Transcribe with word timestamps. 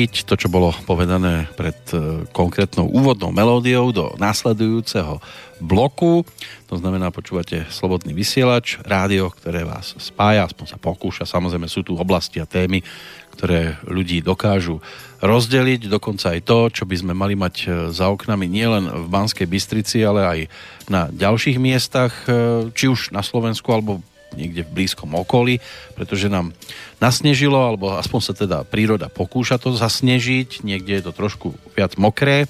platiť. 0.00 0.24
To, 0.24 0.34
čo 0.36 0.48
bolo 0.48 0.72
povedané 0.88 1.44
pred 1.60 1.76
e, 1.92 2.24
konkrétnou 2.32 2.88
úvodnou 2.88 3.28
melódiou 3.36 3.92
do 3.92 4.16
následujúceho 4.16 5.20
bloku. 5.60 6.24
To 6.72 6.80
znamená, 6.80 7.12
počúvate 7.12 7.68
Slobodný 7.68 8.16
vysielač, 8.16 8.80
rádio, 8.80 9.28
ktoré 9.28 9.66
vás 9.68 9.92
spája, 10.00 10.48
aspoň 10.48 10.66
sa 10.72 10.78
pokúša. 10.80 11.28
Samozrejme 11.28 11.68
sú 11.68 11.84
tu 11.84 12.00
oblasti 12.00 12.40
a 12.40 12.48
témy, 12.48 12.80
ktoré 13.36 13.76
ľudí 13.84 14.24
dokážu 14.24 14.80
rozdeliť, 15.20 15.92
dokonca 15.92 16.32
aj 16.32 16.40
to, 16.48 16.58
čo 16.72 16.84
by 16.88 16.96
sme 16.96 17.12
mali 17.12 17.36
mať 17.36 17.54
e, 17.60 17.66
za 17.92 18.08
oknami 18.08 18.48
nielen 18.48 18.88
v 18.88 19.06
Banskej 19.12 19.44
Bystrici, 19.44 20.00
ale 20.00 20.20
aj 20.24 20.38
na 20.88 21.12
ďalších 21.12 21.60
miestach, 21.60 22.24
e, 22.24 22.72
či 22.72 22.88
už 22.88 23.12
na 23.12 23.20
Slovensku 23.20 23.68
alebo 23.68 24.00
niekde 24.34 24.66
v 24.66 24.74
blízkom 24.82 25.14
okolí, 25.14 25.58
pretože 25.94 26.30
nám 26.30 26.54
nasnežilo, 27.02 27.56
alebo 27.56 27.96
aspoň 27.96 28.20
sa 28.20 28.34
teda 28.36 28.58
príroda 28.66 29.10
pokúša 29.10 29.58
to 29.58 29.74
zasnežiť, 29.74 30.62
niekde 30.62 31.00
je 31.00 31.04
to 31.06 31.12
trošku 31.14 31.54
viac 31.74 31.94
mokré 31.96 32.46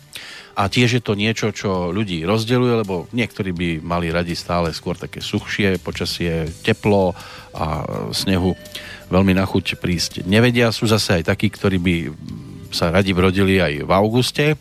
a 0.59 0.69
tiež 0.69 1.01
je 1.01 1.03
to 1.03 1.17
niečo, 1.17 1.55
čo 1.55 1.89
ľudí 1.89 2.27
rozdeluje, 2.27 2.85
lebo 2.85 3.09
niektorí 3.17 3.55
by 3.55 3.69
mali 3.81 4.13
radi 4.13 4.37
stále 4.37 4.75
skôr 4.77 4.99
také 4.99 5.23
suchšie, 5.25 5.81
počasie 5.81 6.51
teplo 6.61 7.17
a 7.57 7.87
snehu 8.13 8.53
veľmi 9.09 9.33
na 9.33 9.49
chuť 9.49 9.81
prísť 9.81 10.13
nevedia. 10.29 10.75
Sú 10.75 10.85
zase 10.85 11.23
aj 11.23 11.33
takí, 11.33 11.49
ktorí 11.49 11.79
by 11.81 11.95
sa 12.71 12.95
radi 12.95 13.11
vrodili 13.11 13.59
aj 13.59 13.83
v 13.83 13.91
auguste. 13.91 14.55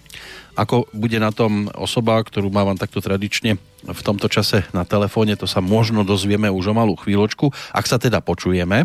Ako 0.59 0.91
bude 0.91 1.15
na 1.23 1.31
tom 1.31 1.71
osoba, 1.71 2.19
ktorú 2.19 2.51
mávam 2.51 2.75
takto 2.75 2.99
tradične 2.99 3.55
v 3.87 4.01
tomto 4.03 4.27
čase 4.27 4.67
na 4.75 4.83
telefóne, 4.83 5.39
to 5.39 5.47
sa 5.47 5.63
možno 5.63 6.03
dozvieme 6.03 6.51
už 6.51 6.71
o 6.71 6.73
malú 6.75 6.99
chvíľočku, 6.99 7.47
ak 7.71 7.87
sa 7.87 7.95
teda 7.95 8.19
počujeme. 8.19 8.83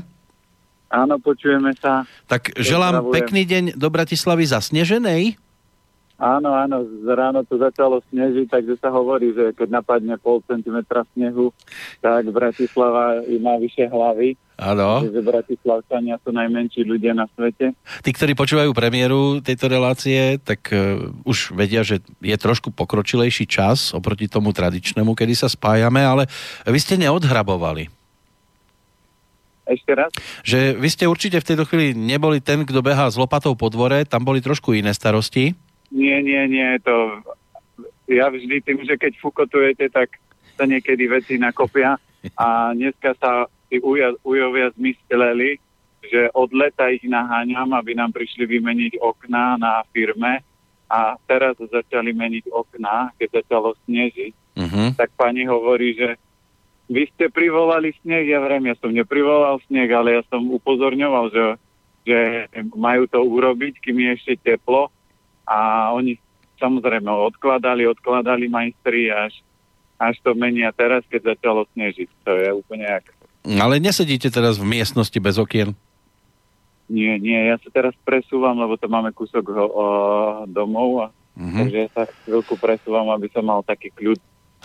Áno, 0.94 1.18
počujeme 1.18 1.74
sa. 1.82 2.06
Tak 2.30 2.54
želám 2.54 3.10
pekný 3.10 3.42
deň 3.42 3.64
do 3.74 3.90
Bratislavy 3.90 4.46
zasneženej. 4.46 5.34
Áno, 6.14 6.54
áno, 6.54 6.86
z 6.86 7.10
ráno 7.10 7.42
to 7.42 7.58
začalo 7.58 7.98
snežiť, 8.14 8.46
takže 8.46 8.78
sa 8.78 8.94
hovorí, 8.94 9.34
že 9.34 9.50
keď 9.58 9.82
napadne 9.82 10.14
pol 10.14 10.38
centimetra 10.46 11.02
snehu, 11.10 11.50
tak 11.98 12.30
Bratislava 12.30 13.18
má 13.42 13.58
vyššie 13.58 13.90
hlavy. 13.90 14.38
Áno. 14.54 15.02
Takže 15.02 15.22
Bratislavčania 15.26 16.14
sú 16.22 16.30
najmenší 16.30 16.86
ľudia 16.86 17.10
na 17.10 17.26
svete. 17.34 17.74
Tí, 18.06 18.10
ktorí 18.14 18.38
počúvajú 18.38 18.70
premiéru 18.70 19.42
tejto 19.42 19.66
relácie, 19.66 20.38
tak 20.38 20.70
uh, 20.70 21.10
už 21.26 21.58
vedia, 21.58 21.82
že 21.82 21.98
je 22.22 22.36
trošku 22.38 22.70
pokročilejší 22.70 23.50
čas 23.50 23.90
oproti 23.90 24.30
tomu 24.30 24.54
tradičnému, 24.54 25.18
kedy 25.18 25.34
sa 25.34 25.50
spájame, 25.50 26.06
ale 26.06 26.30
vy 26.70 26.78
ste 26.78 26.94
neodhrabovali. 27.02 27.90
Ešte 29.64 29.92
raz? 29.96 30.12
Že 30.44 30.76
vy 30.76 30.88
ste 30.92 31.04
určite 31.10 31.40
v 31.40 31.48
tejto 31.50 31.64
chvíli 31.66 31.96
neboli 31.96 32.38
ten, 32.38 32.62
kto 32.62 32.84
behá 32.84 33.08
s 33.10 33.18
lopatou 33.18 33.56
po 33.56 33.72
dvore, 33.72 34.06
tam 34.06 34.22
boli 34.22 34.44
trošku 34.44 34.76
iné 34.76 34.92
starosti. 34.92 35.56
Nie, 35.88 36.20
nie, 36.20 36.46
nie, 36.46 36.78
to 36.84 37.24
ja 38.06 38.28
vždy 38.28 38.60
tým, 38.60 38.84
že 38.84 39.00
keď 39.00 39.16
fukotujete, 39.18 39.88
tak 39.88 40.20
sa 40.54 40.68
niekedy 40.68 41.08
veci 41.08 41.40
nakopia 41.40 41.96
a 42.36 42.76
dneska 42.76 43.16
sa 43.16 43.48
tí 43.74 43.82
uja, 43.82 44.14
ujovia 44.22 44.70
zmysteleli, 44.78 45.58
že 46.06 46.30
od 46.30 46.54
leta 46.54 46.86
ich 46.94 47.02
naháňam, 47.02 47.74
aby 47.74 47.98
nám 47.98 48.14
prišli 48.14 48.46
vymeniť 48.46 49.02
okná 49.02 49.58
na 49.58 49.82
firme 49.90 50.46
a 50.86 51.18
teraz 51.26 51.58
začali 51.58 52.14
meniť 52.14 52.54
okná, 52.54 53.10
keď 53.18 53.42
začalo 53.42 53.74
snežiť. 53.82 54.32
Uh-huh. 54.54 54.94
Tak 54.94 55.10
pani 55.18 55.42
hovorí, 55.42 55.98
že 55.98 56.14
vy 56.86 57.10
ste 57.10 57.26
privolali 57.32 57.90
sneh, 58.04 58.30
ja 58.30 58.38
vrem, 58.38 58.70
ja 58.70 58.78
som 58.78 58.94
neprivolal 58.94 59.58
sneh, 59.66 59.90
ale 59.90 60.20
ja 60.20 60.22
som 60.30 60.44
upozorňoval, 60.54 61.34
že, 61.34 61.46
že 62.06 62.18
majú 62.78 63.10
to 63.10 63.18
urobiť, 63.18 63.82
kým 63.82 63.98
je 64.06 64.10
ešte 64.14 64.54
teplo 64.54 64.92
a 65.48 65.90
oni 65.96 66.20
samozrejme 66.62 67.10
odkladali, 67.10 67.88
odkladali 67.90 68.46
majstri 68.46 69.10
až, 69.10 69.34
až 69.98 70.20
to 70.20 70.36
menia 70.36 70.70
teraz, 70.76 71.02
keď 71.08 71.34
začalo 71.34 71.66
snežiť. 71.74 72.08
To 72.28 72.32
je 72.38 72.48
úplne 72.54 72.86
jak... 72.86 73.08
Ale 73.44 73.76
nesedíte 73.78 74.32
teraz 74.32 74.56
v 74.56 74.64
miestnosti 74.64 75.16
bez 75.20 75.36
okien? 75.36 75.76
Nie, 76.88 77.16
nie, 77.16 77.36
ja 77.48 77.56
sa 77.60 77.68
teraz 77.72 77.96
presúvam, 78.04 78.56
lebo 78.60 78.76
to 78.76 78.88
máme 78.88 79.12
kúsok 79.12 79.44
o, 79.48 79.56
o, 79.56 79.84
domov 80.48 80.90
a 81.00 81.06
mm-hmm. 81.36 81.58
takže 81.64 81.78
ja 81.80 81.88
sa 81.92 82.02
chvíľku 82.24 82.60
presúvam, 82.60 83.08
aby 83.12 83.28
som 83.32 83.44
mal 83.44 83.64
taký 83.64 83.88
kľud 83.92 84.20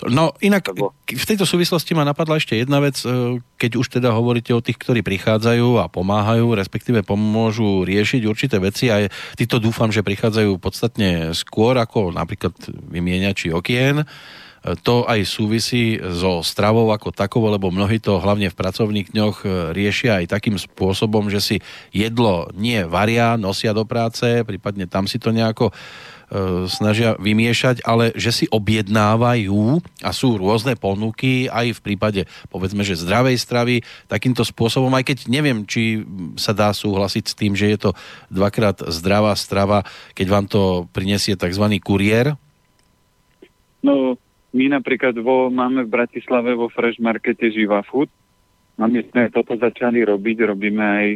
No 0.07 0.31
inak 0.39 0.71
v 1.03 1.25
tejto 1.27 1.43
súvislosti 1.43 1.91
ma 1.91 2.07
napadla 2.07 2.39
ešte 2.39 2.55
jedna 2.55 2.79
vec, 2.79 3.03
e, 3.03 3.43
keď 3.59 3.71
už 3.83 3.99
teda 3.99 4.15
hovoríte 4.15 4.55
o 4.55 4.63
tých, 4.63 4.79
ktorí 4.79 5.03
prichádzajú 5.03 5.75
a 5.75 5.91
pomáhajú, 5.91 6.55
respektíve 6.55 7.03
pomôžu 7.03 7.83
riešiť 7.83 8.23
určité 8.23 8.63
veci 8.63 8.87
a 8.87 9.11
títo 9.35 9.59
dúfam, 9.59 9.91
že 9.91 10.05
prichádzajú 10.05 10.55
podstatne 10.55 11.35
skôr 11.35 11.75
ako 11.75 12.15
napríklad 12.15 12.55
vymieňači 12.87 13.51
okien. 13.51 14.07
To 14.63 15.07
aj 15.07 15.23
súvisí 15.23 15.95
so 15.99 16.43
stravou 16.43 16.91
ako 16.91 17.15
takou, 17.15 17.45
lebo 17.47 17.71
mnohí 17.71 18.01
to 18.03 18.19
hlavne 18.19 18.51
v 18.51 18.59
pracovných 18.59 19.15
dňoch 19.15 19.37
e, 19.43 19.47
riešia 19.71 20.19
aj 20.23 20.35
takým 20.35 20.59
spôsobom, 20.59 21.31
že 21.31 21.39
si 21.39 21.57
jedlo 21.95 22.51
nie 22.57 22.83
varia, 22.83 23.39
nosia 23.39 23.71
do 23.71 23.87
práce, 23.87 24.43
prípadne 24.43 24.85
tam 24.85 25.07
si 25.07 25.15
to 25.15 25.31
nejako 25.31 25.71
E, 26.29 26.69
snažia 26.69 27.17
vymiešať, 27.17 27.81
ale 27.81 28.13
že 28.13 28.29
si 28.29 28.45
objednávajú 28.53 29.81
a 30.05 30.13
sú 30.13 30.37
rôzne 30.37 30.77
ponuky 30.77 31.49
aj 31.49 31.73
v 31.73 31.79
prípade 31.81 32.21
povedzme, 32.53 32.85
že 32.85 33.01
zdravej 33.01 33.33
stravy 33.41 33.75
takýmto 34.05 34.45
spôsobom, 34.45 34.93
aj 34.93 35.09
keď 35.09 35.17
neviem, 35.25 35.65
či 35.65 36.05
sa 36.37 36.53
dá 36.53 36.69
súhlasiť 36.69 37.25
s 37.25 37.33
tým, 37.33 37.57
že 37.57 37.73
je 37.73 37.77
to 37.81 37.91
dvakrát 38.29 38.77
zdravá 38.93 39.33
strava, 39.33 39.81
keď 40.13 40.27
vám 40.29 40.45
to 40.45 40.85
prinesie 40.93 41.33
tzv. 41.33 41.65
kuriér? 41.81 42.37
No, 43.81 44.13
my 44.49 44.65
napríklad 44.73 45.13
vo, 45.21 45.53
máme 45.53 45.85
v 45.85 45.93
Bratislave 45.93 46.57
vo 46.57 46.73
Fresh 46.73 46.97
Markete 46.97 47.53
Živa 47.53 47.85
Food. 47.85 48.09
A 48.79 48.87
my 48.87 49.03
sme 49.11 49.29
toto 49.29 49.59
začali 49.59 50.01
robiť, 50.01 50.37
robíme 50.47 50.83
aj 50.83 51.07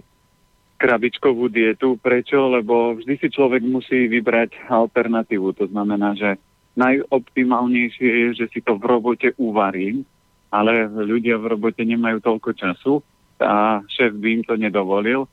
krabičkovú 0.78 1.48
dietu. 1.48 1.96
Prečo? 1.98 2.52
Lebo 2.52 3.00
vždy 3.00 3.14
si 3.18 3.28
človek 3.32 3.64
musí 3.64 4.06
vybrať 4.12 4.68
alternatívu. 4.70 5.56
To 5.58 5.66
znamená, 5.72 6.14
že 6.14 6.38
najoptimálnejšie 6.78 8.10
je, 8.10 8.28
že 8.44 8.46
si 8.52 8.60
to 8.62 8.78
v 8.78 8.84
robote 8.86 9.32
uvarím, 9.40 10.06
ale 10.54 10.86
ľudia 10.90 11.40
v 11.42 11.58
robote 11.58 11.82
nemajú 11.82 12.22
toľko 12.22 12.50
času 12.54 12.94
a 13.42 13.82
šéf 13.90 14.14
by 14.14 14.28
im 14.30 14.44
to 14.46 14.54
nedovolil. 14.58 15.26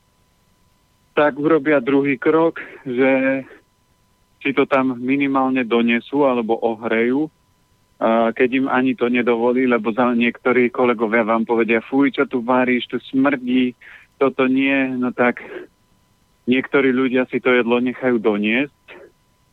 Tak 1.13 1.35
urobia 1.37 1.83
druhý 1.83 2.15
krok, 2.15 2.63
že 2.87 3.43
si 4.41 4.55
to 4.57 4.65
tam 4.65 4.97
minimálne 4.97 5.61
donesú 5.67 6.25
alebo 6.25 6.57
ohrejú, 6.57 7.29
keď 8.33 8.49
im 8.57 8.65
ani 8.65 8.97
to 8.97 9.05
nedovolí, 9.13 9.69
lebo 9.69 9.93
za 9.93 10.09
niektorí 10.17 10.73
kolegovia 10.73 11.21
vám 11.21 11.45
povedia, 11.45 11.85
fuj, 11.85 12.17
čo 12.17 12.25
tu 12.25 12.41
varíš, 12.41 12.89
tu 12.89 12.97
smrdí, 13.13 13.77
toto 14.17 14.49
nie, 14.49 14.73
no 14.97 15.13
tak 15.13 15.41
niektorí 16.49 16.89
ľudia 16.89 17.29
si 17.29 17.37
to 17.37 17.53
jedlo 17.53 17.77
nechajú 17.77 18.17
doniesť 18.17 18.81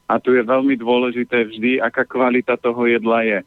a 0.09 0.17
tu 0.17 0.33
je 0.33 0.41
veľmi 0.41 0.81
dôležité 0.81 1.45
vždy, 1.45 1.85
aká 1.85 2.09
kvalita 2.09 2.57
toho 2.57 2.89
jedla 2.89 3.21
je. 3.29 3.39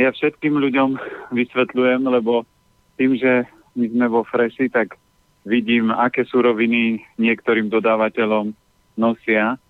Ja 0.00 0.08
všetkým 0.08 0.56
ľuďom 0.56 0.96
vysvetľujem, 1.36 2.08
lebo 2.08 2.48
tým, 2.96 3.20
že 3.20 3.44
my 3.76 3.86
sme 3.92 4.06
vo 4.08 4.24
Freši, 4.24 4.72
tak 4.72 4.96
vidím, 5.44 5.92
aké 5.92 6.24
suroviny 6.24 7.04
niektorým 7.20 7.68
dodávateľom 7.68 8.56
nosia. 8.96 9.60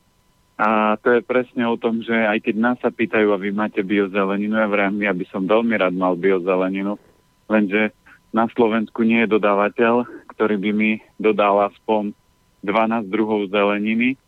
A 0.58 0.98
to 0.98 1.14
je 1.14 1.22
presne 1.22 1.62
o 1.70 1.78
tom, 1.78 2.02
že 2.02 2.10
aj 2.10 2.42
keď 2.42 2.54
nás 2.58 2.76
sa 2.82 2.90
pýtajú, 2.90 3.30
a 3.30 3.38
vy 3.38 3.54
máte 3.54 3.78
biozeleninu, 3.86 4.58
ja 4.58 4.66
vrám, 4.66 4.98
ja 4.98 5.14
by 5.14 5.24
som 5.30 5.46
veľmi 5.46 5.78
rád 5.78 5.94
mal 5.94 6.18
biozeleninu, 6.18 6.98
lenže 7.46 7.94
na 8.34 8.50
Slovensku 8.50 9.06
nie 9.06 9.22
je 9.22 9.38
dodávateľ, 9.38 10.02
ktorý 10.34 10.58
by 10.58 10.70
mi 10.74 10.90
dodal 11.14 11.70
aspoň 11.70 12.10
12 12.66 13.06
druhov 13.06 13.46
zeleniny 13.54 14.18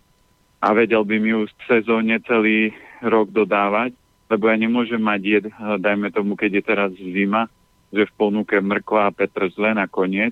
a 0.63 0.71
vedel 0.71 1.03
by 1.03 1.19
mi 1.19 1.35
už 1.35 1.51
v 1.51 1.63
sezóne 1.67 2.15
celý 2.23 2.71
rok 3.03 3.35
dodávať, 3.35 3.91
lebo 4.31 4.47
ja 4.47 4.55
nemôžem 4.55 5.03
mať 5.03 5.21
jed, 5.27 5.45
dajme 5.83 6.15
tomu, 6.15 6.39
keď 6.39 6.51
je 6.61 6.63
teraz 6.63 6.91
zima, 6.95 7.51
že 7.91 8.07
v 8.07 8.15
ponuke 8.15 8.55
mrkva 8.55 9.11
a 9.11 9.15
petržle 9.15 9.75
nakoniec. 9.75 10.31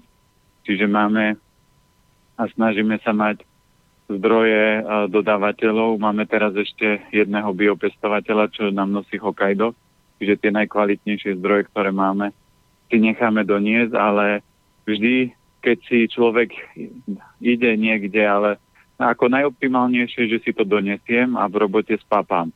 Čiže 0.62 0.86
máme 0.86 1.34
a 2.38 2.42
snažíme 2.54 3.02
sa 3.02 3.10
mať 3.10 3.42
zdroje 4.08 4.82
dodávateľov. 5.12 6.00
Máme 6.00 6.24
teraz 6.24 6.56
ešte 6.56 7.04
jedného 7.12 7.52
biopestovateľa, 7.52 8.50
čo 8.50 8.72
nám 8.72 8.90
nosí 8.90 9.20
Hokkaido. 9.20 9.76
Čiže 10.18 10.40
tie 10.40 10.50
najkvalitnejšie 10.50 11.38
zdroje, 11.38 11.70
ktoré 11.70 11.94
máme, 11.94 12.32
si 12.88 12.98
necháme 12.98 13.44
doniesť, 13.44 13.94
ale 13.94 14.40
vždy 14.88 15.36
keď 15.58 15.78
si 15.84 15.98
človek 16.08 16.54
ide 17.42 17.70
niekde, 17.74 18.22
ale 18.22 18.62
ako 18.98 19.30
najoptimálnejšie, 19.30 20.30
že 20.30 20.38
si 20.42 20.50
to 20.54 20.62
donesiem 20.62 21.34
a 21.34 21.50
v 21.50 21.66
robote 21.66 21.94
spápam. 21.98 22.54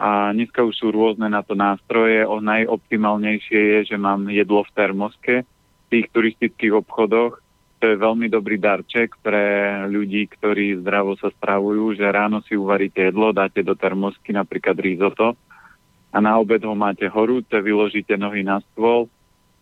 A 0.00 0.32
dneska 0.32 0.64
už 0.64 0.76
sú 0.76 0.88
rôzne 0.88 1.28
na 1.28 1.44
to 1.44 1.52
nástroje. 1.52 2.24
O 2.24 2.40
najoptimálnejšie 2.40 3.60
je, 3.60 3.78
že 3.92 3.96
mám 4.00 4.32
jedlo 4.32 4.64
v 4.64 4.72
termoske 4.72 5.34
v 5.44 5.86
tých 5.92 6.06
turistických 6.16 6.72
obchodoch 6.80 7.40
to 7.80 7.84
je 7.88 7.96
veľmi 7.96 8.28
dobrý 8.28 8.60
darček 8.60 9.16
pre 9.24 9.72
ľudí, 9.88 10.28
ktorí 10.28 10.84
zdravo 10.84 11.16
sa 11.16 11.32
stravujú, 11.32 11.96
že 11.96 12.04
ráno 12.04 12.44
si 12.44 12.52
uvaríte 12.52 13.08
jedlo, 13.08 13.32
dáte 13.32 13.64
do 13.64 13.72
termosky 13.72 14.36
napríklad 14.36 14.76
risotto 14.76 15.32
a 16.12 16.16
na 16.20 16.36
obed 16.36 16.60
ho 16.60 16.76
máte 16.76 17.08
horúce, 17.08 17.54
vyložíte 17.56 18.18
nohy 18.20 18.44
na 18.44 18.60
stôl 18.60 19.08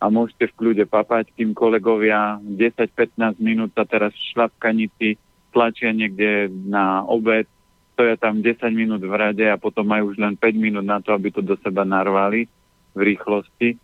a 0.03 0.11
môžete 0.11 0.50
v 0.50 0.56
kľude 0.59 0.85
papať, 0.91 1.31
kým 1.38 1.55
kolegovia 1.55 2.43
10-15 2.43 3.38
minút 3.38 3.70
sa 3.79 3.87
teraz 3.87 4.11
v 4.17 4.26
šlapkanici 4.35 5.09
tlačia 5.55 5.94
niekde 5.94 6.50
na 6.50 7.05
obed, 7.05 7.47
stoja 7.94 8.14
tam 8.19 8.41
10 8.41 8.62
minút 8.73 9.03
v 9.03 9.14
rade 9.14 9.47
a 9.47 9.61
potom 9.61 9.87
majú 9.87 10.14
už 10.14 10.23
len 10.23 10.35
5 10.38 10.55
minút 10.55 10.87
na 10.87 11.03
to, 11.03 11.14
aby 11.14 11.35
to 11.35 11.43
do 11.43 11.59
seba 11.61 11.82
narvali 11.82 12.47
v 12.94 13.00
rýchlosti. 13.14 13.79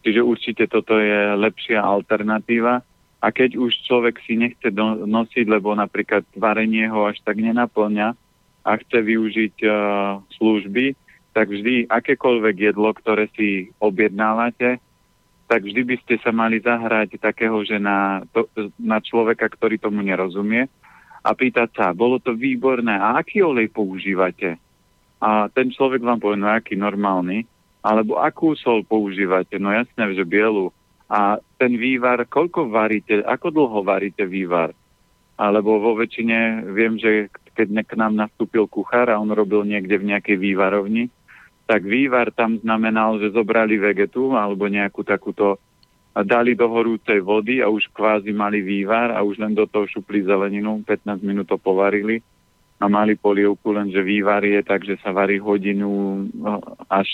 Čiže 0.00 0.20
určite 0.24 0.64
toto 0.66 0.96
je 0.98 1.36
lepšia 1.36 1.78
alternatíva. 1.78 2.82
A 3.20 3.28
keď 3.28 3.60
už 3.60 3.84
človek 3.84 4.16
si 4.24 4.36
nechce 4.40 4.72
nosiť, 5.04 5.44
lebo 5.44 5.76
napríklad 5.76 6.24
varenie 6.32 6.88
ho 6.88 7.04
až 7.04 7.20
tak 7.20 7.36
nenaplňa 7.36 8.16
a 8.64 8.70
chce 8.80 8.98
využiť 9.04 9.56
uh, 9.64 9.72
služby, 10.40 10.96
tak 11.36 11.52
vždy 11.52 11.86
akékoľvek 11.86 12.56
jedlo, 12.72 12.90
ktoré 12.96 13.28
si 13.36 13.70
objednávate, 13.78 14.80
tak 15.50 15.66
vždy 15.66 15.82
by 15.82 15.96
ste 16.06 16.14
sa 16.22 16.30
mali 16.30 16.62
zahrať 16.62 17.18
takého, 17.18 17.60
že 17.66 17.76
na, 17.82 18.22
to, 18.30 18.46
na 18.78 19.02
človeka, 19.02 19.50
ktorý 19.50 19.82
tomu 19.82 20.00
nerozumie 20.00 20.70
a 21.20 21.30
pýtať 21.36 21.68
sa, 21.76 21.86
bolo 21.92 22.16
to 22.22 22.32
výborné, 22.32 22.96
a 22.96 23.20
aký 23.20 23.44
olej 23.44 23.68
používate? 23.68 24.56
A 25.20 25.52
ten 25.52 25.68
človek 25.68 26.00
vám 26.00 26.16
povie, 26.16 26.40
no 26.40 26.48
aký 26.48 26.80
normálny, 26.80 27.44
alebo 27.84 28.16
akú 28.16 28.56
sol 28.56 28.80
používate? 28.86 29.60
No 29.60 29.68
jasné, 29.68 30.16
že 30.16 30.24
bielu. 30.24 30.72
A 31.10 31.42
ten 31.58 31.74
vývar, 31.74 32.22
koľko 32.30 32.70
varíte, 32.70 33.26
ako 33.26 33.50
dlho 33.50 33.82
varíte 33.82 34.22
vývar? 34.22 34.70
Alebo 35.34 35.82
vo 35.82 35.98
väčšine, 35.98 36.70
viem, 36.70 36.94
že 37.02 37.26
keď 37.58 37.82
k 37.82 37.98
nám 37.98 38.14
nastúpil 38.14 38.70
kuchár 38.70 39.10
a 39.10 39.18
on 39.18 39.34
robil 39.34 39.66
niekde 39.66 39.98
v 39.98 40.14
nejakej 40.14 40.38
vývarovni, 40.38 41.10
tak 41.66 41.82
vývar 41.82 42.30
tam 42.30 42.62
znamenal, 42.62 43.18
že 43.18 43.34
zobrali 43.34 43.74
vegetu 43.74 44.38
alebo 44.38 44.70
nejakú 44.70 45.02
takúto 45.02 45.58
a 46.10 46.26
dali 46.26 46.58
do 46.58 46.66
horúcej 46.66 47.22
vody 47.22 47.62
a 47.62 47.70
už 47.70 47.90
kvázi 47.94 48.34
mali 48.34 48.62
vývar 48.62 49.14
a 49.14 49.22
už 49.22 49.38
len 49.38 49.54
do 49.54 49.66
toho 49.66 49.86
šupli 49.86 50.26
zeleninu, 50.26 50.82
15 50.82 51.22
minút 51.22 51.46
to 51.46 51.58
povarili 51.58 52.18
a 52.82 52.90
mali 52.90 53.14
polievku, 53.14 53.70
lenže 53.70 54.02
vývar 54.02 54.42
je 54.42 54.62
tak, 54.66 54.82
že 54.82 54.98
sa 54.98 55.14
varí 55.14 55.38
hodinu 55.38 56.26
no, 56.34 56.58
až 56.90 57.06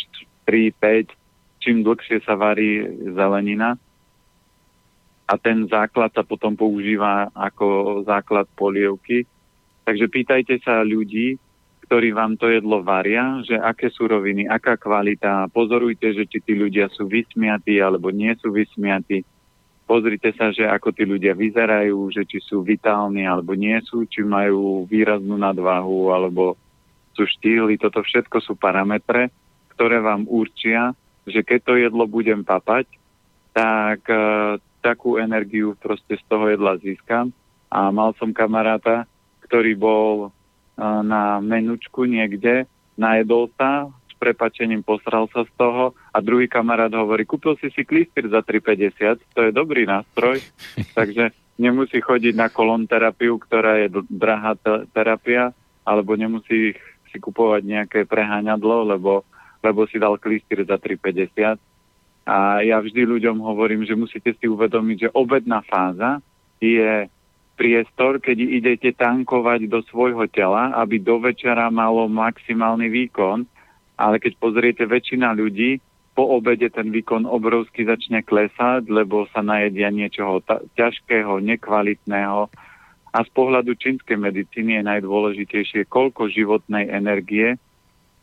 3-5, 0.48 1.12
čím 1.60 1.84
dlhšie 1.84 2.25
sa 2.25 2.38
varí 2.38 2.88
zelenina 3.12 3.76
a 5.26 5.34
ten 5.34 5.67
základ 5.67 6.14
sa 6.14 6.23
potom 6.23 6.55
používa 6.55 7.28
ako 7.34 8.00
základ 8.06 8.46
polievky. 8.55 9.26
Takže 9.82 10.06
pýtajte 10.06 10.55
sa 10.62 10.87
ľudí, 10.87 11.38
ktorí 11.87 12.11
vám 12.14 12.34
to 12.38 12.50
jedlo 12.50 12.82
varia, 12.82 13.43
že 13.46 13.55
aké 13.58 13.90
suroviny, 13.90 14.46
aká 14.46 14.78
kvalita. 14.78 15.46
Pozorujte, 15.50 16.14
že 16.14 16.26
či 16.26 16.43
tí 16.43 16.55
ľudia 16.55 16.90
sú 16.90 17.06
vysmiatí 17.06 17.78
alebo 17.78 18.11
nie 18.11 18.34
sú 18.38 18.50
vysmiatí. 18.55 19.23
Pozrite 19.87 20.34
sa, 20.34 20.50
že 20.50 20.67
ako 20.67 20.90
tí 20.90 21.06
ľudia 21.06 21.38
vyzerajú, 21.38 22.11
že 22.11 22.26
či 22.26 22.43
sú 22.43 22.67
vitálni 22.67 23.22
alebo 23.22 23.55
nie 23.55 23.79
sú, 23.87 24.02
či 24.11 24.26
majú 24.26 24.82
výraznú 24.90 25.38
nadvahu 25.38 26.11
alebo 26.11 26.58
sú 27.14 27.22
štýly. 27.22 27.79
Toto 27.79 28.02
všetko 28.02 28.43
sú 28.43 28.58
parametre, 28.58 29.31
ktoré 29.79 30.02
vám 30.02 30.26
určia, 30.26 30.90
že 31.22 31.46
keď 31.46 31.61
to 31.62 31.75
jedlo 31.79 32.11
budem 32.11 32.43
papať, 32.43 32.90
tak 33.55 34.02
takú 34.87 35.19
energiu 35.19 35.75
proste 35.75 36.15
z 36.15 36.25
toho 36.31 36.47
jedla 36.47 36.79
získam. 36.79 37.35
A 37.67 37.91
mal 37.91 38.15
som 38.23 38.31
kamaráta, 38.31 39.11
ktorý 39.43 39.75
bol 39.75 40.31
na 40.79 41.43
menučku 41.43 42.06
niekde, 42.06 42.71
najedol 42.94 43.50
sa, 43.59 43.91
s 44.06 44.15
prepačením 44.21 44.85
posral 44.87 45.27
sa 45.33 45.43
z 45.43 45.53
toho 45.56 45.97
a 46.12 46.19
druhý 46.21 46.47
kamarát 46.47 46.93
hovorí, 46.93 47.25
kúpil 47.25 47.56
si 47.59 47.73
si 47.73 47.83
klistýr 47.83 48.29
za 48.29 48.44
3,50, 48.44 49.35
to 49.35 49.41
je 49.49 49.50
dobrý 49.53 49.88
nástroj, 49.88 50.41
takže 50.99 51.32
nemusí 51.56 51.99
chodiť 52.00 52.37
na 52.37 52.53
kolon 52.53 52.85
terapiu, 52.85 53.41
ktorá 53.41 53.81
je 53.82 54.05
drahá 54.12 54.56
terapia, 54.93 55.56
alebo 55.82 56.12
nemusí 56.17 56.77
si 57.09 57.17
kupovať 57.17 57.62
nejaké 57.65 57.99
preháňadlo, 58.05 58.97
lebo, 58.97 59.25
lebo 59.65 59.89
si 59.89 59.97
dal 59.97 60.21
klistýr 60.21 60.69
za 60.69 60.77
3,50 60.77 61.56
a 62.26 62.58
ja 62.67 62.82
vždy 62.82 63.06
ľuďom 63.06 63.38
hovorím, 63.38 63.87
že 63.87 63.94
musíte 63.94 64.34
si 64.34 64.50
uvedomiť, 64.50 64.96
že 65.06 65.14
obedná 65.14 65.62
fáza 65.62 66.19
je 66.58 67.06
priestor, 67.55 68.19
keď 68.19 68.37
idete 68.43 68.90
tankovať 68.99 69.70
do 69.70 69.78
svojho 69.87 70.26
tela, 70.26 70.75
aby 70.75 70.99
do 70.99 71.23
večera 71.23 71.70
malo 71.70 72.11
maximálny 72.11 72.90
výkon, 72.90 73.46
ale 73.94 74.19
keď 74.19 74.32
pozriete 74.43 74.84
väčšina 74.84 75.32
ľudí, 75.38 75.78
po 76.17 76.34
obede 76.34 76.73
ten 76.73 76.90
výkon 76.90 77.28
obrovsky 77.28 77.84
začne 77.84 78.25
klesať, 78.25 78.88
lebo 78.88 79.29
sa 79.31 79.44
najedia 79.44 79.93
niečoho 79.93 80.40
ta- 80.43 80.64
ťažkého, 80.75 81.44
nekvalitného. 81.44 82.49
A 83.12 83.19
z 83.20 83.31
pohľadu 83.37 83.76
čínskej 83.76 84.17
medicíny 84.17 84.81
je 84.81 84.88
najdôležitejšie, 84.88 85.84
koľko 85.88 86.32
životnej 86.32 86.88
energie, 86.88 87.61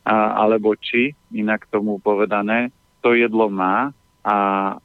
a, 0.03 0.15
alebo 0.41 0.73
či, 0.73 1.13
inak 1.31 1.69
tomu 1.69 2.01
povedané, 2.01 2.73
to 3.03 3.11
jedlo 3.13 3.51
má 3.51 3.91
a 4.23 4.35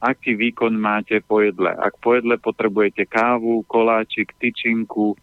aký 0.03 0.35
výkon 0.35 0.75
máte 0.75 1.23
po 1.23 1.39
jedle. 1.39 1.71
Ak 1.71 1.95
po 2.03 2.19
jedle 2.19 2.35
potrebujete 2.35 3.07
kávu, 3.07 3.63
koláčik, 3.63 4.35
tyčinku, 4.35 5.15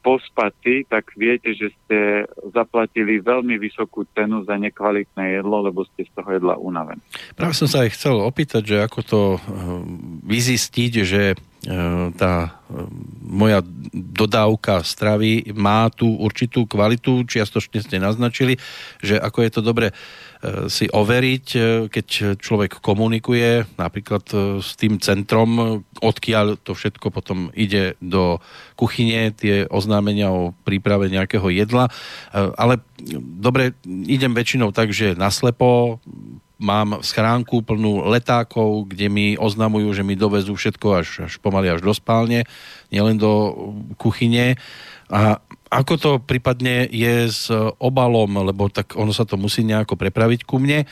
pospať 0.00 0.52
si, 0.64 0.74
tak 0.88 1.12
viete, 1.12 1.52
že 1.52 1.68
ste 1.68 2.24
zaplatili 2.56 3.20
veľmi 3.20 3.60
vysokú 3.60 4.08
cenu 4.16 4.46
za 4.48 4.56
nekvalitné 4.56 5.42
jedlo, 5.42 5.60
lebo 5.60 5.84
ste 5.84 6.08
z 6.08 6.12
toho 6.16 6.30
jedla 6.30 6.56
unavení. 6.56 7.02
Práve 7.36 7.52
som 7.52 7.68
sa 7.68 7.84
aj 7.84 7.92
chcel 7.92 8.16
opýtať, 8.16 8.62
že 8.64 8.76
ako 8.80 9.00
to 9.04 9.20
eh, 9.36 9.40
vyzistiť, 10.24 10.92
že 11.04 11.22
tá 12.16 12.34
e, 12.40 12.50
moja 13.20 13.60
dodávka 13.92 14.80
stravy 14.80 15.52
má 15.52 15.92
tú 15.92 16.08
určitú 16.16 16.64
kvalitu, 16.64 17.28
čiastočne 17.28 17.84
ste 17.84 18.00
naznačili, 18.00 18.56
že 19.04 19.20
ako 19.20 19.38
je 19.44 19.50
to 19.52 19.60
dobre 19.60 19.86
e, 19.92 19.94
si 20.72 20.88
overiť, 20.88 21.46
keď 21.92 22.06
človek 22.40 22.80
komunikuje 22.80 23.76
napríklad 23.76 24.24
s 24.64 24.72
tým 24.80 25.04
centrom, 25.04 25.84
odkiaľ 26.00 26.64
to 26.64 26.72
všetko 26.72 27.12
potom 27.12 27.52
ide 27.52 28.00
do 28.00 28.40
kuchyne, 28.80 29.28
tie 29.36 29.68
oznámenia 29.68 30.32
o 30.32 30.56
príprave 30.64 31.12
nejakého 31.12 31.52
jedla. 31.52 31.92
Ale 32.32 32.80
dobre, 33.20 33.76
idem 33.84 34.32
väčšinou 34.32 34.72
tak, 34.72 34.96
že 34.96 35.12
naslepo 35.12 36.00
mám 36.60 37.00
schránku 37.00 37.64
plnú 37.64 38.04
letákov, 38.12 38.92
kde 38.92 39.08
mi 39.08 39.26
oznamujú, 39.40 39.96
že 39.96 40.04
mi 40.04 40.14
dovezú 40.14 40.52
všetko 40.52 40.86
až, 40.92 41.08
až 41.26 41.32
pomaly 41.40 41.72
až 41.72 41.80
do 41.80 41.90
spálne, 41.96 42.44
nielen 42.92 43.16
do 43.16 43.32
kuchyne. 43.96 44.60
A 45.10 45.40
ako 45.72 45.94
to 45.96 46.10
prípadne 46.20 46.86
je 46.92 47.26
s 47.26 47.48
obalom, 47.80 48.44
lebo 48.44 48.68
tak 48.68 48.94
ono 48.94 49.10
sa 49.10 49.24
to 49.24 49.40
musí 49.40 49.64
nejako 49.64 49.96
prepraviť 49.96 50.44
ku 50.44 50.60
mne. 50.60 50.84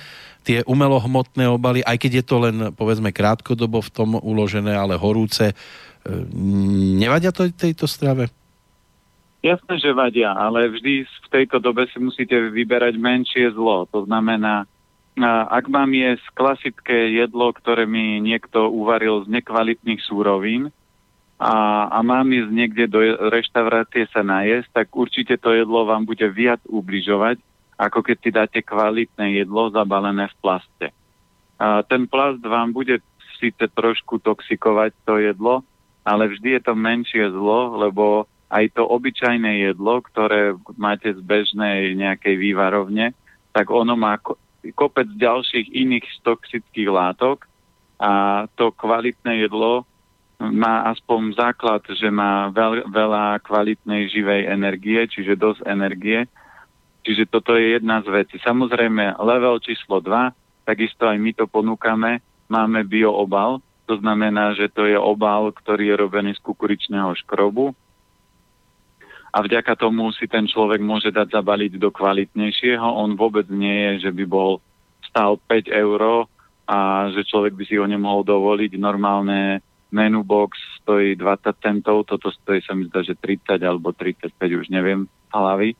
Tie 0.43 0.65
umelohmotné 0.65 1.45
obaly, 1.51 1.85
aj 1.85 1.99
keď 2.01 2.13
je 2.23 2.25
to 2.25 2.37
len 2.41 2.57
povedzme 2.73 3.13
krátkodobo 3.13 3.85
v 3.85 3.93
tom 3.93 4.11
uložené, 4.17 4.73
ale 4.73 4.97
horúce, 4.97 5.53
e, 5.53 5.55
nevadia 6.99 7.35
to 7.35 7.51
tejto 7.53 7.85
strave? 7.85 8.33
Jasné, 9.39 9.79
že 9.79 9.95
vadia, 9.95 10.35
ale 10.35 10.67
vždy 10.67 11.07
v 11.07 11.29
tejto 11.31 11.63
dobe 11.63 11.87
si 11.95 11.99
musíte 12.03 12.35
vyberať 12.35 12.99
menšie 12.99 13.55
zlo. 13.55 13.87
To 13.95 14.03
znamená, 14.03 14.67
ak 15.27 15.67
mám 15.67 15.91
jesť 15.91 16.27
klasické 16.37 17.17
jedlo, 17.17 17.51
ktoré 17.51 17.89
mi 17.89 18.23
niekto 18.23 18.71
uvaril 18.71 19.25
z 19.25 19.41
nekvalitných 19.41 20.05
súrovín 20.05 20.71
a, 21.39 21.87
a 21.91 21.99
mám 22.03 22.29
ísť 22.29 22.51
niekde 22.51 22.85
do 22.91 23.01
reštaurácie 23.31 24.11
sa 24.11 24.27
najesť, 24.27 24.69
tak 24.75 24.87
určite 24.95 25.39
to 25.39 25.55
jedlo 25.55 25.87
vám 25.87 26.07
bude 26.07 26.27
viac 26.31 26.63
ubližovať, 26.67 27.39
ako 27.79 27.99
keď 28.03 28.17
si 28.19 28.31
dáte 28.35 28.61
kvalitné 28.63 29.39
jedlo 29.43 29.71
zabalené 29.71 30.27
v 30.29 30.37
plaste. 30.43 30.87
A 31.59 31.83
ten 31.87 32.07
plast 32.11 32.43
vám 32.43 32.75
bude 32.75 32.99
síce 33.39 33.65
trošku 33.71 34.19
toxikovať 34.19 34.93
to 35.07 35.23
jedlo, 35.23 35.63
ale 36.03 36.31
vždy 36.31 36.59
je 36.59 36.63
to 36.63 36.75
menšie 36.75 37.25
zlo, 37.31 37.79
lebo 37.79 38.27
aj 38.51 38.75
to 38.75 38.83
obyčajné 38.83 39.71
jedlo, 39.71 40.01
ktoré 40.03 40.57
máte 40.75 41.13
z 41.13 41.21
bežnej 41.23 41.95
nejakej 41.95 42.35
vývarovne, 42.35 43.13
tak 43.53 43.69
ono 43.71 43.95
má 43.95 44.17
kopec 44.75 45.09
ďalších 45.17 45.73
iných 45.73 46.07
toxických 46.25 46.91
látok 46.91 47.47
a 47.99 48.45
to 48.55 48.71
kvalitné 48.75 49.47
jedlo 49.47 49.89
má 50.39 50.87
aspoň 50.95 51.35
základ, 51.35 51.83
že 51.91 52.07
má 52.15 52.47
veľ, 52.55 52.87
veľa 52.87 53.43
kvalitnej 53.43 54.07
živej 54.07 54.47
energie, 54.47 55.03
čiže 55.11 55.35
dosť 55.35 55.67
energie. 55.67 56.31
Čiže 57.03 57.27
toto 57.27 57.59
je 57.59 57.75
jedna 57.75 58.07
z 58.07 58.23
vecí. 58.23 58.39
Samozrejme, 58.39 59.19
level 59.19 59.59
číslo 59.59 59.99
2, 59.99 60.31
takisto 60.63 61.11
aj 61.11 61.19
my 61.19 61.35
to 61.35 61.51
ponúkame, 61.51 62.23
máme 62.47 62.87
bioobal, 62.87 63.59
To 63.89 63.97
znamená, 63.99 64.53
že 64.53 64.69
to 64.69 64.85
je 64.85 65.01
obal, 65.01 65.49
ktorý 65.51 65.91
je 65.91 65.97
robený 65.97 66.31
z 66.37 66.45
kukuričného 66.45 67.17
škrobu 67.25 67.73
a 69.39 69.47
vďaka 69.47 69.79
tomu 69.79 70.11
si 70.11 70.27
ten 70.27 70.51
človek 70.51 70.83
môže 70.83 71.15
dať 71.15 71.31
zabaliť 71.31 71.79
do 71.79 71.95
kvalitnejšieho. 71.95 72.83
On 72.83 73.15
vôbec 73.15 73.47
nie 73.47 73.95
je, 73.95 74.11
že 74.11 74.11
by 74.11 74.25
bol 74.27 74.59
stál 75.07 75.39
5 75.39 75.71
eur 75.71 76.27
a 76.67 77.07
že 77.15 77.23
človek 77.23 77.55
by 77.55 77.65
si 77.71 77.79
ho 77.79 77.87
nemohol 77.87 78.27
dovoliť. 78.27 78.75
Normálne 78.75 79.63
menu 79.95 80.27
box 80.27 80.59
stojí 80.83 81.15
20 81.15 81.55
centov, 81.63 82.11
toto 82.11 82.35
stojí 82.35 82.67
sa 82.67 82.75
mi 82.75 82.91
zdá, 82.91 83.07
že 83.07 83.15
30 83.15 83.63
alebo 83.63 83.95
35, 83.95 84.35
už 84.35 84.75
neviem 84.75 85.07
hlavy. 85.31 85.79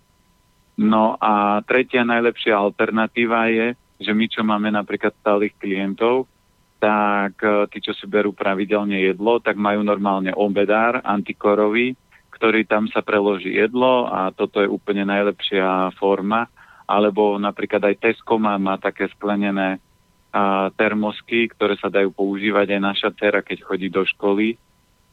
No 0.79 1.19
a 1.19 1.59
tretia 1.67 2.07
najlepšia 2.07 2.55
alternatíva 2.55 3.51
je, 3.51 3.75
že 3.99 4.15
my, 4.15 4.31
čo 4.31 4.47
máme 4.47 4.71
napríklad 4.71 5.19
stálych 5.19 5.59
klientov, 5.59 6.31
tak 6.79 7.43
e, 7.43 7.67
tí, 7.75 7.83
čo 7.83 7.91
si 7.91 8.07
berú 8.07 8.31
pravidelne 8.31 9.03
jedlo, 9.03 9.43
tak 9.43 9.59
majú 9.59 9.83
normálne 9.83 10.31
obedár 10.31 11.03
antikorový, 11.03 11.99
ktorý 12.39 12.63
tam 12.71 12.87
sa 12.87 13.03
preloží 13.03 13.59
jedlo 13.59 14.07
a 14.07 14.31
toto 14.31 14.63
je 14.63 14.71
úplne 14.71 15.03
najlepšia 15.03 15.91
forma. 15.99 16.47
Alebo 16.87 17.37
napríklad 17.37 17.83
aj 17.83 18.01
Tesco 18.01 18.39
má, 18.39 18.55
má 18.57 18.79
také 18.79 19.11
sklenené 19.19 19.83
a, 20.31 20.71
termosky, 20.73 21.51
ktoré 21.51 21.75
sa 21.77 21.91
dajú 21.91 22.15
používať 22.15 22.79
aj 22.79 22.81
naša 22.81 23.09
dcera, 23.13 23.43
keď 23.43 23.59
chodí 23.67 23.91
do 23.91 24.07
školy. 24.07 24.57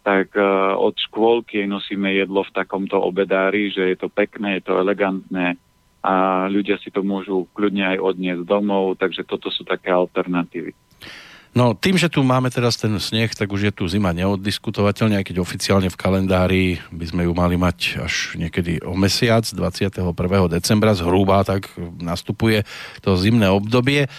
Tak 0.05 0.37
a, 0.37 0.77
od 0.77 0.93
škôlky 0.95 1.65
nosíme 1.65 2.13
jedlo 2.13 2.45
v 2.45 2.55
takomto 2.55 3.01
obedári, 3.01 3.73
že 3.73 3.91
je 3.91 3.97
to 3.97 4.07
pekné, 4.07 4.61
je 4.61 4.69
to 4.69 4.77
elegantné 4.77 5.57
a 6.05 6.45
ľudia 6.53 6.77
si 6.77 6.93
to 6.93 7.01
môžu 7.01 7.49
kľudne 7.57 7.97
aj 7.97 7.97
odniesť 7.97 8.45
domov, 8.45 9.01
takže 9.01 9.25
toto 9.25 9.49
sú 9.49 9.65
také 9.65 9.89
alternatívy. 9.89 10.77
No 11.55 11.71
tým, 11.71 11.95
že 11.95 12.11
tu 12.11 12.19
máme 12.19 12.51
teraz 12.51 12.75
ten 12.75 12.91
sneh, 12.99 13.31
tak 13.31 13.47
už 13.47 13.71
je 13.71 13.71
tu 13.71 13.87
zima 13.87 14.11
neoddiskutovateľne, 14.11 15.23
aj 15.23 15.31
keď 15.31 15.39
oficiálne 15.39 15.87
v 15.87 15.95
kalendári 15.95 16.83
by 16.91 17.05
sme 17.07 17.23
ju 17.23 17.31
mali 17.31 17.55
mať 17.55 18.03
až 18.03 18.35
niekedy 18.35 18.83
o 18.83 18.91
mesiac, 18.91 19.47
21. 19.47 20.03
decembra 20.51 20.91
zhruba, 20.91 21.47
tak 21.47 21.71
nastupuje 22.03 22.67
to 22.99 23.15
zimné 23.15 23.47
obdobie. 23.47 24.11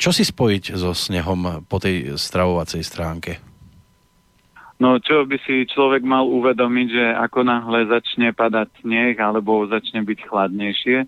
Čo 0.00 0.16
si 0.16 0.24
spojiť 0.24 0.72
so 0.72 0.96
snehom 0.96 1.68
po 1.68 1.76
tej 1.76 2.16
stravovacej 2.16 2.80
stránke? 2.80 3.44
No 4.80 4.96
čo 5.04 5.28
by 5.28 5.36
si 5.44 5.68
človek 5.68 6.00
mal 6.00 6.24
uvedomiť, 6.24 6.88
že 6.88 7.04
ako 7.28 7.44
náhle 7.44 7.92
začne 7.92 8.32
padať 8.32 8.72
sneh 8.80 9.14
alebo 9.20 9.68
začne 9.68 10.00
byť 10.00 10.18
chladnejšie, 10.32 10.98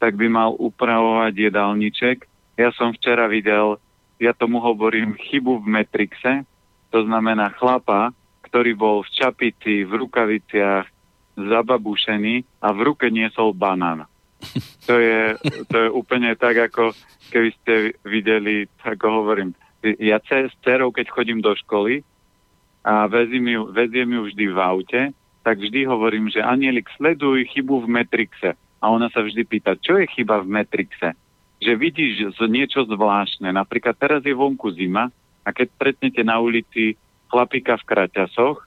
tak 0.00 0.16
by 0.16 0.26
mal 0.32 0.56
upravovať 0.56 1.52
jedálniček. 1.52 2.16
Ja 2.56 2.72
som 2.72 2.96
včera 2.96 3.28
videl 3.28 3.76
ja 4.22 4.32
tomu 4.32 4.62
hovorím 4.62 5.18
chybu 5.18 5.66
v 5.66 5.66
Metrixe, 5.66 6.46
to 6.94 7.02
znamená 7.02 7.50
chlapa, 7.58 8.14
ktorý 8.46 8.78
bol 8.78 8.96
v 9.02 9.10
čapici, 9.10 9.82
v 9.82 9.92
rukaviciach, 9.98 10.86
zababušený 11.34 12.62
a 12.62 12.68
v 12.70 12.80
ruke 12.86 13.10
niesol 13.10 13.50
banán. 13.56 14.06
To 14.90 14.98
je, 14.98 15.38
to 15.70 15.76
je 15.78 15.88
úplne 15.94 16.34
tak, 16.34 16.58
ako 16.58 16.90
keby 17.30 17.54
ste 17.62 17.74
videli, 18.02 18.66
ako 18.82 19.22
hovorím, 19.22 19.54
ja 20.02 20.18
s 20.18 20.50
cerou, 20.66 20.90
keď 20.90 21.06
chodím 21.06 21.38
do 21.38 21.54
školy 21.54 22.02
a 22.82 23.06
veziem 23.06 23.46
ju, 23.46 23.70
veziem 23.70 24.10
ju 24.10 24.20
vždy 24.26 24.44
v 24.50 24.58
aute, 24.58 25.00
tak 25.46 25.62
vždy 25.62 25.86
hovorím, 25.86 26.26
že 26.34 26.42
Anielik, 26.42 26.90
sleduj 26.98 27.46
chybu 27.54 27.86
v 27.86 28.02
Metrixe. 28.02 28.50
A 28.82 28.84
ona 28.90 29.06
sa 29.14 29.22
vždy 29.22 29.46
pýta, 29.46 29.78
čo 29.78 30.02
je 30.02 30.10
chyba 30.10 30.42
v 30.42 30.50
Metrixe? 30.50 31.14
Že 31.62 31.78
vidíš 31.78 32.34
niečo 32.50 32.82
zvláštne. 32.82 33.54
Napríklad 33.54 33.94
teraz 33.94 34.26
je 34.26 34.34
vonku 34.34 34.74
zima 34.74 35.14
a 35.46 35.48
keď 35.54 35.70
stretnete 35.78 36.22
na 36.26 36.42
ulici 36.42 36.98
chlapika 37.30 37.78
v 37.78 37.86
kraťasoch 37.86 38.66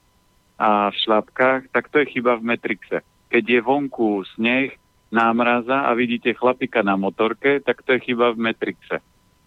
a 0.55 0.89
v 0.89 0.95
šlapkách, 1.03 1.75
tak 1.75 1.91
to 1.91 1.99
je 2.01 2.15
chyba 2.15 2.39
v 2.39 2.55
Metrixe. 2.55 2.97
Keď 3.27 3.43
je 3.43 3.59
vonku 3.59 4.23
sneh, 4.39 4.71
námraza 5.11 5.85
a 5.85 5.91
vidíte 5.91 6.33
chlapika 6.33 6.81
na 6.81 6.95
motorke, 6.95 7.59
tak 7.59 7.83
to 7.83 7.99
je 7.99 8.11
chyba 8.11 8.31
v 8.31 8.51
Metrixe. 8.51 9.03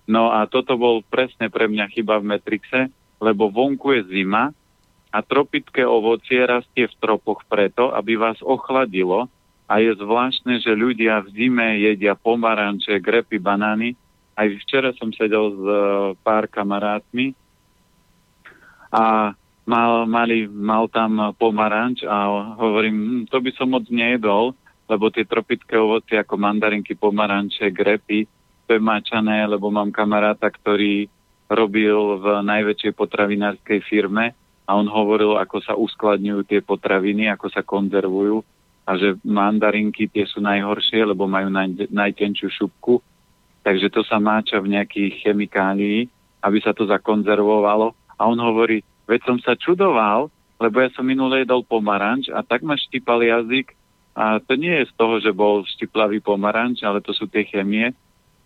No 0.08 0.32
a 0.32 0.44
toto 0.48 0.76
bol 0.76 1.04
presne 1.04 1.48
pre 1.48 1.68
mňa 1.68 1.88
chyba 1.92 2.20
v 2.20 2.36
Metrixe, 2.36 2.80
lebo 3.20 3.48
vonku 3.48 3.96
je 3.96 4.02
zima 4.12 4.52
a 5.08 5.18
tropické 5.24 5.84
ovocie 5.88 6.44
rastie 6.44 6.84
v 6.88 6.98
tropoch 7.00 7.44
preto, 7.48 7.92
aby 7.96 8.16
vás 8.16 8.36
ochladilo 8.44 9.28
a 9.68 9.84
je 9.84 9.92
zvláštne, 10.00 10.64
že 10.64 10.72
ľudia 10.72 11.20
v 11.20 11.28
zime 11.36 11.76
jedia 11.76 12.16
pomaranče, 12.16 12.96
grepy, 13.04 13.36
banány. 13.36 13.92
Aj 14.32 14.48
včera 14.64 14.96
som 14.96 15.12
sedel 15.12 15.52
s 15.52 15.60
e, 15.60 15.76
pár 16.24 16.48
kamarátmi 16.48 17.36
a 18.88 19.36
mal, 19.68 20.08
mali, 20.08 20.48
mal 20.48 20.88
tam 20.88 21.36
pomaranč 21.36 22.00
a 22.08 22.32
hovorím, 22.56 22.96
hm, 22.96 23.22
to 23.28 23.44
by 23.44 23.50
som 23.52 23.68
moc 23.76 23.84
nejedol, 23.92 24.56
lebo 24.88 25.12
tie 25.12 25.28
tropické 25.28 25.76
ovoci 25.76 26.16
ako 26.16 26.40
mandarinky, 26.40 26.96
pomaranče, 26.96 27.68
grepy, 27.68 28.24
to 28.64 28.72
je 28.72 28.80
mačané, 28.80 29.44
lebo 29.44 29.68
mám 29.68 29.92
kamaráta, 29.92 30.48
ktorý 30.48 31.12
robil 31.52 32.24
v 32.24 32.40
najväčšej 32.40 32.92
potravinárskej 32.96 33.84
firme 33.84 34.32
a 34.64 34.70
on 34.72 34.88
hovoril, 34.88 35.36
ako 35.36 35.60
sa 35.60 35.76
uskladňujú 35.76 36.40
tie 36.48 36.60
potraviny, 36.64 37.28
ako 37.28 37.52
sa 37.52 37.60
konzervujú 37.60 38.40
a 38.88 38.96
že 38.96 39.20
mandarinky 39.20 40.08
tie 40.08 40.24
sú 40.24 40.40
najhoršie, 40.40 41.04
lebo 41.04 41.28
majú 41.28 41.52
naj, 41.52 41.92
najtenčiu 41.92 42.48
šupku, 42.48 43.04
takže 43.60 43.92
to 43.92 44.00
sa 44.00 44.16
máča 44.16 44.56
v 44.64 44.72
nejakých 44.80 45.28
chemikálii, 45.28 46.08
aby 46.40 46.58
sa 46.64 46.72
to 46.72 46.88
zakonzervovalo. 46.88 47.92
A 48.16 48.24
on 48.24 48.40
hovorí, 48.40 48.80
veď 49.04 49.28
som 49.28 49.36
sa 49.44 49.52
čudoval, 49.60 50.32
lebo 50.56 50.80
ja 50.80 50.88
som 50.96 51.04
minule 51.04 51.44
jedol 51.44 51.68
pomaranč 51.68 52.32
a 52.32 52.40
tak 52.40 52.64
ma 52.64 52.80
štipal 52.80 53.20
jazyk 53.20 53.76
a 54.16 54.40
to 54.40 54.56
nie 54.56 54.72
je 54.82 54.88
z 54.88 54.92
toho, 54.96 55.20
že 55.20 55.36
bol 55.36 55.68
štiplavý 55.68 56.24
pomaranč, 56.24 56.80
ale 56.80 57.04
to 57.04 57.12
sú 57.12 57.28
tie 57.28 57.44
chemie. 57.44 57.92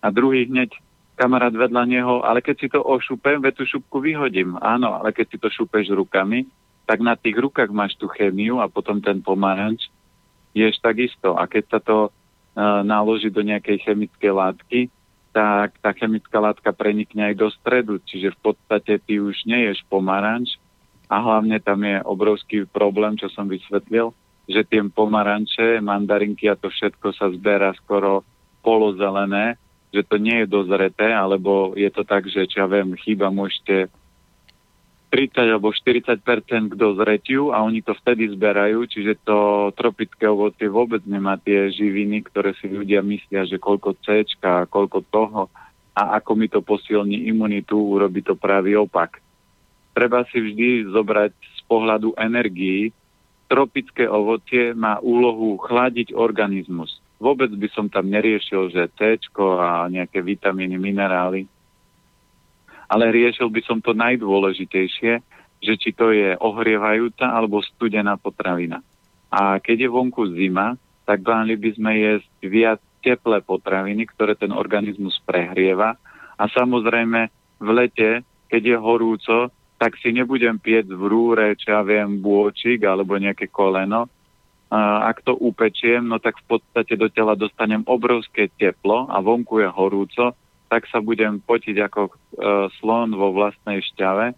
A 0.03 0.11
druhý 0.11 0.51
hneď 0.51 0.75
kamarát 1.15 1.55
vedľa 1.55 1.87
neho, 1.87 2.27
ale 2.27 2.43
keď 2.43 2.57
si 2.59 2.67
to 2.67 2.83
ošupem, 2.83 3.39
veď 3.39 3.63
tú 3.63 3.65
šupku 3.79 4.03
vyhodím. 4.03 4.59
Áno, 4.59 4.99
ale 4.99 5.15
keď 5.15 5.27
si 5.31 5.37
to 5.39 5.47
šupeš 5.47 5.95
rukami, 5.95 6.51
tak 6.83 6.99
na 6.99 7.15
tých 7.15 7.39
rukách 7.39 7.71
máš 7.71 7.95
tú 7.95 8.11
chemiu 8.11 8.59
a 8.59 8.67
potom 8.67 8.99
ten 8.99 9.23
pomaranč 9.23 9.87
ješ 10.53 10.79
takisto. 10.81 11.37
A 11.37 11.49
keď 11.49 11.65
sa 11.69 11.81
to 11.81 11.99
uh, 12.09 12.81
naloží 12.85 13.29
do 13.29 13.41
nejakej 13.41 13.83
chemickej 13.85 14.33
látky, 14.33 14.81
tak 15.33 15.81
tá 15.81 15.97
chemická 15.97 16.39
látka 16.39 16.71
prenikne 16.77 17.33
aj 17.33 17.35
do 17.41 17.49
stredu, 17.49 17.97
čiže 18.05 18.37
v 18.37 18.53
podstate 18.53 19.01
ty 19.01 19.17
už 19.17 19.49
neješ 19.49 19.81
pomaranč 19.89 20.61
a 21.09 21.17
hlavne 21.25 21.57
tam 21.61 21.81
je 21.85 22.05
obrovský 22.05 22.69
problém, 22.69 23.17
čo 23.17 23.33
som 23.33 23.49
vysvetlil, 23.49 24.13
že 24.45 24.61
tie 24.69 24.85
pomaranče, 24.85 25.81
mandarinky 25.81 26.53
a 26.53 26.57
to 26.57 26.69
všetko 26.69 27.17
sa 27.17 27.33
zberá 27.33 27.73
skoro 27.81 28.29
polozelené, 28.61 29.57
že 29.89 30.05
to 30.05 30.21
nie 30.21 30.45
je 30.45 30.53
dozreté, 30.53 31.13
alebo 31.13 31.73
je 31.77 31.89
to 31.89 32.05
tak, 32.05 32.29
že 32.29 32.49
čo 32.49 32.65
ja 32.65 32.67
viem, 32.69 32.93
chyba 33.01 33.33
môžete 33.33 33.89
30 35.13 35.45
alebo 35.45 35.77
40% 35.77 36.73
k 36.73 36.75
dozretiu 36.75 37.53
a 37.53 37.61
oni 37.61 37.85
to 37.85 37.93
vtedy 38.01 38.33
zberajú, 38.33 38.89
čiže 38.89 39.21
to 39.29 39.69
tropické 39.77 40.25
ovocie 40.25 40.73
vôbec 40.73 41.05
nemá 41.05 41.37
tie 41.37 41.69
živiny, 41.69 42.25
ktoré 42.25 42.57
si 42.57 42.73
ľudia 42.73 43.05
myslia, 43.05 43.45
že 43.45 43.61
koľko 43.61 44.01
C, 44.01 44.25
koľko 44.73 45.05
toho 45.13 45.53
a 45.93 46.17
ako 46.17 46.33
mi 46.33 46.49
to 46.49 46.65
posilní 46.65 47.29
imunitu, 47.29 47.77
urobí 47.77 48.25
to 48.25 48.33
pravý 48.33 48.81
opak. 48.81 49.21
Treba 49.93 50.25
si 50.33 50.41
vždy 50.41 50.89
zobrať 50.89 51.37
z 51.37 51.61
pohľadu 51.69 52.17
energií. 52.17 52.89
Tropické 53.53 54.09
ovocie 54.09 54.73
má 54.73 54.97
úlohu 55.05 55.61
chladiť 55.61 56.17
organizmus. 56.17 57.05
Vôbec 57.21 57.53
by 57.53 57.69
som 57.77 57.93
tam 57.93 58.09
neriešil, 58.09 58.73
že 58.73 58.89
C 58.97 59.21
a 59.61 59.85
nejaké 59.93 60.25
vitamíny, 60.25 60.81
minerály 60.81 61.45
ale 62.93 63.09
riešil 63.09 63.49
by 63.49 63.65
som 63.65 63.81
to 63.81 63.97
najdôležitejšie, 63.97 65.13
že 65.65 65.75
či 65.81 65.97
to 65.97 66.13
je 66.13 66.37
ohrievajúca 66.37 67.25
alebo 67.25 67.65
studená 67.65 68.21
potravina. 68.21 68.85
A 69.33 69.57
keď 69.57 69.89
je 69.89 69.89
vonku 69.89 70.29
zima, 70.37 70.77
tak 71.09 71.25
mali 71.25 71.57
by 71.57 71.73
sme 71.73 71.93
jesť 71.97 72.29
viac 72.45 72.81
teplé 73.01 73.41
potraviny, 73.41 74.05
ktoré 74.13 74.37
ten 74.37 74.53
organizmus 74.53 75.17
prehrieva. 75.25 75.97
A 76.37 76.45
samozrejme 76.53 77.33
v 77.65 77.69
lete, 77.73 78.11
keď 78.53 78.63
je 78.63 78.77
horúco, 78.77 79.39
tak 79.81 79.97
si 79.99 80.13
nebudem 80.13 80.61
piec 80.61 80.85
v 80.85 81.03
rúre, 81.09 81.57
čo 81.57 81.73
ja 81.73 81.83
viem, 81.83 82.21
bôčik 82.21 82.85
alebo 82.85 83.17
nejaké 83.17 83.49
koleno. 83.49 84.07
A 84.69 85.09
ak 85.09 85.25
to 85.25 85.33
upečiem, 85.33 86.05
no 86.13 86.21
tak 86.21 86.37
v 86.45 86.57
podstate 86.57 86.95
do 87.01 87.09
tela 87.09 87.35
dostanem 87.35 87.83
obrovské 87.89 88.53
teplo 88.53 89.09
a 89.09 89.17
vonku 89.25 89.65
je 89.65 89.69
horúco 89.73 90.37
tak 90.73 90.89
sa 90.89 91.05
budem 91.05 91.37
potiť 91.37 91.77
ako 91.85 92.01
e, 92.09 92.13
slon 92.81 93.13
vo 93.13 93.29
vlastnej 93.37 93.85
šťave. 93.93 94.33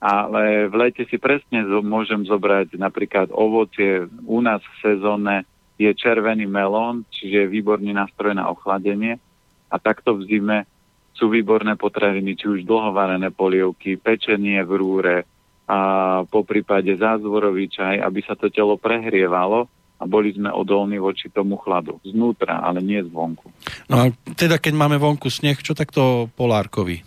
Ale 0.00 0.72
v 0.72 0.74
lete 0.76 1.04
si 1.04 1.20
presne 1.20 1.68
zo, 1.68 1.84
môžem 1.84 2.24
zobrať 2.24 2.80
napríklad 2.80 3.28
ovocie. 3.28 4.08
U 4.24 4.40
nás 4.40 4.64
v 4.64 4.76
sezóne 4.80 5.44
je 5.76 5.92
červený 5.92 6.48
melón, 6.48 7.04
čiže 7.12 7.44
je 7.44 7.52
výborný 7.52 7.92
nástroj 7.92 8.32
na 8.32 8.48
ochladenie. 8.48 9.20
A 9.68 9.76
takto 9.76 10.16
v 10.16 10.24
zime 10.24 10.58
sú 11.12 11.28
výborné 11.28 11.76
potraviny, 11.76 12.40
či 12.40 12.48
už 12.48 12.64
dlhovarené 12.64 13.28
polievky, 13.28 14.00
pečenie 14.00 14.64
v 14.64 14.72
rúre 14.80 15.16
a 15.66 15.78
po 16.30 16.46
prípade 16.46 16.94
zázvorový 16.94 17.66
čaj, 17.66 17.98
aby 17.98 18.20
sa 18.22 18.38
to 18.38 18.48
telo 18.48 18.78
prehrievalo 18.78 19.66
a 19.96 20.04
boli 20.04 20.32
sme 20.36 20.52
odolní 20.52 21.00
voči 21.00 21.32
tomu 21.32 21.56
chladu. 21.56 21.96
Znútra, 22.04 22.60
ale 22.60 22.84
nie 22.84 23.00
zvonku. 23.00 23.48
No 23.88 23.94
a 23.96 24.04
teda 24.36 24.60
keď 24.60 24.72
máme 24.76 25.00
vonku 25.00 25.32
sneh, 25.32 25.56
čo 25.64 25.72
takto 25.72 26.28
polárkovi? 26.36 27.00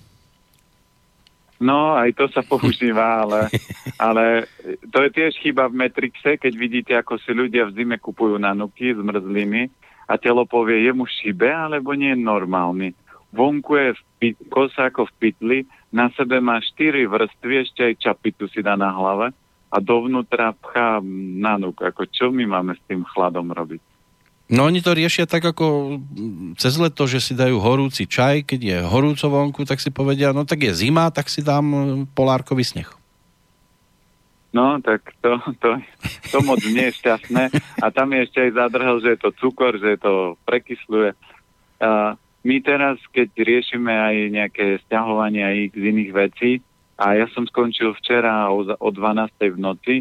No, 1.60 2.00
aj 2.00 2.16
to 2.16 2.26
sa 2.32 2.40
používa, 2.40 3.28
ale, 3.28 3.52
ale 4.00 4.48
to 4.90 5.04
je 5.06 5.10
tiež 5.12 5.32
chyba 5.44 5.68
v 5.68 5.86
Metrixe, 5.86 6.40
keď 6.40 6.54
vidíte, 6.56 6.94
ako 6.96 7.20
si 7.20 7.36
ľudia 7.36 7.68
v 7.68 7.76
zime 7.76 8.00
kupujú 8.00 8.40
nanuky 8.40 8.96
s 8.96 9.00
mrzlými 9.00 9.68
a 10.10 10.16
telo 10.18 10.48
povie, 10.48 10.88
je 10.88 10.92
mu 10.96 11.04
šibe, 11.06 11.52
alebo 11.52 11.94
nie 11.94 12.16
je 12.16 12.26
normálny. 12.26 12.90
Vonku 13.30 13.78
je 13.78 13.90
v 13.94 14.02
pit, 14.18 14.38
kosa 14.50 14.90
ako 14.90 15.06
v 15.06 15.14
pitli, 15.22 15.60
na 15.94 16.10
sebe 16.18 16.42
má 16.42 16.58
štyri 16.64 17.06
vrstvy, 17.06 17.54
ešte 17.62 17.82
aj 17.86 18.02
čapitu 18.02 18.50
si 18.50 18.66
dá 18.66 18.74
na 18.74 18.90
hlave 18.90 19.30
a 19.70 19.78
dovnútra 19.78 20.58
pchá 20.58 20.98
nanuk. 21.38 21.78
Ako 21.86 22.10
čo 22.10 22.34
my 22.34 22.46
máme 22.50 22.74
s 22.74 22.82
tým 22.90 23.06
chladom 23.06 23.54
robiť? 23.54 23.82
No 24.50 24.66
oni 24.66 24.82
to 24.82 24.98
riešia 24.98 25.30
tak 25.30 25.46
ako 25.46 26.02
cez 26.58 26.74
leto, 26.82 27.06
že 27.06 27.22
si 27.22 27.38
dajú 27.38 27.62
horúci 27.62 28.10
čaj, 28.10 28.50
keď 28.50 28.60
je 28.66 28.78
horúco 28.82 29.30
vonku, 29.30 29.62
tak 29.62 29.78
si 29.78 29.94
povedia, 29.94 30.34
no 30.34 30.42
tak 30.42 30.66
je 30.66 30.74
zima, 30.74 31.14
tak 31.14 31.30
si 31.30 31.46
dám 31.46 31.66
e, 31.70 31.78
polárkový 32.18 32.66
sneh. 32.66 32.90
No, 34.50 34.82
tak 34.82 35.14
to, 35.22 35.38
to, 35.62 35.78
to 36.34 36.38
moc 36.42 36.58
nie 36.66 36.90
je 36.90 36.98
šťastné. 36.98 37.54
A 37.78 37.94
tam 37.94 38.10
je 38.10 38.26
ešte 38.26 38.50
aj 38.50 38.58
zadrhel, 38.58 38.98
že 39.06 39.10
je 39.14 39.20
to 39.22 39.30
cukor, 39.38 39.78
že 39.78 40.02
to 40.02 40.34
prekysluje. 40.50 41.14
A 41.78 42.18
my 42.42 42.56
teraz, 42.66 42.98
keď 43.14 43.30
riešime 43.38 43.94
aj 43.94 44.16
nejaké 44.34 44.66
stiahovanie 44.90 45.46
aj 45.46 45.58
z 45.78 45.84
iných 45.94 46.12
vecí, 46.18 46.52
a 47.00 47.16
ja 47.16 47.32
som 47.32 47.48
skončil 47.48 47.96
včera 47.96 48.52
o, 48.52 48.68
o 48.68 48.90
12. 48.92 49.56
v 49.56 49.58
noci 49.58 49.96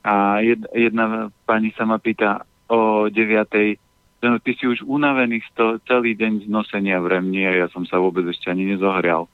a 0.00 0.40
jedna 0.72 1.28
pani 1.44 1.68
sa 1.76 1.84
ma 1.84 2.00
pýta, 2.00 2.48
o 2.72 3.12
9. 3.12 4.24
No, 4.24 4.40
ty 4.40 4.56
si 4.56 4.64
už 4.64 4.80
unavený 4.88 5.44
z 5.44 5.50
to, 5.52 5.66
celý 5.84 6.16
deň 6.16 6.44
z 6.44 6.46
nosenia 6.48 6.96
v 7.04 7.12
remni 7.12 7.44
a 7.44 7.52
ja 7.52 7.66
som 7.68 7.84
sa 7.84 8.00
vôbec 8.00 8.24
ešte 8.24 8.48
ani 8.48 8.64
nezohrial. 8.72 9.28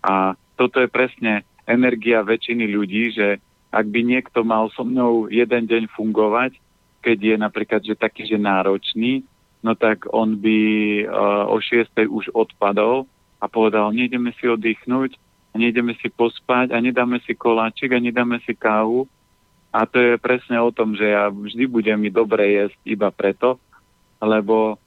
A 0.00 0.32
toto 0.56 0.80
je 0.80 0.88
presne 0.88 1.44
energia 1.68 2.24
väčšiny 2.24 2.64
ľudí, 2.72 3.12
že 3.12 3.36
ak 3.68 3.86
by 3.92 4.00
niekto 4.00 4.40
mal 4.40 4.72
so 4.72 4.80
mnou 4.80 5.28
jeden 5.28 5.68
deň 5.68 5.92
fungovať, 5.92 6.56
keď 7.04 7.18
je 7.20 7.36
napríklad 7.36 7.80
že 7.84 7.96
taký, 8.00 8.24
že 8.24 8.40
náročný, 8.40 9.28
no 9.60 9.76
tak 9.76 10.08
on 10.08 10.40
by 10.40 10.60
uh, 11.04 11.52
o 11.52 11.60
6. 11.60 11.92
už 12.08 12.32
odpadol 12.32 13.04
a 13.40 13.44
povedal, 13.44 13.92
nejdeme 13.92 14.32
si 14.40 14.48
oddychnúť, 14.48 15.16
nejdeme 15.54 15.94
si 15.98 16.08
pospať 16.10 16.70
a 16.74 16.78
nedáme 16.78 17.18
si 17.26 17.34
koláčik 17.34 17.90
a 17.94 17.98
nedáme 17.98 18.38
si 18.46 18.54
kávu, 18.54 19.08
a 19.70 19.86
to 19.86 20.02
je 20.02 20.18
presne 20.18 20.58
o 20.58 20.74
tom, 20.74 20.98
že 20.98 21.14
ja 21.14 21.30
vždy 21.30 21.70
budem 21.70 21.94
mi 22.02 22.10
dobre 22.10 22.58
jesť 22.58 22.78
iba 22.82 23.08
preto, 23.14 23.62
lebo 24.18 24.82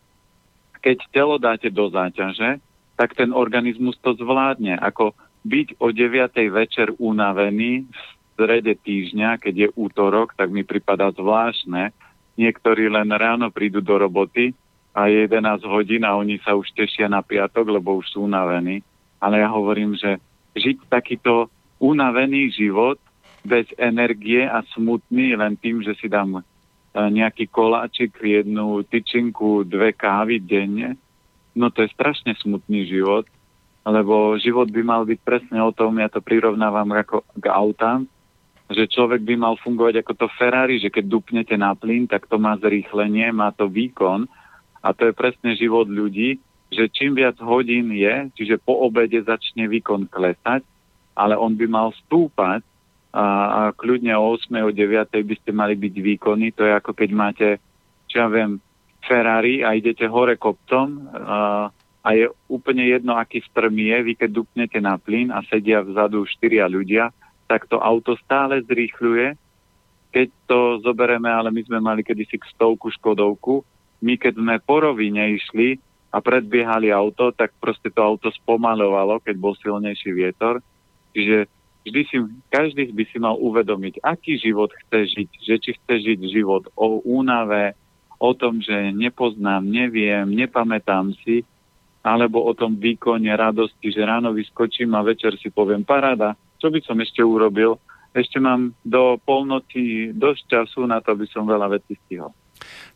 keď 0.84 0.98
telo 1.16 1.40
dáte 1.40 1.72
do 1.72 1.88
záťaže, 1.88 2.60
tak 3.00 3.16
ten 3.16 3.32
organizmus 3.32 3.96
to 4.04 4.12
zvládne. 4.20 4.76
Ako 4.76 5.16
byť 5.48 5.80
o 5.80 5.96
9. 5.96 6.36
večer 6.52 6.92
unavený 7.00 7.88
v 7.88 8.00
strede 8.36 8.76
týždňa, 8.76 9.40
keď 9.40 9.56
je 9.56 9.70
útorok, 9.80 10.36
tak 10.36 10.52
mi 10.52 10.68
pripadá 10.68 11.16
zvláštne. 11.16 11.96
Niektorí 12.36 12.92
len 12.92 13.08
ráno 13.16 13.56
prídu 13.56 13.80
do 13.80 13.96
roboty 13.96 14.52
a 14.92 15.08
je 15.08 15.32
11 15.32 15.64
hodín 15.64 16.04
a 16.04 16.20
oni 16.20 16.44
sa 16.44 16.60
už 16.60 16.68
tešia 16.76 17.08
na 17.08 17.24
piatok, 17.24 17.72
lebo 17.72 18.04
už 18.04 18.12
sú 18.12 18.28
unavení. 18.28 18.84
Ale 19.24 19.40
ja 19.40 19.48
hovorím, 19.48 19.96
že 19.96 20.20
žiť 20.54 20.90
takýto 20.90 21.50
unavený 21.82 22.54
život 22.54 22.98
bez 23.44 23.68
energie 23.76 24.48
a 24.48 24.64
smutný 24.72 25.36
len 25.36 25.60
tým, 25.60 25.84
že 25.84 25.94
si 26.00 26.08
dám 26.08 26.40
e, 26.40 26.44
nejaký 26.96 27.52
koláčik, 27.52 28.16
jednu 28.24 28.88
tyčinku, 28.88 29.68
dve 29.68 29.92
kávy 29.92 30.40
denne, 30.40 30.96
no 31.52 31.68
to 31.70 31.84
je 31.84 31.92
strašne 31.92 32.32
smutný 32.40 32.88
život, 32.88 33.28
lebo 33.84 34.40
život 34.40 34.72
by 34.72 34.82
mal 34.82 35.04
byť 35.04 35.20
presne 35.28 35.60
o 35.60 35.76
tom, 35.76 36.00
ja 36.00 36.08
to 36.08 36.24
prirovnávam 36.24 36.88
ako 36.96 37.28
k 37.36 37.46
autám, 37.52 38.08
že 38.72 38.88
človek 38.88 39.28
by 39.28 39.36
mal 39.36 39.60
fungovať 39.60 40.02
ako 40.02 40.12
to 40.16 40.28
Ferrari, 40.40 40.80
že 40.80 40.88
keď 40.88 41.04
dupnete 41.04 41.56
na 41.60 41.76
plyn, 41.76 42.08
tak 42.08 42.32
to 42.32 42.40
má 42.40 42.56
zrýchlenie, 42.64 43.28
má 43.36 43.52
to 43.52 43.68
výkon 43.68 44.24
a 44.80 44.96
to 44.96 45.12
je 45.12 45.14
presne 45.14 45.52
život 45.60 45.92
ľudí, 45.92 46.40
že 46.74 46.90
čím 46.90 47.16
viac 47.16 47.38
hodín 47.40 47.94
je, 47.94 48.34
čiže 48.34 48.60
po 48.60 48.84
obede 48.84 49.22
začne 49.22 49.70
výkon 49.70 50.10
klesať, 50.10 50.66
ale 51.14 51.38
on 51.38 51.54
by 51.54 51.66
mal 51.70 51.94
stúpať 52.06 52.66
a, 53.14 53.26
a 53.26 53.62
kľudne 53.78 54.18
o 54.18 54.34
8. 54.34 54.50
o 54.66 54.72
9. 54.74 55.14
by 55.14 55.36
ste 55.38 55.52
mali 55.54 55.78
byť 55.78 55.96
výkonní. 56.02 56.58
To 56.58 56.66
je 56.66 56.74
ako 56.74 56.92
keď 56.98 57.10
máte, 57.14 57.48
čo 58.10 58.26
ja 58.26 58.28
viem, 58.28 58.58
Ferrari 59.06 59.62
a 59.62 59.78
idete 59.78 60.10
hore 60.10 60.40
kopcom 60.40 61.12
a, 61.14 61.70
a 62.04 62.10
je 62.16 62.32
úplne 62.50 62.88
jedno, 62.88 63.14
aký 63.14 63.44
strm 63.46 63.76
je. 63.78 63.98
Vy 64.02 64.14
keď 64.18 64.30
dupnete 64.32 64.80
na 64.82 64.98
plyn 64.98 65.30
a 65.30 65.46
sedia 65.46 65.86
vzadu 65.86 66.26
štyria 66.26 66.66
ľudia, 66.66 67.14
tak 67.46 67.70
to 67.70 67.78
auto 67.78 68.18
stále 68.24 68.64
zrýchľuje. 68.66 69.38
Keď 70.14 70.28
to 70.50 70.60
zoberieme, 70.82 71.30
ale 71.30 71.54
my 71.54 71.62
sme 71.68 71.80
mali 71.84 72.02
kedysi 72.02 72.40
k 72.42 72.50
stovku 72.54 72.90
Škodovku, 72.90 73.62
my 74.04 74.14
keď 74.18 74.40
sme 74.40 74.56
po 74.64 74.84
rovine 74.84 75.38
išli 75.38 75.78
a 76.14 76.22
predbiehali 76.22 76.94
auto, 76.94 77.34
tak 77.34 77.58
proste 77.58 77.90
to 77.90 77.98
auto 78.06 78.30
spomalovalo, 78.30 79.18
keď 79.26 79.36
bol 79.42 79.58
silnejší 79.58 80.14
vietor. 80.14 80.62
Čiže 81.18 81.50
vždy 81.82 82.02
si, 82.06 82.18
každý 82.54 82.94
by 82.94 83.04
si 83.10 83.18
mal 83.18 83.34
uvedomiť, 83.42 84.06
aký 84.06 84.38
život 84.38 84.70
chce 84.86 85.10
žiť, 85.10 85.30
že 85.42 85.56
či 85.58 85.70
chce 85.74 85.96
žiť 86.06 86.20
život 86.30 86.70
o 86.78 87.02
únave, 87.02 87.74
o 88.22 88.32
tom, 88.38 88.62
že 88.62 88.94
nepoznám, 88.94 89.66
neviem, 89.66 90.30
nepamätám 90.30 91.18
si, 91.26 91.42
alebo 92.06 92.46
o 92.46 92.54
tom 92.54 92.78
výkone 92.78 93.34
radosti, 93.34 93.90
že 93.90 94.06
ráno 94.06 94.32
vyskočím 94.38 94.94
a 94.94 95.02
večer 95.02 95.34
si 95.42 95.50
poviem 95.50 95.82
paráda, 95.82 96.38
čo 96.62 96.70
by 96.70 96.80
som 96.86 97.00
ešte 97.02 97.26
urobil, 97.26 97.82
ešte 98.14 98.38
mám 98.38 98.72
do 98.86 99.18
polnoci 99.26 100.14
dosť 100.14 100.42
času 100.46 100.86
na 100.86 101.02
to, 101.02 101.18
aby 101.18 101.26
som 101.34 101.50
veľa 101.50 101.74
vecí 101.74 101.98
stihol. 102.06 102.30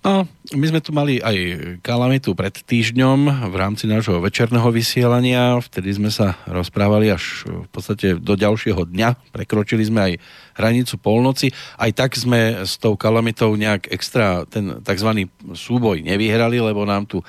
No, 0.06 0.30
my 0.54 0.66
sme 0.70 0.80
tu 0.80 0.94
mali 0.94 1.18
aj 1.20 1.36
kalamitu 1.82 2.32
pred 2.38 2.54
týždňom 2.54 3.50
v 3.50 3.56
rámci 3.58 3.90
nášho 3.90 4.22
večerného 4.22 4.70
vysielania. 4.70 5.58
Vtedy 5.60 5.98
sme 5.98 6.14
sa 6.14 6.38
rozprávali 6.48 7.12
až 7.12 7.44
v 7.44 7.70
podstate 7.74 8.16
do 8.16 8.38
ďalšieho 8.38 8.88
dňa. 8.88 9.34
Prekročili 9.34 9.84
sme 9.84 10.00
aj 10.08 10.14
hranicu 10.56 10.96
polnoci. 11.02 11.52
Aj 11.82 11.92
tak 11.92 12.14
sme 12.14 12.64
s 12.64 12.78
tou 12.78 12.94
kalamitou 12.94 13.52
nejak 13.58 13.90
extra 13.90 14.46
ten 14.48 14.80
tzv. 14.86 15.28
súboj 15.58 16.00
nevyhrali, 16.06 16.62
lebo 16.62 16.86
nám 16.86 17.10
tu 17.10 17.26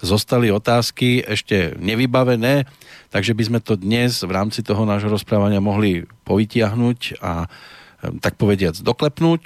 zostali 0.00 0.48
otázky 0.48 1.24
ešte 1.24 1.76
nevybavené, 1.76 2.64
takže 3.12 3.36
by 3.36 3.42
sme 3.44 3.60
to 3.60 3.76
dnes 3.76 4.24
v 4.24 4.32
rámci 4.32 4.64
toho 4.64 4.88
nášho 4.88 5.12
rozprávania 5.12 5.60
mohli 5.60 6.08
povytiahnuť 6.24 7.20
a 7.20 7.44
tak 8.24 8.40
povediac 8.40 8.80
doklepnúť 8.80 9.42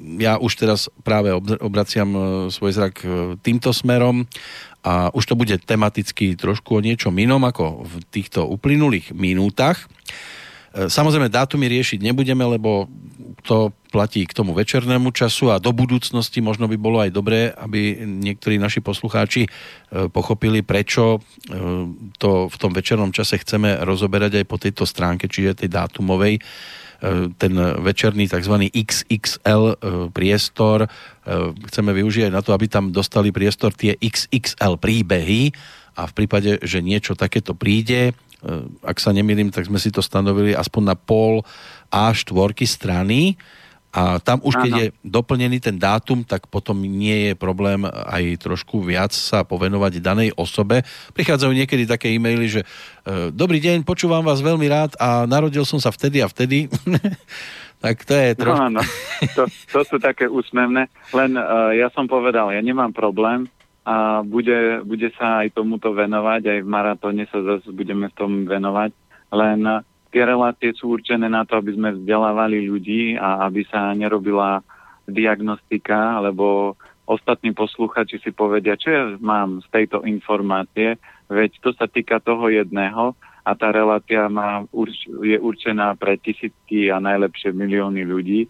ja 0.00 0.38
už 0.40 0.52
teraz 0.58 0.90
práve 1.02 1.30
obraciam 1.60 2.10
e, 2.12 2.20
svoj 2.50 2.72
zrak 2.74 2.94
e, 3.02 3.08
týmto 3.42 3.70
smerom 3.70 4.26
a 4.82 5.14
už 5.14 5.24
to 5.30 5.34
bude 5.38 5.54
tematicky 5.62 6.34
trošku 6.34 6.78
o 6.78 6.84
niečom 6.84 7.14
inom 7.14 7.42
ako 7.46 7.86
v 7.86 7.94
týchto 8.10 8.46
uplynulých 8.48 9.14
minútach. 9.14 9.86
E, 10.74 10.88
samozrejme, 10.90 11.30
dátumy 11.30 11.70
riešiť 11.70 12.02
nebudeme, 12.02 12.42
lebo 12.42 12.90
to 13.46 13.70
platí 13.92 14.24
k 14.24 14.32
tomu 14.32 14.56
večernému 14.56 15.12
času 15.12 15.52
a 15.52 15.60
do 15.60 15.76
budúcnosti 15.76 16.40
možno 16.40 16.64
by 16.64 16.76
bolo 16.80 17.04
aj 17.04 17.12
dobré, 17.12 17.52
aby 17.52 18.00
niektorí 18.08 18.56
naši 18.56 18.80
poslucháči 18.80 19.44
pochopili, 20.08 20.64
prečo 20.64 21.20
to 22.16 22.30
v 22.48 22.56
tom 22.56 22.72
večernom 22.72 23.12
čase 23.12 23.36
chceme 23.36 23.84
rozoberať 23.84 24.40
aj 24.40 24.46
po 24.48 24.56
tejto 24.56 24.88
stránke, 24.88 25.28
čiže 25.28 25.62
tej 25.62 25.68
dátumovej 25.68 26.40
ten 27.34 27.54
večerný 27.82 28.30
tzv. 28.30 28.70
XXL 28.70 29.62
e, 29.66 29.76
priestor 30.14 30.86
e, 30.86 30.88
chceme 31.66 31.90
využiť 31.90 32.30
aj 32.30 32.32
na 32.32 32.42
to, 32.46 32.54
aby 32.54 32.70
tam 32.70 32.94
dostali 32.94 33.34
priestor 33.34 33.74
tie 33.74 33.98
XXL 33.98 34.78
príbehy 34.78 35.50
a 35.98 36.06
v 36.06 36.12
prípade, 36.14 36.62
že 36.62 36.78
niečo 36.78 37.18
takéto 37.18 37.58
príde, 37.58 38.14
e, 38.14 38.52
ak 38.86 39.02
sa 39.02 39.10
nemýlim, 39.10 39.50
tak 39.50 39.66
sme 39.66 39.82
si 39.82 39.90
to 39.90 39.98
stanovili 39.98 40.54
aspoň 40.54 40.82
na 40.94 40.96
pol 40.96 41.42
A4 41.90 42.54
strany, 42.70 43.34
a 43.92 44.16
tam 44.24 44.40
už, 44.40 44.56
keď 44.56 44.72
je 44.72 44.86
doplnený 45.04 45.60
ten 45.60 45.76
dátum, 45.76 46.24
tak 46.24 46.48
potom 46.48 46.80
nie 46.80 47.28
je 47.28 47.32
problém 47.36 47.84
aj 47.84 48.40
trošku 48.40 48.80
viac 48.80 49.12
sa 49.12 49.44
povenovať 49.44 50.00
danej 50.00 50.32
osobe. 50.32 50.80
Prichádzajú 51.12 51.52
niekedy 51.52 51.84
také 51.84 52.08
e-maily, 52.16 52.48
že 52.48 52.60
e, 52.64 52.66
dobrý 53.28 53.60
deň, 53.60 53.84
počúvam 53.84 54.24
vás 54.24 54.40
veľmi 54.40 54.64
rád 54.64 54.96
a 54.96 55.28
narodil 55.28 55.68
som 55.68 55.76
sa 55.76 55.92
vtedy 55.92 56.24
a 56.24 56.26
vtedy. 56.32 56.72
tak 57.84 58.08
to 58.08 58.16
je 58.16 58.32
trošku... 58.32 58.56
No, 58.56 58.80
áno, 58.80 58.82
to, 59.36 59.44
to 59.68 59.80
sú 59.84 60.00
také 60.00 60.24
úsmevné. 60.24 60.88
Len 61.12 61.36
uh, 61.36 61.76
ja 61.76 61.92
som 61.92 62.08
povedal, 62.08 62.48
ja 62.48 62.64
nemám 62.64 62.96
problém, 62.96 63.44
a 63.82 64.22
bude, 64.22 64.80
bude 64.86 65.10
sa 65.18 65.42
aj 65.42 65.58
tomuto 65.58 65.90
venovať, 65.90 66.42
aj 66.46 66.58
v 66.62 66.70
maratóne 66.70 67.24
sa 67.28 67.42
zase 67.42 67.66
budeme 67.74 68.06
v 68.08 68.14
tom 68.14 68.46
venovať, 68.46 68.94
len 69.34 69.82
tie 70.12 70.22
relácie 70.28 70.76
sú 70.76 70.94
určené 70.94 71.26
na 71.26 71.48
to, 71.48 71.56
aby 71.56 71.72
sme 71.72 71.96
vzdelávali 71.96 72.68
ľudí 72.68 73.16
a 73.16 73.48
aby 73.48 73.64
sa 73.66 73.96
nerobila 73.96 74.60
diagnostika, 75.08 76.20
alebo 76.20 76.76
ostatní 77.08 77.50
posluchači 77.56 78.20
si 78.22 78.30
povedia, 78.30 78.78
čo 78.78 78.88
ja 78.92 79.02
mám 79.18 79.64
z 79.64 79.68
tejto 79.72 80.04
informácie, 80.06 81.00
veď 81.26 81.50
to 81.64 81.70
sa 81.74 81.88
týka 81.88 82.20
toho 82.20 82.52
jedného 82.52 83.16
a 83.42 83.50
tá 83.58 83.74
relácia 83.74 84.30
má, 84.30 84.62
je 85.24 85.38
určená 85.40 85.98
pre 85.98 86.14
tisícky 86.20 86.92
a 86.94 87.02
najlepšie 87.02 87.50
milióny 87.50 88.06
ľudí. 88.06 88.46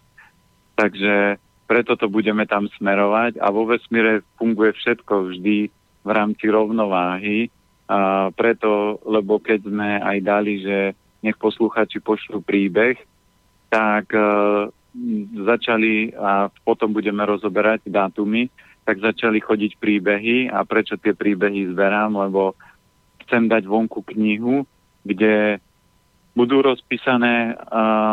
Takže 0.77 1.41
preto 1.65 1.97
to 1.97 2.05
budeme 2.11 2.45
tam 2.45 2.69
smerovať 2.77 3.41
a 3.41 3.49
vo 3.49 3.65
vesmíre 3.65 4.21
funguje 4.37 4.77
všetko 4.77 5.33
vždy 5.33 5.57
v 6.05 6.09
rámci 6.09 6.45
rovnováhy. 6.45 7.49
A 7.89 8.29
preto, 8.33 9.01
lebo 9.05 9.41
keď 9.41 9.65
sme 9.65 9.89
aj 9.97 10.17
dali, 10.21 10.53
že 10.61 10.77
nech 11.23 11.39
posluchači 11.39 12.03
pošlú 12.03 12.43
príbeh, 12.43 12.99
tak 13.71 14.11
uh, 14.13 14.69
začali, 15.33 16.13
a 16.13 16.53
potom 16.61 16.93
budeme 16.93 17.25
rozoberať 17.25 17.87
dátumy, 17.89 18.51
tak 18.83 18.99
začali 19.01 19.39
chodiť 19.41 19.79
príbehy 19.79 20.51
a 20.51 20.61
prečo 20.67 20.99
tie 20.99 21.15
príbehy 21.15 21.71
zberám, 21.71 22.19
lebo 22.19 22.53
chcem 23.25 23.47
dať 23.47 23.63
vonku 23.65 24.03
knihu, 24.13 24.67
kde 25.01 25.57
budú 26.33 26.65
rozpísané 26.65 27.53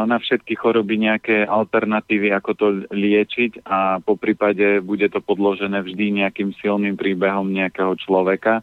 na 0.05 0.17
všetky 0.21 0.53
choroby 0.53 1.01
nejaké 1.01 1.49
alternatívy, 1.49 2.29
ako 2.37 2.51
to 2.53 2.67
liečiť 2.93 3.65
a 3.65 3.97
po 4.05 4.15
prípade 4.21 4.85
bude 4.85 5.09
to 5.09 5.25
podložené 5.25 5.81
vždy 5.81 6.21
nejakým 6.25 6.53
silným 6.61 7.01
príbehom 7.01 7.49
nejakého 7.49 7.97
človeka. 7.97 8.61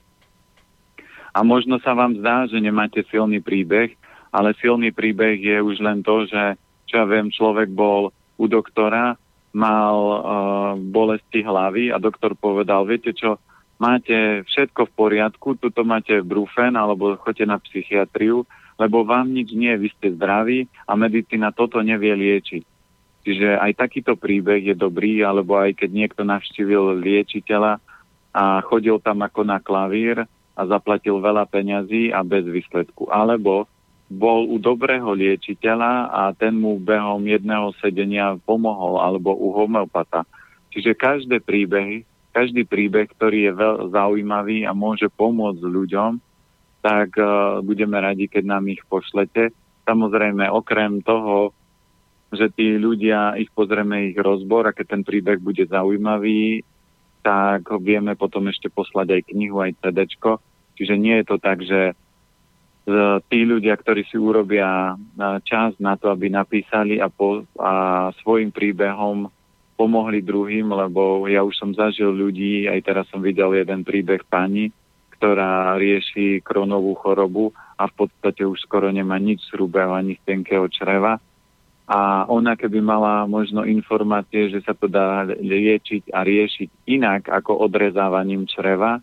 A 1.34 1.40
možno 1.42 1.82
sa 1.82 1.98
vám 1.98 2.18
zdá, 2.22 2.46
že 2.46 2.62
nemáte 2.62 3.02
silný 3.10 3.42
príbeh, 3.42 3.94
ale 4.38 4.54
silný 4.62 4.94
príbeh 4.94 5.42
je 5.42 5.58
už 5.58 5.82
len 5.82 6.06
to, 6.06 6.30
že 6.30 6.62
čo 6.86 7.02
ja 7.02 7.06
viem, 7.10 7.34
človek 7.34 7.74
bol 7.74 8.14
u 8.38 8.46
doktora, 8.46 9.18
mal 9.58 9.98
uh, 9.98 10.22
bolesti 10.78 11.42
hlavy 11.42 11.90
a 11.90 11.98
doktor 11.98 12.38
povedal, 12.38 12.86
viete 12.86 13.18
čo, 13.18 13.42
máte 13.82 14.46
všetko 14.46 14.86
v 14.86 14.96
poriadku, 14.96 15.58
tuto 15.58 15.82
máte 15.82 16.22
brufen 16.22 16.78
alebo 16.78 17.18
choďte 17.18 17.46
na 17.50 17.58
psychiatriu, 17.58 18.46
lebo 18.78 19.02
vám 19.02 19.34
nič 19.34 19.58
nie, 19.58 19.74
vy 19.74 19.90
ste 19.98 20.14
zdraví 20.14 20.70
a 20.86 20.94
medicína 20.94 21.50
toto 21.50 21.82
nevie 21.82 22.14
liečiť. 22.14 22.64
Čiže 23.26 23.58
aj 23.60 23.74
takýto 23.76 24.14
príbeh 24.16 24.64
je 24.64 24.76
dobrý, 24.78 25.26
alebo 25.26 25.58
aj 25.58 25.84
keď 25.84 25.90
niekto 25.92 26.22
navštívil 26.24 27.02
liečiteľa 27.02 27.82
a 28.32 28.62
chodil 28.64 29.02
tam 29.02 29.26
ako 29.26 29.42
na 29.44 29.58
klavír 29.60 30.24
a 30.54 30.62
zaplatil 30.64 31.20
veľa 31.20 31.50
peňazí 31.50 32.14
a 32.14 32.24
bez 32.24 32.48
výsledku. 32.48 33.10
Alebo 33.12 33.68
bol 34.08 34.48
u 34.48 34.56
dobrého 34.56 35.12
liečiteľa 35.12 36.12
a 36.12 36.22
ten 36.32 36.56
mu 36.56 36.80
behom 36.80 37.20
jedného 37.28 37.76
sedenia 37.84 38.40
pomohol, 38.48 39.04
alebo 39.04 39.36
u 39.36 39.52
homeopata. 39.52 40.24
Čiže 40.72 40.96
každé 40.96 41.44
príbeh, 41.44 42.08
každý 42.32 42.64
príbeh, 42.64 43.12
ktorý 43.12 43.52
je 43.52 43.54
veľ 43.56 43.76
zaujímavý 43.92 44.64
a 44.64 44.72
môže 44.72 45.12
pomôcť 45.12 45.60
ľuďom, 45.60 46.12
tak 46.80 47.20
uh, 47.20 47.60
budeme 47.60 48.00
radi, 48.00 48.32
keď 48.32 48.44
nám 48.48 48.72
ich 48.72 48.80
pošlete. 48.88 49.52
Samozrejme, 49.84 50.48
okrem 50.48 51.04
toho, 51.04 51.52
že 52.32 52.52
tí 52.52 52.80
ľudia, 52.80 53.36
ich 53.40 53.52
pozrieme 53.52 54.12
ich 54.12 54.18
rozbor 54.20 54.68
a 54.68 54.76
keď 54.76 55.00
ten 55.00 55.04
príbeh 55.04 55.40
bude 55.40 55.64
zaujímavý, 55.68 56.64
tak 57.24 57.68
vieme 57.84 58.16
potom 58.16 58.48
ešte 58.48 58.72
poslať 58.72 59.20
aj 59.20 59.22
knihu, 59.36 59.60
aj 59.60 59.76
CD. 59.84 60.08
Čiže 60.80 60.96
nie 60.96 61.20
je 61.20 61.26
to 61.28 61.36
tak, 61.40 61.60
že 61.60 61.98
tí 63.28 63.40
ľudia, 63.44 63.76
ktorí 63.76 64.08
si 64.08 64.16
urobia 64.16 64.96
uh, 64.96 65.44
čas 65.44 65.76
na 65.76 66.00
to, 66.00 66.08
aby 66.08 66.32
napísali 66.32 67.04
a, 67.04 67.12
po, 67.12 67.44
a 67.60 68.08
svojim 68.24 68.56
príbehom 68.56 69.28
pomohli 69.76 70.24
druhým, 70.24 70.72
lebo 70.72 71.28
ja 71.30 71.44
už 71.44 71.54
som 71.54 71.76
zažil 71.76 72.10
ľudí, 72.10 72.66
aj 72.66 72.80
teraz 72.82 73.06
som 73.14 73.22
videl 73.22 73.54
jeden 73.54 73.84
príbeh 73.84 74.26
pani, 74.26 74.74
ktorá 75.20 75.78
rieši 75.78 76.42
kronovú 76.42 76.98
chorobu 76.98 77.54
a 77.78 77.86
v 77.86 77.94
podstate 77.94 78.42
už 78.42 78.58
skoro 78.66 78.90
nemá 78.90 79.22
nič 79.22 79.46
hrubého 79.54 79.94
ani 79.94 80.18
z 80.18 80.22
tenkého 80.26 80.66
čreva. 80.72 81.22
A 81.88 82.28
ona 82.28 82.60
keby 82.60 82.84
mala 82.84 83.24
možno 83.30 83.64
informácie, 83.64 84.52
že 84.52 84.60
sa 84.66 84.76
to 84.76 84.92
dá 84.92 85.24
liečiť 85.24 86.12
a 86.12 86.26
riešiť 86.26 86.90
inak 86.90 87.32
ako 87.32 87.64
odrezávaním 87.64 88.44
čreva, 88.50 89.00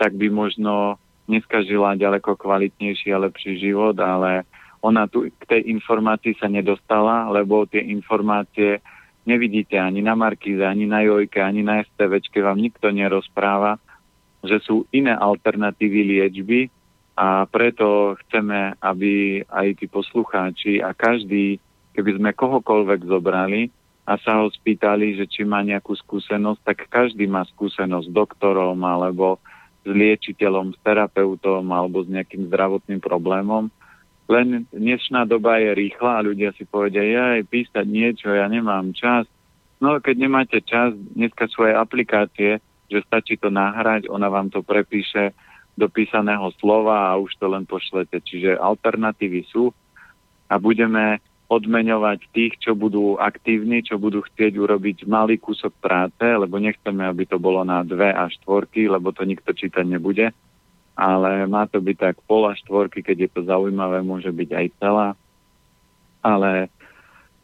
tak 0.00 0.16
by 0.16 0.32
možno 0.32 0.96
dneska 1.26 1.62
žila 1.62 1.98
ďaleko 1.98 2.34
kvalitnejší 2.38 3.14
a 3.14 3.22
lepší 3.22 3.58
život, 3.58 3.94
ale 4.00 4.46
ona 4.82 5.06
tu 5.06 5.30
k 5.30 5.42
tej 5.46 5.62
informácii 5.70 6.34
sa 6.38 6.50
nedostala, 6.50 7.30
lebo 7.30 7.66
tie 7.70 7.80
informácie 7.80 8.82
nevidíte 9.22 9.78
ani 9.78 10.02
na 10.02 10.18
Markíze, 10.18 10.66
ani 10.66 10.90
na 10.90 11.06
Jojke, 11.06 11.38
ani 11.38 11.62
na 11.62 11.82
STVčke, 11.86 12.42
vám 12.42 12.58
nikto 12.58 12.90
nerozpráva 12.90 13.78
že 14.42 14.58
sú 14.66 14.84
iné 14.90 15.14
alternatívy 15.14 16.18
liečby 16.18 16.60
a 17.14 17.46
preto 17.46 18.18
chceme, 18.26 18.74
aby 18.82 19.42
aj 19.46 19.78
tí 19.78 19.86
poslucháči 19.86 20.82
a 20.82 20.90
každý, 20.92 21.62
keby 21.94 22.18
sme 22.18 22.30
kohokoľvek 22.34 23.00
zobrali 23.06 23.70
a 24.02 24.18
sa 24.18 24.42
ho 24.42 24.50
spýtali, 24.50 25.14
že 25.14 25.30
či 25.30 25.46
má 25.46 25.62
nejakú 25.62 25.94
skúsenosť, 25.94 26.60
tak 26.66 26.90
každý 26.90 27.30
má 27.30 27.46
skúsenosť 27.54 28.10
s 28.10 28.14
doktorom 28.14 28.74
alebo 28.82 29.38
s 29.82 29.88
liečiteľom, 29.88 30.74
s 30.74 30.78
terapeutom 30.86 31.66
alebo 31.74 32.06
s 32.06 32.08
nejakým 32.08 32.46
zdravotným 32.48 33.02
problémom. 33.02 33.68
Len 34.30 34.64
dnešná 34.70 35.26
doba 35.26 35.58
je 35.58 35.74
rýchla 35.74 36.22
a 36.22 36.26
ľudia 36.26 36.54
si 36.54 36.62
povedia, 36.62 37.02
ja 37.02 37.24
aj 37.36 37.50
písať 37.50 37.86
niečo, 37.86 38.30
ja 38.30 38.46
nemám 38.46 38.94
čas. 38.94 39.26
No 39.82 39.98
keď 39.98 40.16
nemáte 40.30 40.58
čas, 40.62 40.94
dneska 40.94 41.50
svoje 41.50 41.74
aplikácie 41.74 42.62
že 42.92 43.00
stačí 43.08 43.40
to 43.40 43.48
nahrať, 43.48 44.12
ona 44.12 44.28
vám 44.28 44.52
to 44.52 44.60
prepíše 44.60 45.32
do 45.72 45.88
písaného 45.88 46.52
slova 46.60 47.08
a 47.08 47.16
už 47.16 47.32
to 47.40 47.48
len 47.48 47.64
pošlete. 47.64 48.20
Čiže 48.20 48.60
alternatívy 48.60 49.48
sú 49.48 49.72
a 50.52 50.60
budeme 50.60 51.24
odmeňovať 51.52 52.32
tých, 52.32 52.56
čo 52.64 52.72
budú 52.72 53.20
aktívni, 53.20 53.84
čo 53.84 54.00
budú 54.00 54.24
chcieť 54.24 54.56
urobiť 54.56 55.04
malý 55.04 55.36
kúsok 55.36 55.76
práce, 55.76 56.24
lebo 56.24 56.56
nechceme, 56.56 57.04
aby 57.04 57.28
to 57.28 57.36
bolo 57.36 57.60
na 57.60 57.84
dve 57.84 58.08
a 58.08 58.24
štvorky, 58.32 58.88
lebo 58.88 59.12
to 59.12 59.28
nikto 59.28 59.52
čítať 59.52 59.84
nebude. 59.84 60.32
Ale 60.96 61.44
má 61.44 61.68
to 61.68 61.84
byť 61.84 61.96
tak 62.00 62.16
pol 62.24 62.48
a 62.48 62.56
štvorky, 62.56 63.04
keď 63.04 63.16
je 63.28 63.30
to 63.36 63.40
zaujímavé, 63.44 64.00
môže 64.00 64.32
byť 64.32 64.48
aj 64.48 64.66
celá. 64.80 65.08
Ale 66.24 66.72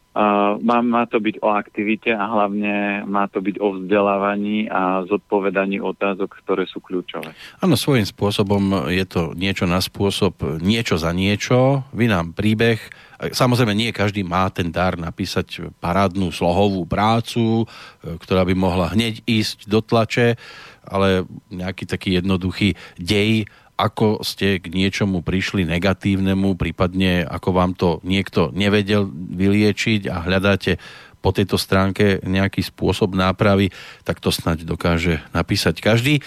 Uh, 0.09 0.57
má, 0.65 0.81
má 0.81 1.05
to 1.05 1.21
byť 1.21 1.37
o 1.45 1.53
aktivite 1.53 2.09
a 2.09 2.25
hlavne 2.25 3.05
má 3.05 3.29
to 3.29 3.45
byť 3.45 3.61
o 3.61 3.77
vzdelávaní 3.77 4.65
a 4.65 5.05
zodpovedaní 5.05 5.77
otázok, 5.77 6.33
ktoré 6.41 6.65
sú 6.65 6.81
kľúčové. 6.81 7.29
Áno, 7.61 7.77
svojím 7.77 8.09
spôsobom 8.09 8.89
je 8.89 9.05
to 9.05 9.37
niečo 9.37 9.69
na 9.69 9.77
spôsob 9.77 10.41
niečo 10.65 10.97
za 10.97 11.13
niečo. 11.13 11.85
Vy 11.93 12.09
nám 12.09 12.33
príbeh, 12.33 12.81
samozrejme 13.19 13.75
nie 13.75 13.91
každý 13.91 14.23
má 14.23 14.47
ten 14.47 14.71
dar 14.71 14.95
napísať 14.95 15.69
parádnu 15.83 16.31
slohovú 16.31 16.87
prácu, 16.87 17.63
e, 17.63 18.15
ktorá 18.15 18.47
by 18.47 18.55
mohla 18.55 18.91
hneď 18.95 19.21
ísť 19.27 19.67
do 19.67 19.83
tlače, 19.83 20.39
ale 20.87 21.27
nejaký 21.51 21.83
taký 21.85 22.17
jednoduchý 22.17 22.73
dej 22.95 23.45
ako 23.79 24.27
ste 24.27 24.59
k 24.59 24.75
niečomu 24.75 25.23
prišli 25.23 25.63
negatívnemu, 25.63 26.59
prípadne 26.59 27.23
ako 27.23 27.49
vám 27.55 27.71
to 27.79 28.03
niekto 28.03 28.51
nevedel 28.51 29.07
vyliečiť 29.07 30.11
a 30.11 30.19
hľadáte 30.19 30.75
po 31.19 31.35
tejto 31.35 31.59
stránke 31.59 32.23
nejaký 32.23 32.63
spôsob 32.63 33.11
nápravy, 33.15 33.71
tak 34.07 34.23
to 34.23 34.31
snáď 34.31 34.63
dokáže 34.63 35.19
napísať 35.35 35.83
každý. 35.83 36.19
E, 36.19 36.21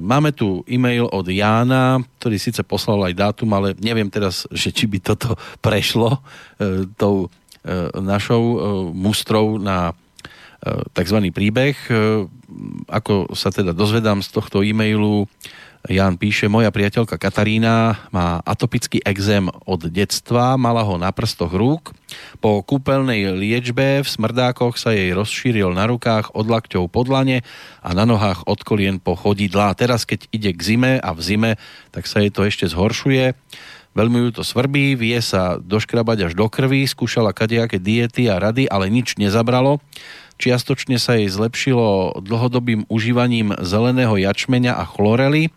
máme 0.00 0.32
tu 0.32 0.64
e-mail 0.64 1.04
od 1.12 1.28
Jána, 1.28 2.00
ktorý 2.18 2.36
síce 2.40 2.64
poslal 2.64 3.04
aj 3.04 3.14
dátum, 3.16 3.52
ale 3.52 3.76
neviem 3.76 4.08
teraz, 4.08 4.48
že 4.48 4.72
či 4.72 4.88
by 4.88 4.98
toto 5.04 5.36
prešlo 5.64 6.16
e, 6.16 6.20
tou 6.96 7.28
e, 7.28 7.68
našou 8.00 8.42
e, 8.44 8.56
mustrou 8.96 9.60
na 9.60 9.92
tzv. 10.92 11.32
príbeh. 11.32 11.72
Ako 12.84 13.32
sa 13.32 13.48
teda 13.48 13.72
dozvedám 13.72 14.20
z 14.20 14.28
tohto 14.28 14.60
e-mailu, 14.60 15.24
Jan 15.88 16.20
píše, 16.20 16.44
moja 16.44 16.68
priateľka 16.68 17.16
Katarína 17.16 18.04
má 18.12 18.44
atopický 18.44 19.00
exém 19.00 19.48
od 19.64 19.80
detstva, 19.88 20.60
mala 20.60 20.84
ho 20.84 21.00
na 21.00 21.08
prstoch 21.08 21.56
rúk. 21.56 21.96
Po 22.36 22.60
kúpeľnej 22.60 23.32
liečbe 23.32 24.04
v 24.04 24.08
smrdákoch 24.08 24.76
sa 24.76 24.92
jej 24.92 25.16
rozšíril 25.16 25.72
na 25.72 25.88
rukách 25.88 26.36
od 26.36 26.52
lakťov 26.52 26.84
pod 26.92 27.08
lane 27.08 27.40
a 27.80 27.96
na 27.96 28.04
nohách 28.04 28.44
od 28.44 28.60
kolien 28.60 29.00
po 29.00 29.16
chodidlá. 29.16 29.72
Teraz, 29.72 30.04
keď 30.04 30.28
ide 30.28 30.52
k 30.52 30.60
zime 30.60 30.92
a 31.00 31.16
v 31.16 31.20
zime, 31.24 31.50
tak 31.96 32.04
sa 32.04 32.20
jej 32.20 32.28
to 32.28 32.44
ešte 32.44 32.68
zhoršuje. 32.68 33.32
Veľmi 33.96 34.28
ju 34.28 34.30
to 34.36 34.44
svrbí, 34.44 34.94
vie 35.00 35.18
sa 35.24 35.56
doškrabať 35.58 36.30
až 36.30 36.32
do 36.36 36.46
krvi, 36.46 36.84
skúšala 36.86 37.32
kadejaké 37.32 37.80
diety 37.80 38.28
a 38.28 38.36
rady, 38.36 38.68
ale 38.68 38.92
nič 38.92 39.16
nezabralo 39.16 39.80
čiastočne 40.40 40.96
sa 40.96 41.20
jej 41.20 41.28
zlepšilo 41.28 42.18
dlhodobým 42.24 42.88
užívaním 42.88 43.52
zeleného 43.60 44.16
jačmeňa 44.16 44.72
a 44.80 44.88
chlorely. 44.88 45.52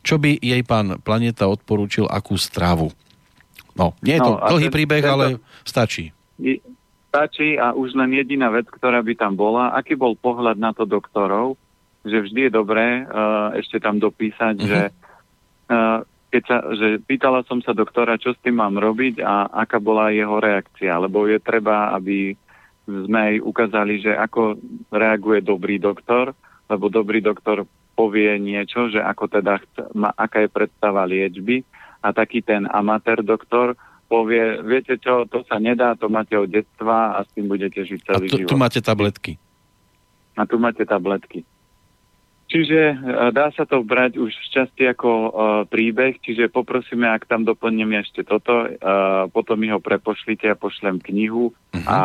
Čo 0.00 0.16
by 0.16 0.38
jej 0.38 0.62
pán 0.64 1.02
Planeta 1.02 1.50
odporúčil, 1.50 2.08
akú 2.08 2.38
stravu? 2.38 2.94
No, 3.74 3.92
nie 4.00 4.16
je 4.16 4.22
to 4.24 4.32
no, 4.38 4.48
dlhý 4.56 4.68
príbeh, 4.72 5.04
tento, 5.04 5.12
ale 5.12 5.24
stačí. 5.66 6.14
Stačí 7.10 7.58
a 7.58 7.74
už 7.74 7.98
len 7.98 8.16
jediná 8.16 8.48
vec, 8.48 8.70
ktorá 8.70 9.02
by 9.04 9.12
tam 9.18 9.34
bola, 9.36 9.74
aký 9.76 9.98
bol 9.98 10.16
pohľad 10.16 10.56
na 10.56 10.70
to 10.72 10.88
doktorov, 10.88 11.58
že 12.06 12.16
vždy 12.16 12.48
je 12.48 12.52
dobré 12.52 13.04
uh, 13.04 13.52
ešte 13.60 13.76
tam 13.76 14.00
dopísať, 14.00 14.54
uh-huh. 14.56 14.68
že 14.70 14.80
uh, 15.68 16.00
keď 16.30 16.42
sa, 16.46 16.56
že 16.78 17.02
pýtala 17.02 17.42
som 17.44 17.58
sa 17.60 17.74
doktora, 17.74 18.16
čo 18.16 18.32
s 18.32 18.40
tým 18.40 18.56
mám 18.56 18.78
robiť 18.78 19.20
a 19.20 19.50
aká 19.66 19.82
bola 19.82 20.14
jeho 20.14 20.38
reakcia, 20.38 20.94
lebo 20.96 21.26
je 21.26 21.42
treba, 21.42 21.90
aby 21.92 22.38
sme 22.86 23.18
aj 23.18 23.34
ukázali, 23.44 24.00
že 24.02 24.12
ako 24.14 24.56
reaguje 24.90 25.40
dobrý 25.44 25.76
doktor, 25.76 26.32
lebo 26.70 26.88
dobrý 26.88 27.20
doktor 27.20 27.66
povie 27.98 28.40
niečo, 28.40 28.88
že 28.88 29.02
ako 29.02 29.24
teda 29.28 29.60
ma, 29.92 30.14
aká 30.16 30.46
je 30.46 30.50
predstava 30.50 31.04
liečby 31.04 31.66
a 32.00 32.16
taký 32.16 32.40
ten 32.40 32.64
amatér 32.64 33.20
doktor 33.20 33.76
povie, 34.10 34.58
viete 34.66 34.98
čo, 34.98 35.22
to 35.30 35.46
sa 35.46 35.62
nedá, 35.62 35.94
to 35.94 36.10
máte 36.10 36.34
od 36.34 36.50
detstva 36.50 37.14
a 37.14 37.18
s 37.22 37.30
tým 37.30 37.46
budete 37.46 37.86
žiť 37.86 38.00
celý 38.02 38.26
a 38.26 38.30
tu, 38.32 38.36
život. 38.42 38.50
tu 38.50 38.56
máte 38.58 38.80
tabletky. 38.82 39.32
A 40.34 40.42
tu 40.50 40.58
máte 40.58 40.82
tabletky. 40.82 41.46
Čiže 42.50 42.80
e, 42.82 42.94
dá 43.30 43.54
sa 43.54 43.62
to 43.62 43.86
brať 43.86 44.18
už 44.18 44.34
v 44.34 44.46
časti 44.50 44.82
ako 44.90 45.10
uh, 45.10 45.30
príbeh, 45.70 46.18
čiže 46.18 46.50
poprosíme, 46.50 47.06
ak 47.06 47.30
tam 47.30 47.46
doplním 47.46 48.02
ešte 48.02 48.26
toto, 48.26 48.66
uh, 48.66 49.30
potom 49.30 49.54
mi 49.54 49.70
ho 49.70 49.78
prepošlite 49.78 50.50
a 50.50 50.58
pošlem 50.58 50.98
knihu 50.98 51.54
uh-huh. 51.54 51.86
a 51.86 51.98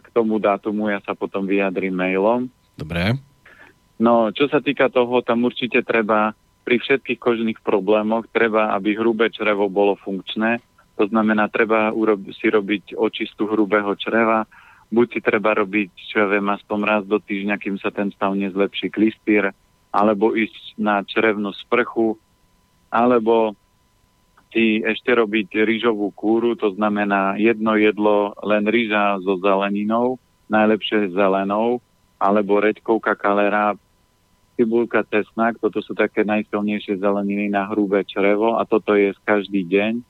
k 0.00 0.08
tomu 0.16 0.40
dátumu 0.40 0.88
ja 0.88 1.04
sa 1.04 1.12
potom 1.12 1.44
vyjadrím 1.44 1.92
mailom. 1.92 2.48
Dobre. 2.80 3.20
No, 4.00 4.32
čo 4.32 4.48
sa 4.48 4.64
týka 4.64 4.88
toho, 4.88 5.20
tam 5.20 5.44
určite 5.44 5.84
treba 5.84 6.32
pri 6.64 6.80
všetkých 6.80 7.20
kožných 7.20 7.60
problémoch 7.60 8.24
treba, 8.32 8.72
aby 8.72 8.96
hrubé 8.96 9.28
črevo 9.28 9.68
bolo 9.68 10.00
funkčné. 10.00 10.64
To 10.96 11.04
znamená, 11.12 11.52
treba 11.52 11.92
urob- 11.92 12.32
si 12.32 12.48
robiť 12.48 12.96
očistu 12.96 13.44
hrubého 13.52 13.92
čreva, 14.00 14.48
buď 14.88 15.06
si 15.12 15.20
treba 15.20 15.52
robiť, 15.60 15.92
čo 16.08 16.24
ja 16.24 16.26
viem, 16.32 16.48
aspoň 16.48 16.78
raz 16.88 17.02
do 17.04 17.20
týždňa, 17.20 17.60
kým 17.60 17.76
sa 17.76 17.92
ten 17.92 18.08
stav 18.16 18.32
nezlepší 18.32 18.88
klistýr, 18.88 19.52
alebo 19.90 20.38
ísť 20.38 20.78
na 20.78 21.02
črevnú 21.02 21.50
sprchu, 21.66 22.14
alebo 22.90 23.54
si 24.50 24.82
ešte 24.82 25.14
robiť 25.14 25.62
rýžovú 25.62 26.10
kúru, 26.10 26.58
to 26.58 26.74
znamená 26.74 27.38
jedno 27.38 27.78
jedlo, 27.78 28.34
len 28.42 28.66
rýža 28.66 29.22
so 29.22 29.38
zeleninou, 29.38 30.18
najlepšie 30.50 31.14
zelenou, 31.14 31.78
alebo 32.18 32.58
reďkovka 32.58 33.14
kalera, 33.14 33.78
cibulka, 34.58 35.06
cesnak, 35.06 35.56
toto 35.62 35.80
sú 35.80 35.94
také 35.94 36.26
najsilnejšie 36.26 36.98
zeleniny 36.98 37.48
na 37.48 37.64
hrubé 37.70 38.04
črevo 38.04 38.58
a 38.58 38.66
toto 38.66 38.98
je 38.98 39.14
každý 39.22 39.64
deň. 39.64 40.02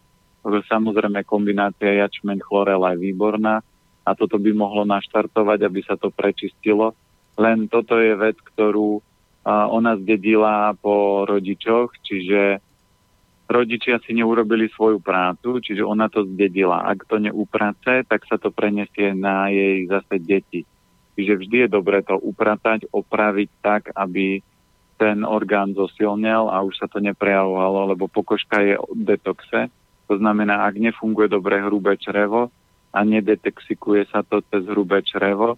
Samozrejme 0.43 1.21
kombinácia 1.29 2.01
jačmeň 2.01 2.41
chlorela 2.41 2.97
je 2.97 3.13
výborná 3.13 3.61
a 4.03 4.11
toto 4.17 4.41
by 4.41 4.51
mohlo 4.57 4.89
naštartovať, 4.89 5.59
aby 5.69 5.81
sa 5.85 6.01
to 6.01 6.09
prečistilo. 6.09 6.97
Len 7.37 7.69
toto 7.69 8.01
je 8.01 8.17
vec, 8.17 8.41
ktorú 8.41 9.05
ona 9.47 9.97
zdedila 9.97 10.77
po 10.77 11.25
rodičoch, 11.25 11.97
čiže 12.05 12.61
rodičia 13.51 13.99
si 14.07 14.15
neurobili 14.15 14.71
svoju 14.71 15.03
prácu, 15.03 15.59
čiže 15.59 15.83
ona 15.83 16.07
to 16.07 16.23
zdedila. 16.23 16.87
Ak 16.87 17.09
to 17.11 17.19
neuprace, 17.19 18.07
tak 18.07 18.23
sa 18.31 18.39
to 18.39 18.55
prenesie 18.55 19.11
na 19.17 19.51
jej 19.51 19.91
zase 19.91 20.23
deti. 20.23 20.63
Čiže 21.19 21.37
vždy 21.37 21.57
je 21.67 21.69
dobre 21.69 22.01
to 22.07 22.15
upratať, 22.15 22.87
opraviť 22.95 23.51
tak, 23.61 23.83
aby 23.93 24.41
ten 25.01 25.25
orgán 25.25 25.73
zosilnel 25.73 26.53
a 26.53 26.61
už 26.61 26.77
sa 26.77 26.87
to 26.87 27.01
neprejavovalo, 27.01 27.97
lebo 27.97 28.07
pokožka 28.07 28.61
je 28.61 28.75
v 28.77 29.03
detoxe. 29.09 29.73
To 30.07 30.15
znamená, 30.21 30.69
ak 30.69 30.77
nefunguje 30.77 31.33
dobre 31.33 31.59
hrubé 31.65 31.97
črevo 31.97 32.53
a 32.93 32.99
nedetoxikuje 33.03 34.07
sa 34.13 34.21
to 34.21 34.45
cez 34.53 34.63
hrubé 34.69 35.01
črevo, 35.03 35.57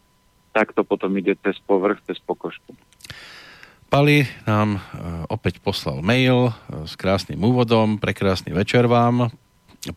tak 0.55 0.73
to 0.73 0.85
potom 0.85 1.13
ide 1.19 1.35
cez 1.43 1.59
povrch, 1.65 1.99
cez 2.07 2.21
pokožku. 2.23 2.77
Pali 3.93 4.25
nám 4.49 4.81
e, 4.81 5.29
opäť 5.29 5.61
poslal 5.61 6.01
mail 6.01 6.49
e, 6.49 6.53
s 6.89 6.97
krásnym 6.97 7.37
úvodom. 7.37 8.01
Prekrásny 8.01 8.49
večer 8.57 8.89
vám. 8.89 9.29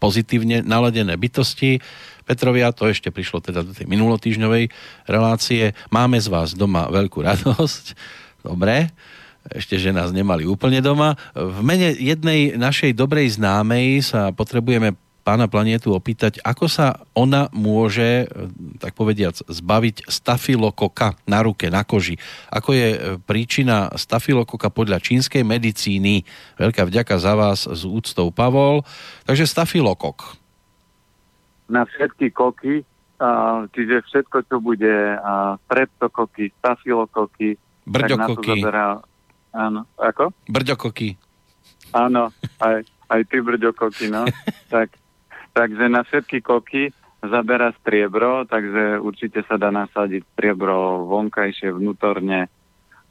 Pozitívne 0.03 0.59
naladené 0.59 1.15
bytosti. 1.15 1.79
Petrovia, 2.27 2.75
to 2.75 2.91
ešte 2.91 3.07
prišlo 3.07 3.39
teda 3.39 3.63
do 3.63 3.71
tej 3.71 3.87
minulotýžňovej 3.87 4.67
relácie. 5.07 5.71
Máme 5.95 6.19
z 6.19 6.27
vás 6.27 6.51
doma 6.59 6.91
veľkú 6.91 7.23
radosť. 7.23 7.95
Dobre 8.43 8.91
ešte, 9.47 9.79
že 9.79 9.95
nás 9.95 10.11
nemali 10.11 10.43
úplne 10.43 10.83
doma. 10.83 11.15
V 11.31 11.63
mene 11.63 11.93
jednej 11.95 12.57
našej 12.57 12.97
dobrej 12.97 13.37
známej 13.37 14.01
sa 14.03 14.33
potrebujeme 14.35 14.97
pána 15.25 15.49
Planietu 15.49 15.89
opýtať, 15.89 16.37
ako 16.45 16.69
sa 16.69 17.01
ona 17.17 17.49
môže, 17.49 18.29
tak 18.77 18.93
povediac, 18.93 19.33
zbaviť 19.33 20.05
stafilokoka 20.05 21.17
na 21.25 21.41
ruke, 21.41 21.73
na 21.73 21.81
koži. 21.81 22.21
Ako 22.53 22.69
je 22.77 22.87
príčina 23.25 23.89
stafilokoka 23.97 24.69
podľa 24.69 25.01
čínskej 25.01 25.41
medicíny. 25.41 26.21
Veľká 26.61 26.85
vďaka 26.85 27.17
za 27.17 27.33
vás 27.33 27.65
s 27.65 27.81
úctou 27.81 28.29
Pavol. 28.29 28.85
Takže 29.25 29.49
stafilokok. 29.49 30.37
Na 31.73 31.89
všetky 31.89 32.29
koky, 32.29 32.85
čiže 33.73 34.05
všetko, 34.05 34.37
čo 34.45 34.61
bude 34.61 35.17
streptokoky, 35.65 36.53
stafilokoky, 36.61 37.57
Brďokoky. 37.85 38.61
áno, 39.53 39.89
ako? 39.97 40.33
Brďokoky. 40.45 41.17
Áno, 41.93 42.33
aj, 42.61 42.81
aj 43.09 43.21
ty 43.29 43.37
brďokoky, 43.41 44.09
no. 44.09 44.25
tak 44.73 44.93
Takže 45.55 45.87
na 45.87 46.03
všetky 46.03 46.43
koky 46.43 46.91
zabera 47.23 47.71
striebro, 47.81 48.43
takže 48.45 48.99
určite 48.99 49.41
sa 49.47 49.55
dá 49.55 49.71
nasadiť 49.71 50.27
striebro 50.35 51.07
vonkajšie, 51.07 51.71
vnútorne 51.73 52.51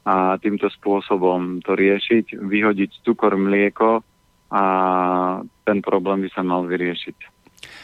a 0.05 0.37
týmto 0.37 0.69
spôsobom 0.69 1.65
to 1.65 1.73
riešiť, 1.73 2.37
vyhodiť 2.37 3.01
cukor, 3.01 3.33
mlieko 3.35 4.05
a 4.53 4.63
ten 5.65 5.81
problém 5.81 6.21
by 6.21 6.29
sa 6.31 6.45
mal 6.45 6.69
vyriešiť. 6.69 7.33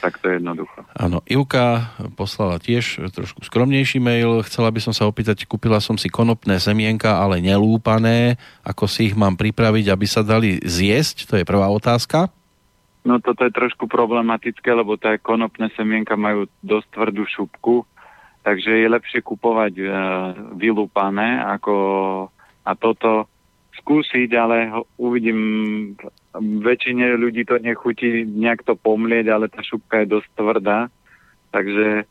Tak 0.01 0.21
to 0.21 0.29
je 0.29 0.41
jednoducho. 0.41 0.85
Áno, 0.97 1.25
Ivka 1.25 1.97
poslala 2.13 2.61
tiež 2.61 3.09
trošku 3.13 3.41
skromnejší 3.45 3.97
mail. 3.97 4.45
Chcela 4.45 4.69
by 4.69 4.81
som 4.81 4.93
sa 4.93 5.09
opýtať, 5.09 5.45
kúpila 5.45 5.81
som 5.81 5.97
si 5.97 6.09
konopné 6.09 6.61
semienka, 6.61 7.17
ale 7.17 7.41
nelúpané. 7.41 8.37
Ako 8.61 8.85
si 8.85 9.09
ich 9.09 9.15
mám 9.17 9.37
pripraviť, 9.37 9.89
aby 9.89 10.05
sa 10.05 10.21
dali 10.21 10.61
zjesť? 10.61 11.29
To 11.29 11.33
je 11.41 11.45
prvá 11.45 11.69
otázka. 11.69 12.29
No 13.01 13.17
toto 13.17 13.49
je 13.49 13.53
trošku 13.53 13.89
problematické, 13.89 14.69
lebo 14.77 14.93
tie 14.93 15.17
konopné 15.17 15.73
semienka 15.73 16.13
majú 16.13 16.45
dosť 16.61 16.87
tvrdú 16.93 17.25
šupku, 17.25 17.81
takže 18.45 18.77
je 18.77 18.87
lepšie 18.93 19.19
kupovať 19.25 19.73
e, 19.81 19.85
vylúpané 20.53 21.41
ako 21.41 21.73
a 22.61 22.71
toto 22.77 23.25
skúsiť, 23.81 24.29
ale 24.37 24.69
ho, 24.69 24.81
uvidím, 25.01 25.41
väčšine 26.37 27.17
ľudí 27.17 27.41
to 27.49 27.57
nechutí 27.57 28.21
nejak 28.29 28.61
to 28.61 28.77
pomlieť, 28.77 29.25
ale 29.33 29.49
tá 29.49 29.65
šupka 29.65 30.05
je 30.05 30.13
dosť 30.13 30.29
tvrdá, 30.37 30.79
takže 31.49 32.05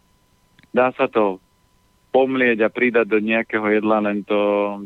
dá 0.75 0.91
sa 0.99 1.07
to 1.07 1.39
pomlieť 2.11 2.67
a 2.67 2.73
pridať 2.75 3.07
do 3.07 3.23
nejakého 3.23 3.63
jedla, 3.71 4.03
len 4.03 4.27
to, 4.27 4.39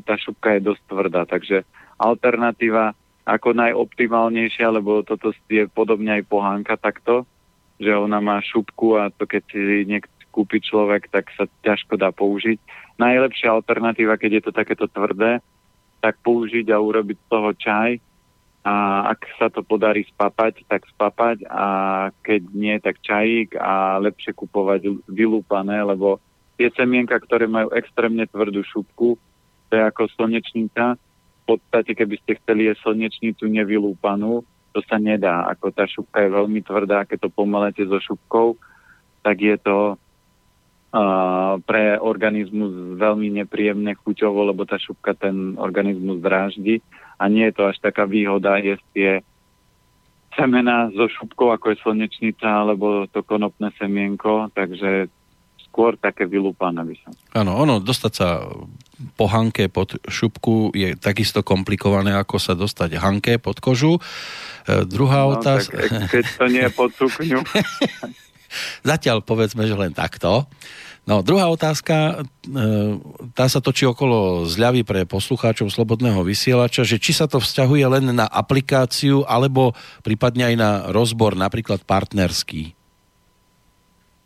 tá 0.04 0.20
šupka 0.20 0.60
je 0.60 0.68
dosť 0.68 0.82
tvrdá, 0.84 1.24
takže 1.24 1.64
alternatíva 1.96 2.92
ako 3.24 3.56
najoptimálnejšia, 3.56 4.68
lebo 4.68 5.00
toto 5.00 5.32
je 5.48 5.64
podobne 5.72 6.20
aj 6.20 6.28
pohánka 6.28 6.76
takto, 6.76 7.24
že 7.80 7.90
ona 7.90 8.20
má 8.20 8.38
šupku 8.44 9.00
a 9.00 9.08
to 9.08 9.24
keď 9.24 9.42
si 9.48 9.60
niekto 9.88 10.12
kúpi 10.28 10.60
človek, 10.60 11.08
tak 11.08 11.30
sa 11.38 11.48
ťažko 11.64 11.96
dá 11.96 12.10
použiť. 12.10 12.58
Najlepšia 12.98 13.54
alternatíva, 13.54 14.18
keď 14.18 14.30
je 14.38 14.42
to 14.50 14.52
takéto 14.52 14.86
tvrdé, 14.90 15.38
tak 16.02 16.20
použiť 16.20 16.68
a 16.68 16.76
urobiť 16.76 17.16
z 17.16 17.26
toho 17.30 17.50
čaj 17.56 17.90
a 18.64 18.74
ak 19.12 19.20
sa 19.40 19.48
to 19.48 19.64
podarí 19.64 20.04
spapať, 20.08 20.64
tak 20.68 20.84
spapať 20.92 21.44
a 21.48 21.66
keď 22.24 22.42
nie, 22.52 22.76
tak 22.80 23.00
čajík 23.00 23.56
a 23.60 24.00
lepšie 24.00 24.32
kupovať 24.36 25.04
vylúpané, 25.08 25.84
lebo 25.84 26.20
tie 26.56 26.72
semienka, 26.72 27.16
ktoré 27.20 27.44
majú 27.44 27.72
extrémne 27.76 28.24
tvrdú 28.24 28.64
šupku, 28.64 29.16
to 29.68 29.72
je 29.72 29.82
ako 29.84 30.08
slnečnica, 30.16 30.96
podstate, 31.46 31.92
keby 31.92 32.16
ste 32.20 32.40
chceli 32.40 32.72
jesť 32.72 32.90
slnečnicu 32.90 33.44
nevylúpanú, 33.48 34.44
to 34.74 34.80
sa 34.88 34.98
nedá. 34.98 35.46
Ako 35.54 35.70
tá 35.70 35.86
šupka 35.86 36.24
je 36.24 36.34
veľmi 36.34 36.60
tvrdá, 36.66 37.06
keď 37.06 37.28
to 37.28 37.30
pomalete 37.30 37.86
so 37.86 38.02
šupkou, 38.02 38.58
tak 39.22 39.38
je 39.40 39.56
to 39.62 39.94
uh, 39.94 41.54
pre 41.62 41.96
organizmus 42.02 42.98
veľmi 42.98 43.30
nepríjemné 43.44 43.94
chuťovo, 44.02 44.50
lebo 44.50 44.66
tá 44.66 44.76
šupka 44.76 45.14
ten 45.14 45.54
organizmus 45.56 46.18
dráždi 46.18 46.82
a 47.16 47.30
nie 47.30 47.46
je 47.48 47.54
to 47.54 47.70
až 47.70 47.78
taká 47.78 48.04
výhoda 48.04 48.58
jesť 48.58 48.86
tie 48.92 49.10
semena 50.34 50.90
so 50.90 51.06
šupkou, 51.06 51.54
ako 51.54 51.72
je 51.72 51.82
slnečnica 51.86 52.46
alebo 52.46 53.06
to 53.06 53.22
konopné 53.22 53.70
semienko, 53.78 54.50
takže 54.52 55.06
skôr 55.74 55.98
také 55.98 56.22
vylúpané 56.30 56.86
by 56.86 56.94
som. 57.02 57.10
Áno, 57.34 57.58
ono, 57.58 57.82
dostať 57.82 58.12
sa 58.14 58.46
po 59.18 59.26
hanke 59.26 59.66
pod 59.66 59.98
šupku 60.06 60.70
je 60.70 60.94
takisto 60.94 61.42
komplikované, 61.42 62.14
ako 62.14 62.38
sa 62.38 62.54
dostať 62.54 62.94
hanke 63.02 63.42
pod 63.42 63.58
kožu. 63.58 63.98
E, 63.98 64.86
druhá 64.86 65.26
no, 65.26 65.34
otázka... 65.34 65.74
keď 66.06 66.24
to 66.38 66.46
nie 66.46 66.62
je 66.62 66.70
pod 66.70 66.94
sukňu. 66.94 67.42
Zatiaľ 68.86 69.26
povedzme, 69.26 69.66
že 69.66 69.74
len 69.74 69.90
takto. 69.90 70.46
No, 71.10 71.26
druhá 71.26 71.50
otázka, 71.50 72.22
e, 72.46 72.56
tá 73.34 73.50
sa 73.50 73.58
točí 73.58 73.82
okolo 73.82 74.46
zľavy 74.46 74.86
pre 74.86 75.02
poslucháčov 75.10 75.74
Slobodného 75.74 76.22
vysielača, 76.22 76.86
že 76.86 77.02
či 77.02 77.10
sa 77.10 77.26
to 77.26 77.42
vzťahuje 77.42 77.98
len 77.98 78.14
na 78.14 78.30
aplikáciu, 78.30 79.26
alebo 79.26 79.74
prípadne 80.06 80.54
aj 80.54 80.56
na 80.56 80.70
rozbor, 80.94 81.34
napríklad 81.34 81.82
partnerský. 81.82 82.83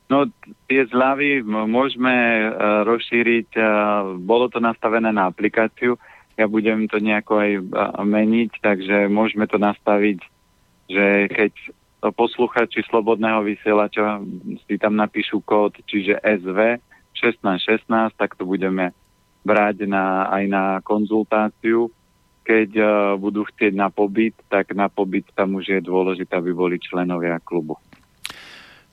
No, 0.09 0.25
tie 0.73 0.89
zľavy 0.89 1.45
môžeme 1.45 2.49
uh, 2.49 2.81
rozšíriť. 2.89 3.49
Uh, 3.53 4.17
bolo 4.17 4.49
to 4.49 4.57
nastavené 4.57 5.13
na 5.13 5.29
aplikáciu. 5.29 6.01
Ja 6.41 6.49
budem 6.49 6.89
to 6.89 6.97
nejako 6.97 7.45
aj 7.45 7.51
uh, 7.61 7.65
meniť, 8.09 8.51
takže 8.65 9.13
môžeme 9.13 9.45
to 9.45 9.61
nastaviť, 9.61 10.19
že 10.89 11.29
keď 11.29 11.53
posluchači 12.17 12.89
Slobodného 12.89 13.45
vysielača 13.45 14.25
si 14.65 14.81
tam 14.81 14.97
napíšu 14.97 15.45
kód, 15.45 15.77
čiže 15.85 16.17
SV 16.25 16.81
1616, 17.13 18.17
tak 18.17 18.33
to 18.39 18.49
budeme 18.49 18.97
brať 19.45 19.85
na, 19.85 20.25
aj 20.33 20.45
na 20.49 20.65
konzultáciu. 20.89 21.93
Keď 22.49 22.71
uh, 22.81 22.89
budú 23.21 23.45
chcieť 23.45 23.77
na 23.77 23.93
pobyt, 23.93 24.41
tak 24.49 24.73
na 24.73 24.89
pobyt 24.89 25.29
tam 25.37 25.61
už 25.61 25.69
je 25.69 25.81
dôležité, 25.85 26.33
aby 26.33 26.57
boli 26.57 26.81
členovia 26.81 27.37
klubu. 27.45 27.77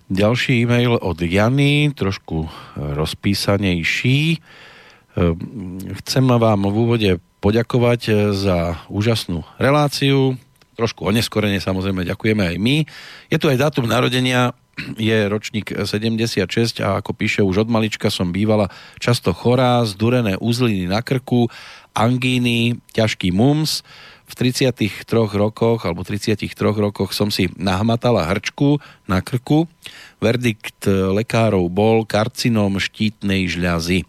Ďalší 0.05 0.61
e-mail 0.61 1.01
od 1.01 1.17
Jany, 1.17 1.89
trošku 1.89 2.45
rozpísanejší. 2.77 4.37
Ehm, 4.37 5.81
chcem 6.05 6.25
vám 6.29 6.61
v 6.61 6.75
úvode 6.77 7.11
poďakovať 7.41 8.01
eh, 8.09 8.15
za 8.37 8.85
úžasnú 8.85 9.41
reláciu. 9.57 10.37
Trošku 10.77 11.09
oneskorene 11.09 11.57
samozrejme 11.57 12.05
ďakujeme 12.05 12.53
aj 12.53 12.55
my. 12.61 12.85
Je 13.33 13.37
tu 13.41 13.49
aj 13.49 13.57
dátum 13.57 13.89
narodenia, 13.89 14.53
je 14.99 15.25
ročník 15.25 15.73
76 15.73 16.83
a 16.85 17.01
ako 17.01 17.11
píše 17.15 17.41
už 17.41 17.65
od 17.65 17.69
malička 17.73 18.13
som 18.13 18.29
bývala 18.29 18.69
často 19.01 19.33
chorá, 19.33 19.81
zdurené 19.89 20.37
úzliny 20.37 20.85
na 20.85 21.01
krku, 21.01 21.49
angíny, 21.97 22.77
ťažký 22.93 23.33
mums 23.33 23.81
v 24.25 24.33
33 24.33 25.05
rokoch 25.37 25.85
alebo 25.85 26.01
33 26.01 26.49
rokoch 26.57 27.13
som 27.13 27.29
si 27.29 27.49
nahmatala 27.55 28.25
hrčku 28.25 28.81
na 29.05 29.21
krku. 29.21 29.69
Verdikt 30.17 30.89
lekárov 30.89 31.69
bol 31.69 32.03
karcinom 32.09 32.81
štítnej 32.81 33.45
žľazy. 33.45 34.01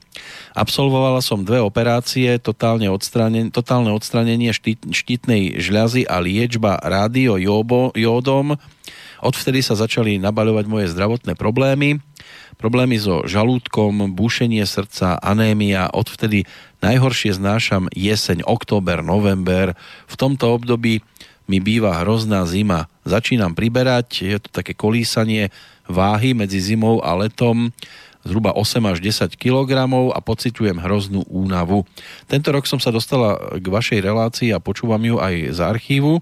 Absolvovala 0.57 1.21
som 1.21 1.45
dve 1.45 1.61
operácie, 1.61 2.41
totálne, 2.41 2.89
odstranen- 2.89 3.53
totálne 3.53 3.93
odstranenie 3.93 4.57
štít- 4.57 4.89
štítnej 4.89 5.61
žľazy 5.61 6.09
a 6.09 6.17
liečba 6.25 6.81
jódom. 7.93 8.57
Odvtedy 9.21 9.61
sa 9.61 9.77
začali 9.77 10.17
nabaľovať 10.17 10.65
moje 10.65 10.87
zdravotné 10.93 11.37
problémy 11.37 12.01
problémy 12.57 12.97
so 12.97 13.25
žalúdkom, 13.25 14.17
bušenie 14.17 14.65
srdca, 14.65 15.21
anémia. 15.21 15.89
Odvtedy 15.93 16.49
najhoršie 16.81 17.37
znášam 17.37 17.89
jeseň, 17.93 18.45
október, 18.45 19.01
november. 19.05 19.77
V 20.09 20.15
tomto 20.17 20.53
období 20.57 21.05
mi 21.47 21.59
býva 21.63 22.03
hrozná 22.03 22.43
zima. 22.45 22.91
Začínam 23.07 23.55
priberať, 23.55 24.27
je 24.27 24.39
to 24.43 24.51
také 24.51 24.75
kolísanie 24.75 25.55
váhy 25.87 26.35
medzi 26.35 26.59
zimou 26.59 26.99
a 27.01 27.15
letom 27.15 27.71
zhruba 28.27 28.51
8 28.51 28.83
až 28.91 28.99
10 28.99 29.39
kg 29.39 29.87
a 30.11 30.19
pociťujem 30.19 30.83
hroznú 30.83 31.23
únavu. 31.31 31.87
Tento 32.27 32.51
rok 32.51 32.67
som 32.67 32.83
sa 32.83 32.91
dostala 32.91 33.39
k 33.55 33.67
vašej 33.71 34.03
relácii 34.03 34.51
a 34.51 34.59
počúvam 34.59 34.99
ju 34.99 35.23
aj 35.23 35.55
z 35.55 35.59
archívu. 35.63 36.19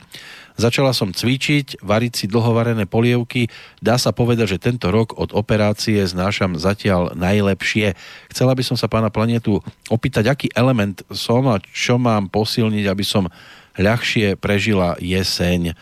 Začala 0.54 0.94
som 0.94 1.10
cvičiť, 1.10 1.82
variť 1.82 2.12
si 2.14 2.24
dlhovarené 2.30 2.86
polievky. 2.86 3.50
Dá 3.82 3.98
sa 3.98 4.14
povedať, 4.14 4.54
že 4.54 4.62
tento 4.62 4.86
rok 4.94 5.18
od 5.18 5.34
operácie 5.34 5.98
znášam 6.06 6.54
zatiaľ 6.54 7.10
najlepšie. 7.18 7.98
Chcela 8.30 8.54
by 8.54 8.62
som 8.62 8.78
sa 8.78 8.86
pána 8.86 9.10
Planetu 9.10 9.58
opýtať, 9.90 10.30
aký 10.30 10.46
element 10.54 11.02
som 11.10 11.50
a 11.50 11.58
čo 11.58 11.98
mám 11.98 12.30
posilniť, 12.30 12.86
aby 12.86 13.02
som 13.02 13.26
ľahšie 13.74 14.38
prežila 14.38 14.94
jeseň. 15.02 15.74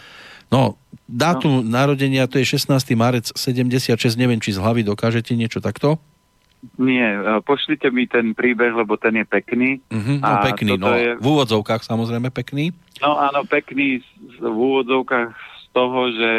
No, 0.49 0.81
dátum 1.05 1.61
no. 1.61 1.69
narodenia 1.69 2.25
to 2.25 2.41
je 2.41 2.57
16. 2.57 2.73
marec 2.97 3.29
76, 3.29 3.97
neviem, 4.17 4.41
či 4.41 4.57
z 4.57 4.61
hlavy 4.61 4.85
dokážete 4.89 5.37
niečo 5.37 5.61
takto? 5.61 6.01
Nie, 6.79 7.19
e, 7.19 7.43
pošlite 7.43 7.91
mi 7.91 8.07
ten 8.07 8.39
príbeh, 8.39 8.71
lebo 8.71 8.95
ten 8.95 9.19
je 9.19 9.27
pekný. 9.27 9.83
Uh-huh, 9.91 10.23
no 10.23 10.27
a 10.31 10.47
pekný, 10.47 10.79
no 10.79 10.95
je... 10.95 11.19
v 11.19 11.27
úvodzovkách 11.27 11.83
samozrejme 11.83 12.31
pekný. 12.31 12.71
No 13.03 13.19
áno, 13.19 13.43
pekný 13.43 13.99
v 14.39 14.47
úvodzovkách 14.47 15.35
z 15.35 15.67
toho, 15.75 16.01
že 16.15 16.31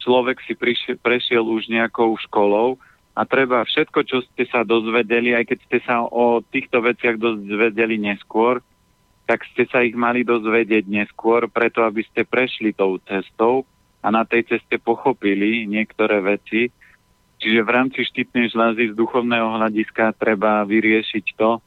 človek 0.00 0.40
si 0.48 0.56
prišiel, 0.56 0.96
prešiel 0.96 1.44
už 1.44 1.68
nejakou 1.68 2.16
školou 2.24 2.80
a 3.12 3.28
treba 3.28 3.64
všetko, 3.68 4.00
čo 4.08 4.24
ste 4.32 4.48
sa 4.48 4.64
dozvedeli, 4.64 5.36
aj 5.36 5.44
keď 5.44 5.58
ste 5.68 5.78
sa 5.84 6.04
o 6.08 6.40
týchto 6.40 6.80
veciach 6.80 7.20
dozvedeli 7.20 8.00
neskôr, 8.00 8.64
tak 9.28 9.44
ste 9.52 9.68
sa 9.68 9.82
ich 9.82 9.92
mali 9.92 10.22
dozvedieť 10.22 10.86
neskôr, 10.86 11.50
preto 11.52 11.82
aby 11.82 12.00
ste 12.06 12.22
prešli 12.22 12.72
tou 12.72 12.96
cestou 13.04 13.68
a 14.00 14.08
na 14.08 14.22
tej 14.22 14.46
ceste 14.46 14.78
pochopili 14.78 15.66
niektoré 15.66 16.22
veci, 16.22 16.70
Čiže 17.36 17.60
v 17.62 17.70
rámci 17.72 18.00
štítnej 18.08 18.48
žľazy 18.48 18.92
z 18.92 18.94
duchovného 18.96 19.60
hľadiska 19.60 20.16
treba 20.16 20.64
vyriešiť 20.64 21.26
to, 21.36 21.60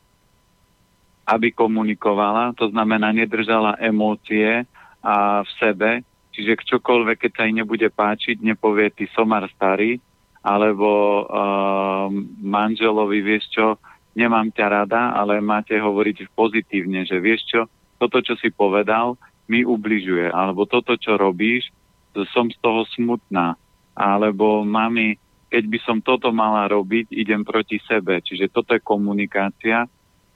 aby 1.29 1.53
komunikovala, 1.53 2.57
to 2.57 2.73
znamená 2.73 3.13
nedržala 3.13 3.77
emócie 3.77 4.65
a 5.05 5.45
v 5.45 5.49
sebe, 5.61 5.89
čiže 6.33 6.65
čokoľvek, 6.65 7.17
keď 7.21 7.31
sa 7.37 7.45
jej 7.45 7.53
nebude 7.53 7.85
páčiť, 7.93 8.41
nepovie 8.41 8.89
ty 8.89 9.05
somar 9.13 9.45
starý, 9.53 10.01
alebo 10.41 10.89
uh, 11.27 12.09
manželovi, 12.41 13.21
vieš 13.21 13.45
čo, 13.53 13.77
nemám 14.17 14.49
ťa 14.49 14.65
rada, 14.67 15.13
ale 15.13 15.37
máte 15.37 15.77
hovoriť 15.77 16.33
pozitívne, 16.33 17.05
že 17.05 17.21
vieš 17.21 17.45
čo, 17.45 17.61
toto, 18.01 18.23
čo 18.25 18.33
si 18.39 18.49
povedal, 18.49 19.19
mi 19.45 19.61
ubližuje, 19.61 20.33
alebo 20.33 20.65
toto, 20.65 20.97
čo 20.97 21.19
robíš, 21.19 21.69
som 22.33 22.49
z 22.49 22.57
toho 22.57 22.87
smutná, 22.95 23.53
alebo 23.93 24.65
mami, 24.65 25.19
keď 25.49 25.63
by 25.65 25.79
som 25.81 25.97
toto 25.99 26.29
mala 26.29 26.69
robiť, 26.69 27.09
idem 27.09 27.41
proti 27.41 27.81
sebe. 27.83 28.21
Čiže 28.21 28.53
toto 28.53 28.77
je 28.77 28.85
komunikácia, 28.85 29.89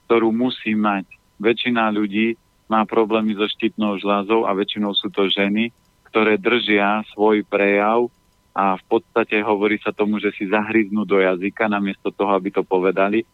ktorú 0.06 0.34
musí 0.34 0.74
mať. 0.74 1.06
Väčšina 1.38 1.88
ľudí 1.94 2.34
má 2.66 2.82
problémy 2.82 3.38
so 3.38 3.46
štítnou 3.46 4.02
žľazou 4.02 4.44
a 4.44 4.50
väčšinou 4.52 4.90
sú 4.98 5.08
to 5.14 5.30
ženy, 5.30 5.70
ktoré 6.10 6.34
držia 6.34 7.06
svoj 7.14 7.46
prejav 7.46 8.10
a 8.54 8.78
v 8.78 8.84
podstate 8.86 9.42
hovorí 9.42 9.82
sa 9.82 9.90
tomu, 9.90 10.22
že 10.22 10.30
si 10.34 10.46
zahryznú 10.46 11.02
do 11.06 11.18
jazyka 11.18 11.66
namiesto 11.66 12.14
toho, 12.14 12.34
aby 12.34 12.54
to 12.54 12.62
povedali. 12.62 13.26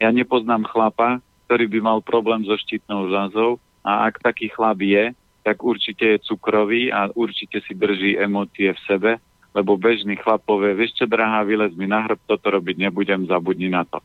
Ja 0.00 0.08
nepoznám 0.08 0.64
chlapa, 0.68 1.20
ktorý 1.48 1.68
by 1.68 1.78
mal 1.84 1.98
problém 2.00 2.44
so 2.48 2.56
štítnou 2.56 3.08
žľazou 3.12 3.60
a 3.84 4.08
ak 4.08 4.24
taký 4.24 4.48
chlap 4.52 4.80
je, 4.80 5.12
tak 5.44 5.60
určite 5.60 6.16
je 6.16 6.24
cukrový 6.24 6.88
a 6.88 7.12
určite 7.12 7.60
si 7.68 7.76
drží 7.76 8.16
emócie 8.16 8.72
v 8.72 8.84
sebe 8.88 9.10
lebo 9.54 9.78
bežný 9.78 10.18
chlap 10.18 10.42
povie, 10.42 10.74
vieš 10.74 10.98
čo, 10.98 11.06
drahá, 11.06 11.46
vylez 11.46 11.70
mi 11.78 11.86
na 11.86 12.02
hrb, 12.02 12.18
toto 12.26 12.50
robiť 12.50 12.90
nebudem, 12.90 13.30
zabudni 13.30 13.70
na 13.70 13.86
to. 13.86 14.02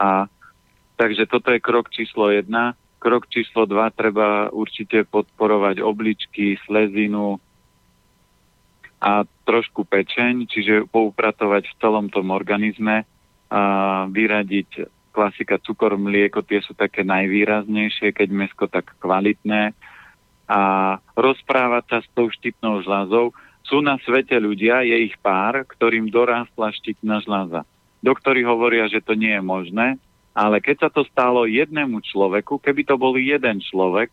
A 0.00 0.24
takže 0.96 1.28
toto 1.28 1.52
je 1.52 1.60
krok 1.60 1.92
číslo 1.92 2.32
jedna. 2.32 2.72
Krok 3.00 3.28
číslo 3.28 3.68
dva, 3.68 3.92
treba 3.92 4.48
určite 4.48 5.04
podporovať 5.04 5.84
obličky, 5.84 6.56
slezinu 6.64 7.36
a 9.00 9.24
trošku 9.48 9.88
pečeň, 9.88 10.48
čiže 10.48 10.88
poupratovať 10.88 11.64
v 11.68 11.78
celom 11.80 12.12
tom 12.12 12.32
organizme, 12.32 13.04
a 13.50 13.60
vyradiť 14.08 14.84
klasika 15.10 15.58
cukor, 15.58 15.98
mlieko, 15.98 16.44
tie 16.44 16.62
sú 16.62 16.72
také 16.72 17.02
najvýraznejšie, 17.02 18.14
keď 18.14 18.28
mesko 18.30 18.70
tak 18.70 18.94
kvalitné 19.02 19.74
a 20.46 20.60
rozprávať 21.18 21.84
sa 21.90 21.98
s 22.02 22.08
tou 22.14 22.30
štipnou 22.30 22.82
žľazou, 22.86 23.34
sú 23.70 23.78
na 23.78 23.94
svete 24.02 24.34
ľudia, 24.34 24.82
je 24.82 25.06
ich 25.06 25.16
pár, 25.22 25.62
ktorým 25.62 26.10
dorástla 26.10 26.74
štítna 26.74 27.22
žľaza. 27.22 27.62
Doktori 28.02 28.42
hovoria, 28.42 28.90
že 28.90 28.98
to 28.98 29.14
nie 29.14 29.30
je 29.30 29.42
možné, 29.44 29.94
ale 30.34 30.58
keď 30.58 30.76
sa 30.86 30.90
to 30.90 31.06
stalo 31.06 31.46
jednému 31.46 32.02
človeku, 32.02 32.58
keby 32.58 32.82
to 32.82 32.98
bol 32.98 33.14
jeden 33.14 33.62
človek, 33.62 34.10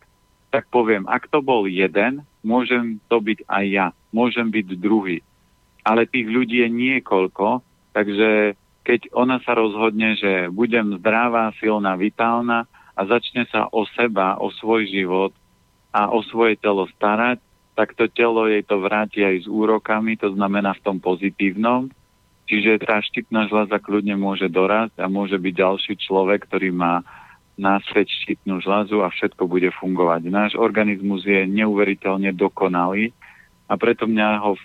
tak 0.54 0.70
poviem, 0.70 1.04
ak 1.10 1.26
to 1.26 1.42
bol 1.42 1.66
jeden, 1.66 2.22
môžem 2.46 3.02
to 3.10 3.18
byť 3.18 3.44
aj 3.50 3.64
ja, 3.66 3.86
môžem 4.14 4.46
byť 4.48 4.78
druhý. 4.78 5.20
Ale 5.82 6.06
tých 6.06 6.30
ľudí 6.30 6.62
je 6.62 6.70
niekoľko, 6.70 7.60
takže 7.92 8.54
keď 8.86 9.12
ona 9.12 9.42
sa 9.44 9.52
rozhodne, 9.52 10.16
že 10.16 10.48
budem 10.48 10.96
zdravá, 11.02 11.52
silná, 11.60 11.98
vitálna 11.98 12.64
a 12.96 13.00
začne 13.04 13.44
sa 13.52 13.68
o 13.68 13.84
seba, 13.92 14.40
o 14.40 14.48
svoj 14.48 14.88
život 14.88 15.32
a 15.92 16.08
o 16.08 16.24
svoje 16.24 16.56
telo 16.56 16.88
starať, 16.96 17.40
tak 17.78 17.94
to 17.94 18.10
telo 18.10 18.50
jej 18.50 18.66
to 18.66 18.82
vráti 18.82 19.22
aj 19.22 19.46
s 19.46 19.46
úrokami, 19.46 20.18
to 20.18 20.34
znamená 20.34 20.74
v 20.74 20.82
tom 20.82 20.98
pozitívnom. 20.98 21.86
Čiže 22.50 22.82
tá 22.82 22.98
štítna 22.98 23.46
žľaza 23.46 23.78
kľudne 23.78 24.18
môže 24.18 24.50
dorásť 24.50 24.98
a 24.98 25.06
môže 25.06 25.38
byť 25.38 25.54
ďalší 25.54 25.94
človek, 26.02 26.50
ktorý 26.50 26.74
má 26.74 27.06
náspäť 27.54 28.10
štítnu 28.24 28.58
žľazu 28.58 28.98
a 29.06 29.14
všetko 29.14 29.46
bude 29.46 29.70
fungovať. 29.78 30.26
Náš 30.26 30.52
organizmus 30.58 31.22
je 31.22 31.46
neuveriteľne 31.46 32.34
dokonalý 32.34 33.14
a 33.70 33.78
preto 33.78 34.10
mňa, 34.10 34.28
ho, 34.42 34.58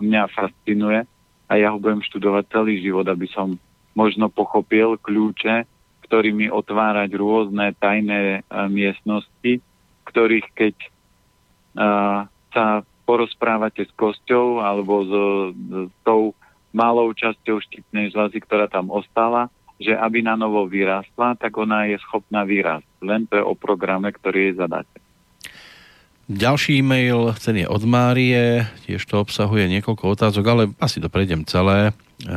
mňa 0.00 0.22
fascinuje 0.32 1.04
a 1.48 1.52
ja 1.60 1.76
ho 1.76 1.76
budem 1.76 2.00
študovať 2.08 2.44
celý 2.56 2.80
život, 2.80 3.04
aby 3.04 3.28
som 3.36 3.60
možno 3.92 4.32
pochopil 4.32 4.96
kľúče, 4.96 5.68
ktorými 6.08 6.48
otvárať 6.48 7.10
rôzne 7.18 7.74
tajné 7.76 8.46
uh, 8.46 8.70
miestnosti, 8.70 9.60
ktorých 10.06 10.46
keď 10.54 10.74
uh, 11.74 12.30
sa 12.56 12.80
porozprávate 13.04 13.84
s 13.84 13.92
kosťou 13.92 14.64
alebo 14.64 15.04
s, 15.04 15.12
s 15.92 15.94
tou 16.00 16.32
malou 16.72 17.12
časťou 17.12 17.60
štítnej 17.60 18.08
žľazy, 18.16 18.40
ktorá 18.40 18.72
tam 18.72 18.88
ostala, 18.88 19.52
že 19.76 19.92
aby 19.92 20.24
na 20.24 20.40
novo 20.40 20.64
vyrástla, 20.64 21.36
tak 21.36 21.52
ona 21.60 21.84
je 21.84 22.00
schopná 22.00 22.48
vyrásť. 22.48 22.88
Len 23.04 23.28
to 23.28 23.36
je 23.36 23.44
o 23.44 23.52
programe, 23.52 24.08
ktorý 24.08 24.50
jej 24.50 24.54
zadáte. 24.56 24.96
Ďalší 26.26 26.82
e-mail, 26.82 27.38
ten 27.38 27.62
je 27.62 27.70
od 27.70 27.86
Márie, 27.86 28.66
tiež 28.82 28.98
to 29.06 29.22
obsahuje 29.22 29.70
niekoľko 29.70 30.18
otázok, 30.18 30.44
ale 30.50 30.62
asi 30.82 30.98
to 30.98 31.06
prejdem 31.06 31.46
celé. 31.46 31.94
E, 32.26 32.34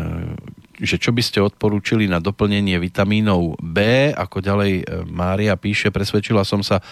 že 0.78 1.02
čo 1.02 1.10
by 1.10 1.26
ste 1.26 1.42
odporúčili 1.42 2.06
na 2.06 2.22
doplnenie 2.22 2.78
vitamínov 2.78 3.58
B, 3.58 4.12
ako 4.14 4.46
ďalej 4.46 4.72
e, 4.78 4.84
Mária 5.10 5.58
píše, 5.58 5.90
presvedčila 5.90 6.46
som 6.46 6.62
sa, 6.62 6.86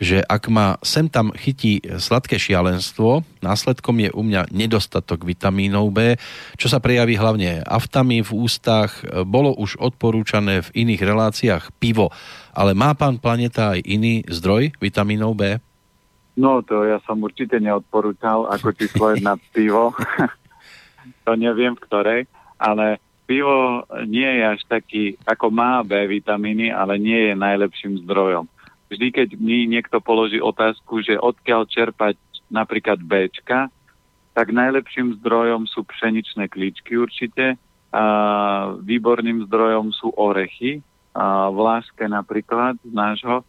že 0.00 0.24
ak 0.24 0.48
ma 0.48 0.80
sem 0.80 1.12
tam 1.12 1.28
chytí 1.36 1.84
sladké 1.84 2.40
šialenstvo, 2.40 3.20
následkom 3.44 4.00
je 4.00 4.10
u 4.16 4.24
mňa 4.24 4.48
nedostatok 4.48 5.28
vitamínov 5.28 5.92
B, 5.92 6.16
čo 6.56 6.72
sa 6.72 6.80
prejaví 6.80 7.20
hlavne 7.20 7.60
aftami 7.68 8.24
v 8.24 8.30
ústach, 8.32 9.04
bolo 9.28 9.52
už 9.52 9.76
odporúčané 9.76 10.64
v 10.64 10.88
iných 10.88 11.04
reláciách 11.04 11.64
pivo, 11.76 12.08
ale 12.56 12.72
má 12.72 12.96
pán 12.96 13.20
Planeta 13.20 13.76
aj 13.76 13.84
iný 13.84 14.24
zdroj 14.24 14.72
vitamínov 14.80 15.36
B? 15.36 15.60
No 16.40 16.64
to 16.64 16.88
ja 16.88 16.96
som 17.04 17.20
určite 17.20 17.60
neodporúčal 17.60 18.48
ako 18.48 18.72
číslo 18.72 19.12
jedna 19.12 19.36
pivo. 19.52 19.92
to 21.28 21.36
neviem 21.36 21.76
v 21.76 21.84
ktorej, 21.84 22.20
ale 22.56 22.96
pivo 23.28 23.84
nie 24.08 24.40
je 24.40 24.44
až 24.48 24.60
taký, 24.64 25.20
ako 25.28 25.52
má 25.52 25.84
B 25.84 26.08
vitamíny, 26.08 26.72
ale 26.72 26.96
nie 26.96 27.28
je 27.28 27.34
najlepším 27.36 28.00
zdrojom 28.08 28.48
vždy, 28.90 29.06
keď 29.14 29.28
mi 29.38 29.70
niekto 29.70 30.02
položí 30.02 30.42
otázku, 30.42 31.00
že 31.00 31.14
odkiaľ 31.16 31.70
čerpať 31.70 32.18
napríklad 32.50 32.98
Bčka, 32.98 33.70
tak 34.34 34.50
najlepším 34.50 35.22
zdrojom 35.22 35.70
sú 35.70 35.86
pšeničné 35.86 36.50
klíčky 36.50 36.98
určite, 36.98 37.54
a 37.90 38.04
výborným 38.78 39.46
zdrojom 39.50 39.90
sú 39.90 40.14
orechy, 40.14 40.82
a 41.10 41.50
vláške 41.50 42.06
napríklad 42.06 42.78
z 42.82 42.92
nášho, 42.94 43.42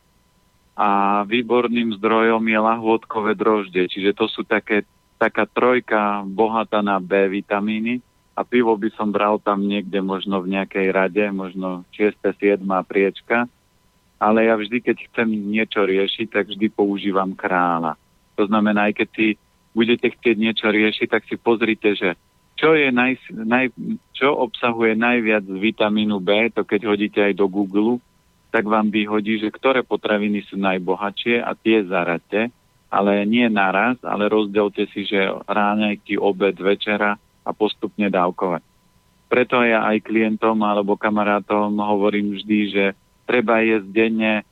a 0.73 1.21
výborným 1.29 1.93
zdrojom 2.01 2.41
je 2.41 2.57
lahôdkové 2.57 3.37
droždie, 3.37 3.85
čiže 3.85 4.17
to 4.17 4.25
sú 4.25 4.41
také, 4.41 4.81
taká 5.21 5.45
trojka 5.45 6.25
bohatá 6.25 6.81
na 6.81 6.97
B 6.97 7.29
vitamíny 7.29 8.01
a 8.33 8.41
pivo 8.41 8.73
by 8.73 8.89
som 8.97 9.13
bral 9.13 9.37
tam 9.37 9.61
niekde 9.61 10.01
možno 10.01 10.41
v 10.41 10.57
nejakej 10.57 10.87
rade, 10.89 11.21
možno 11.29 11.85
6. 11.93 12.17
7. 12.17 12.65
priečka, 12.87 13.45
ale 14.21 14.45
ja 14.45 14.53
vždy, 14.53 14.85
keď 14.85 14.97
chcem 15.09 15.33
niečo 15.33 15.81
riešiť, 15.81 16.27
tak 16.29 16.45
vždy 16.53 16.69
používam 16.69 17.33
kráľa. 17.33 17.97
To 18.37 18.45
znamená, 18.45 18.93
aj 18.93 19.01
keď 19.01 19.09
si 19.17 19.27
budete 19.73 20.13
chcieť 20.13 20.37
niečo 20.37 20.69
riešiť, 20.69 21.07
tak 21.09 21.25
si 21.25 21.41
pozrite, 21.41 21.97
že 21.97 22.13
čo, 22.53 22.77
je 22.77 22.93
naj, 22.93 23.17
naj, 23.33 23.73
čo 24.13 24.37
obsahuje 24.37 24.93
najviac 24.93 25.41
vitamínu 25.49 26.21
B, 26.21 26.53
to 26.53 26.61
keď 26.61 26.81
hodíte 26.85 27.17
aj 27.17 27.33
do 27.33 27.49
Google, 27.49 27.97
tak 28.53 28.69
vám 28.69 28.93
vyhodí, 28.93 29.41
že 29.41 29.49
ktoré 29.49 29.81
potraviny 29.81 30.45
sú 30.45 30.61
najbohatšie 30.61 31.41
a 31.41 31.57
tie 31.57 31.81
zarate, 31.89 32.53
ale 32.93 33.25
nie 33.25 33.49
naraz, 33.49 33.97
ale 34.05 34.29
rozdielte 34.29 34.85
si, 34.93 35.07
že 35.07 35.33
ráňajky, 35.49 36.19
obed, 36.21 36.53
večera 36.61 37.17
a 37.41 37.49
postupne 37.55 38.11
dávkovať. 38.11 38.61
Preto 39.31 39.63
ja 39.63 39.87
aj 39.87 40.05
klientom 40.05 40.59
alebo 40.61 40.99
kamarátom 40.99 41.73
hovorím 41.79 42.35
vždy, 42.35 42.59
že 42.69 42.85
treba 43.31 43.63
jesť 43.63 43.87
denne 43.87 44.43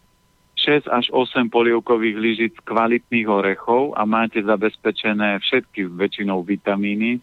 6 0.56 0.88
až 0.88 1.12
8 1.12 1.52
polievkových 1.52 2.16
lyžic 2.16 2.54
kvalitných 2.64 3.28
orechov 3.28 3.92
a 4.00 4.08
máte 4.08 4.40
zabezpečené 4.40 5.44
všetky 5.44 5.92
väčšinou 5.92 6.48
vitamíny, 6.48 7.20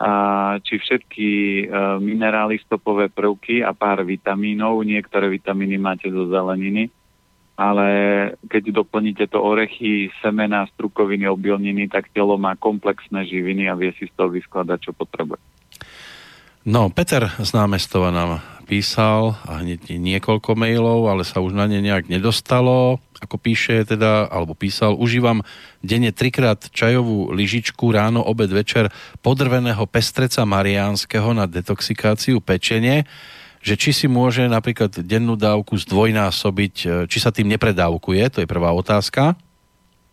a, 0.00 0.12
či 0.60 0.80
všetky 0.80 1.28
e, 1.28 1.64
minerály, 2.00 2.60
stopové 2.64 3.12
prvky 3.12 3.60
a 3.60 3.76
pár 3.76 4.04
vitamínov. 4.04 4.80
Niektoré 4.84 5.28
vitamíny 5.28 5.76
máte 5.76 6.08
zo 6.08 6.24
zeleniny, 6.28 6.88
ale 7.60 7.88
keď 8.48 8.80
doplníte 8.80 9.28
to 9.28 9.44
orechy, 9.44 10.08
semena, 10.24 10.64
strukoviny, 10.72 11.28
obilniny, 11.28 11.84
tak 11.92 12.08
telo 12.16 12.40
má 12.40 12.56
komplexné 12.56 13.28
živiny 13.28 13.68
a 13.68 13.76
vie 13.76 13.92
si 14.00 14.08
z 14.08 14.12
toho 14.16 14.32
vyskladať, 14.32 14.88
čo 14.88 14.92
potrebuje. 14.96 15.40
No, 16.64 16.92
Peter 16.92 17.28
z 17.40 17.50
námestova 17.56 18.12
nám 18.12 18.40
písal 18.70 19.34
a 19.50 19.66
hneď 19.66 19.98
niekoľko 19.98 20.54
mailov, 20.54 21.10
ale 21.10 21.26
sa 21.26 21.42
už 21.42 21.58
na 21.58 21.66
ne 21.66 21.82
nejak 21.82 22.06
nedostalo. 22.06 23.02
Ako 23.18 23.34
píše 23.34 23.82
teda, 23.82 24.30
alebo 24.30 24.54
písal, 24.54 24.94
užívam 24.94 25.42
denne 25.82 26.14
trikrát 26.14 26.70
čajovú 26.70 27.34
lyžičku 27.34 27.90
ráno, 27.90 28.22
obed, 28.22 28.46
večer 28.54 28.94
podrveného 29.26 29.82
pestreca 29.90 30.46
mariánskeho 30.46 31.34
na 31.34 31.50
detoxikáciu 31.50 32.38
pečenie 32.38 33.10
že 33.60 33.76
či 33.76 33.92
si 33.92 34.08
môže 34.08 34.48
napríklad 34.48 35.04
dennú 35.04 35.36
dávku 35.36 35.76
zdvojnásobiť, 35.76 36.74
e, 36.80 36.86
či 37.04 37.18
sa 37.20 37.28
tým 37.28 37.44
nepredávkuje, 37.52 38.32
to 38.32 38.40
je 38.40 38.48
prvá 38.48 38.72
otázka. 38.72 39.36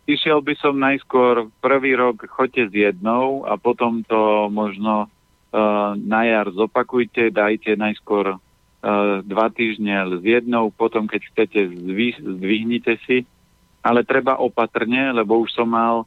Išiel 0.04 0.44
by 0.44 0.54
som 0.60 0.76
najskôr 0.76 1.48
prvý 1.64 1.96
rok 1.96 2.28
choďte 2.28 2.68
s 2.68 2.72
jednou 2.72 3.48
a 3.48 3.56
potom 3.60 4.00
to 4.08 4.48
možno 4.48 5.04
uh, 5.04 5.92
na 6.00 6.24
jar 6.24 6.48
zopakujte, 6.48 7.28
dajte 7.28 7.76
najskôr 7.76 8.40
dva 9.26 9.46
týždne 9.52 10.18
s 10.18 10.24
jednou, 10.24 10.70
potom 10.72 11.04
keď 11.04 11.20
chcete 11.32 11.60
zdvihnite 12.20 12.98
si, 13.04 13.26
ale 13.82 14.04
treba 14.04 14.36
opatrne, 14.36 15.12
lebo 15.14 15.40
už 15.44 15.54
som 15.54 15.68
mal 15.70 16.04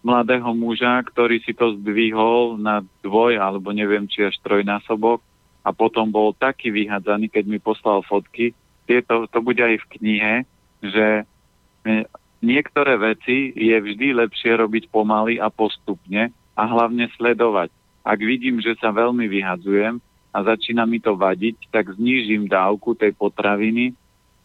mladého 0.00 0.50
muža, 0.56 1.04
ktorý 1.04 1.44
si 1.44 1.52
to 1.52 1.76
zdvihol 1.76 2.56
na 2.56 2.80
dvoj, 3.04 3.36
alebo 3.36 3.70
neviem, 3.70 4.08
či 4.08 4.24
až 4.24 4.36
trojnásobok 4.40 5.20
a 5.60 5.70
potom 5.76 6.08
bol 6.08 6.32
taký 6.32 6.72
vyhadzaný, 6.72 7.28
keď 7.28 7.44
mi 7.44 7.58
poslal 7.60 8.00
fotky. 8.08 8.56
Tieto, 8.88 9.28
to 9.28 9.44
bude 9.44 9.60
aj 9.60 9.76
v 9.76 9.90
knihe, 10.00 10.34
že 10.80 11.06
e, 11.20 11.24
niektoré 12.40 12.96
veci 12.96 13.52
je 13.52 13.76
vždy 13.76 14.16
lepšie 14.16 14.56
robiť 14.56 14.88
pomaly 14.88 15.36
a 15.36 15.52
postupne 15.52 16.32
a 16.56 16.62
hlavne 16.64 17.12
sledovať. 17.20 17.68
Ak 18.00 18.18
vidím, 18.24 18.64
že 18.64 18.72
sa 18.80 18.88
veľmi 18.88 19.28
vyhadzujem, 19.28 20.00
a 20.30 20.38
začína 20.46 20.86
mi 20.86 21.02
to 21.02 21.18
vadiť, 21.18 21.70
tak 21.74 21.98
znížim 21.98 22.46
dávku 22.46 22.94
tej 22.94 23.14
potraviny, 23.18 23.98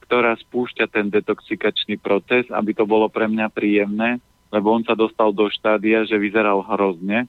ktorá 0.05 0.37
spúšťa 0.37 0.85
ten 0.89 1.09
detoxikačný 1.09 1.97
proces, 2.01 2.45
aby 2.49 2.73
to 2.73 2.85
bolo 2.85 3.09
pre 3.09 3.25
mňa 3.25 3.49
príjemné, 3.49 4.21
lebo 4.53 4.73
on 4.73 4.85
sa 4.85 4.93
dostal 4.93 5.33
do 5.33 5.49
štádia, 5.49 6.05
že 6.05 6.17
vyzeral 6.17 6.61
hrozne. 6.61 7.25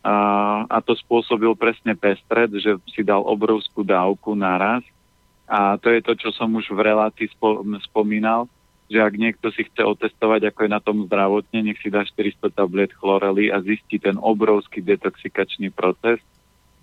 A, 0.00 0.16
a 0.64 0.80
to 0.80 0.96
spôsobil 0.96 1.52
presne 1.52 1.92
pestred, 1.92 2.48
že 2.56 2.80
si 2.88 3.04
dal 3.04 3.20
obrovskú 3.20 3.84
dávku 3.84 4.32
naraz. 4.32 4.80
A 5.44 5.76
to 5.76 5.92
je 5.92 6.00
to, 6.00 6.16
čo 6.16 6.30
som 6.32 6.48
už 6.56 6.72
v 6.72 6.80
relácii 6.80 7.28
spo, 7.36 7.60
spomínal, 7.84 8.48
že 8.88 8.96
ak 8.96 9.14
niekto 9.14 9.52
si 9.52 9.68
chce 9.68 9.84
otestovať, 9.84 10.50
ako 10.50 10.60
je 10.66 10.70
na 10.72 10.80
tom 10.80 11.04
zdravotne, 11.04 11.62
nech 11.62 11.78
si 11.84 11.92
dá 11.92 12.02
400 12.02 12.48
tablet 12.50 12.90
chlorely 12.96 13.52
a 13.52 13.60
zistí 13.60 14.00
ten 14.00 14.16
obrovský 14.16 14.80
detoxikačný 14.80 15.68
proces, 15.70 16.18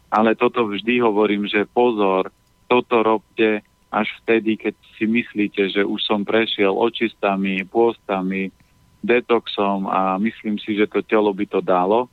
ale 0.07 0.35
toto 0.39 0.67
vždy 0.67 1.03
hovorím, 1.03 1.47
že 1.47 1.67
pozor, 1.67 2.31
toto 2.67 3.03
robte 3.03 3.63
až 3.91 4.07
vtedy, 4.23 4.59
keď 4.59 4.75
si 4.99 5.07
myslíte, 5.07 5.71
že 5.71 5.81
už 5.83 6.03
som 6.03 6.27
prešiel 6.27 6.75
očistami, 6.75 7.63
pôstami, 7.63 8.51
detoxom 8.99 9.87
a 9.87 10.19
myslím 10.19 10.59
si, 10.59 10.75
že 10.75 10.89
to 10.89 10.99
telo 10.99 11.31
by 11.31 11.45
to 11.47 11.63
dalo, 11.63 12.11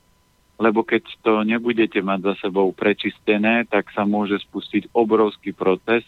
lebo 0.55 0.86
keď 0.86 1.03
to 1.26 1.42
nebudete 1.42 1.99
mať 1.99 2.30
za 2.30 2.34
sebou 2.47 2.70
prečistené, 2.70 3.66
tak 3.66 3.90
sa 3.90 4.07
môže 4.07 4.38
spustiť 4.47 4.95
obrovský 4.95 5.51
proces, 5.51 6.07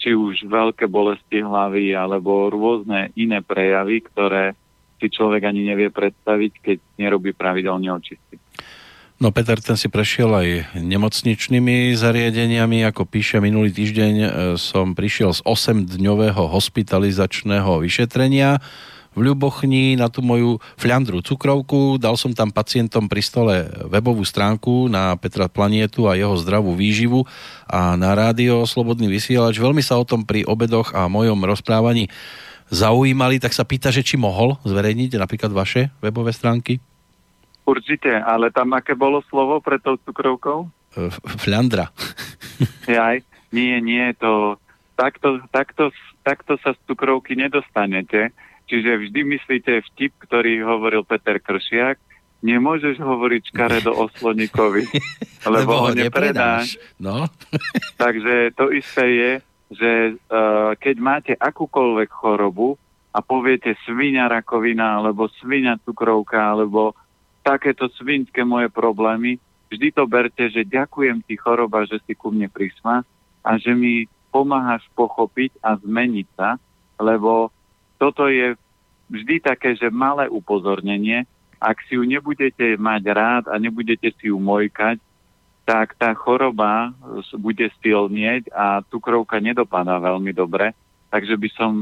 či 0.00 0.16
už 0.16 0.48
veľké 0.48 0.88
bolesti 0.88 1.44
hlavy 1.44 1.92
alebo 1.92 2.48
rôzne 2.48 3.12
iné 3.16 3.44
prejavy, 3.44 4.04
ktoré 4.04 4.56
si 4.96 5.12
človek 5.12 5.44
ani 5.44 5.68
nevie 5.68 5.92
predstaviť, 5.92 6.52
keď 6.64 6.78
nerobí 6.96 7.36
pravidelne 7.36 7.92
očisty. 7.92 8.40
No 9.16 9.32
Peter, 9.32 9.56
ten 9.56 9.80
si 9.80 9.88
prešiel 9.88 10.28
aj 10.28 10.76
nemocničnými 10.76 11.96
zariadeniami. 11.96 12.84
Ako 12.84 13.08
píše, 13.08 13.40
minulý 13.40 13.72
týždeň 13.72 14.14
e, 14.20 14.28
som 14.60 14.92
prišiel 14.92 15.32
z 15.32 15.40
8-dňového 15.40 16.44
hospitalizačného 16.44 17.80
vyšetrenia. 17.80 18.60
v 19.16 19.20
Ľubochni 19.24 19.96
na 19.96 20.12
tú 20.12 20.20
moju 20.20 20.60
fľandru 20.76 21.24
cukrovku, 21.24 21.96
dal 21.96 22.20
som 22.20 22.36
tam 22.36 22.52
pacientom 22.52 23.08
pri 23.08 23.24
stole 23.24 23.54
webovú 23.88 24.20
stránku 24.20 24.92
na 24.92 25.16
Petra 25.16 25.48
Planietu 25.48 26.04
a 26.04 26.12
jeho 26.12 26.36
zdravú 26.36 26.76
výživu 26.76 27.24
a 27.64 27.96
na 27.96 28.12
rádio 28.12 28.68
Slobodný 28.68 29.08
vysielač. 29.08 29.56
Veľmi 29.56 29.80
sa 29.80 29.96
o 29.96 30.04
tom 30.04 30.28
pri 30.28 30.44
obedoch 30.44 30.92
a 30.92 31.08
mojom 31.08 31.40
rozprávaní 31.40 32.12
zaujímali, 32.68 33.40
tak 33.40 33.56
sa 33.56 33.64
pýta, 33.64 33.88
že 33.88 34.04
či 34.04 34.20
mohol 34.20 34.60
zverejniť 34.68 35.16
napríklad 35.16 35.56
vaše 35.56 35.88
webové 36.04 36.36
stránky? 36.36 36.84
Určite, 37.66 38.14
ale 38.22 38.54
tam 38.54 38.78
aké 38.78 38.94
bolo 38.94 39.20
slovo 39.26 39.58
pre 39.58 39.82
tou 39.82 39.98
cukrovkou? 39.98 40.70
Fľandra. 41.42 41.90
Jaj, 42.86 43.26
nie, 43.50 43.74
nie, 43.82 44.14
to 44.16 44.56
takto, 44.96 45.42
takto, 45.52 45.90
takto 46.24 46.56
sa 46.62 46.72
z 46.72 46.80
cukrovky 46.88 47.36
nedostanete. 47.36 48.32
Čiže 48.66 49.06
vždy 49.06 49.20
myslíte 49.22 49.72
vtip, 49.92 50.14
ktorý 50.26 50.66
hovoril 50.66 51.06
Peter 51.06 51.38
Kršiak, 51.38 52.02
nemôžeš 52.42 52.98
hovoriť 52.98 53.54
škaredo 53.54 53.94
o 53.94 54.10
sloníkovi, 54.10 54.90
lebo, 55.46 55.54
lebo 55.54 55.72
ho 55.86 55.90
nepredáš. 55.94 56.74
No. 56.98 57.30
Takže 58.02 58.54
to 58.58 58.74
isté 58.74 59.04
je, 59.06 59.32
že 59.70 59.90
uh, 60.14 60.74
keď 60.78 60.96
máte 60.98 61.32
akúkoľvek 61.38 62.10
chorobu 62.10 62.78
a 63.14 63.22
poviete 63.22 63.78
svinia 63.86 64.26
rakovina, 64.26 64.98
alebo 64.98 65.30
svinia 65.40 65.78
cukrovka, 65.82 66.38
alebo 66.38 66.94
takéto 67.46 67.86
svinské 67.94 68.42
moje 68.42 68.66
problémy, 68.74 69.38
vždy 69.70 69.94
to 69.94 70.02
berte, 70.10 70.50
že 70.50 70.66
ďakujem 70.66 71.22
ti 71.22 71.38
choroba, 71.38 71.86
že 71.86 72.02
si 72.02 72.18
ku 72.18 72.34
mne 72.34 72.50
prišla 72.50 73.06
a 73.46 73.50
že 73.54 73.70
mi 73.70 74.10
pomáhaš 74.34 74.82
pochopiť 74.98 75.62
a 75.62 75.78
zmeniť 75.78 76.26
sa, 76.34 76.58
lebo 76.98 77.54
toto 78.02 78.26
je 78.26 78.58
vždy 79.06 79.38
také, 79.38 79.78
že 79.78 79.94
malé 79.94 80.26
upozornenie, 80.26 81.22
ak 81.62 81.86
si 81.86 81.94
ju 81.94 82.02
nebudete 82.02 82.74
mať 82.76 83.02
rád 83.14 83.44
a 83.46 83.54
nebudete 83.56 84.10
si 84.18 84.28
ju 84.28 84.36
mojkať, 84.42 84.98
tak 85.66 85.94
tá 85.98 86.14
choroba 86.14 86.94
bude 87.38 87.70
silnieť 87.82 88.50
a 88.54 88.82
cukrovka 88.86 89.38
nedopadá 89.42 89.98
veľmi 89.98 90.30
dobre. 90.30 90.74
Takže 91.10 91.34
by 91.34 91.48
som 91.54 91.72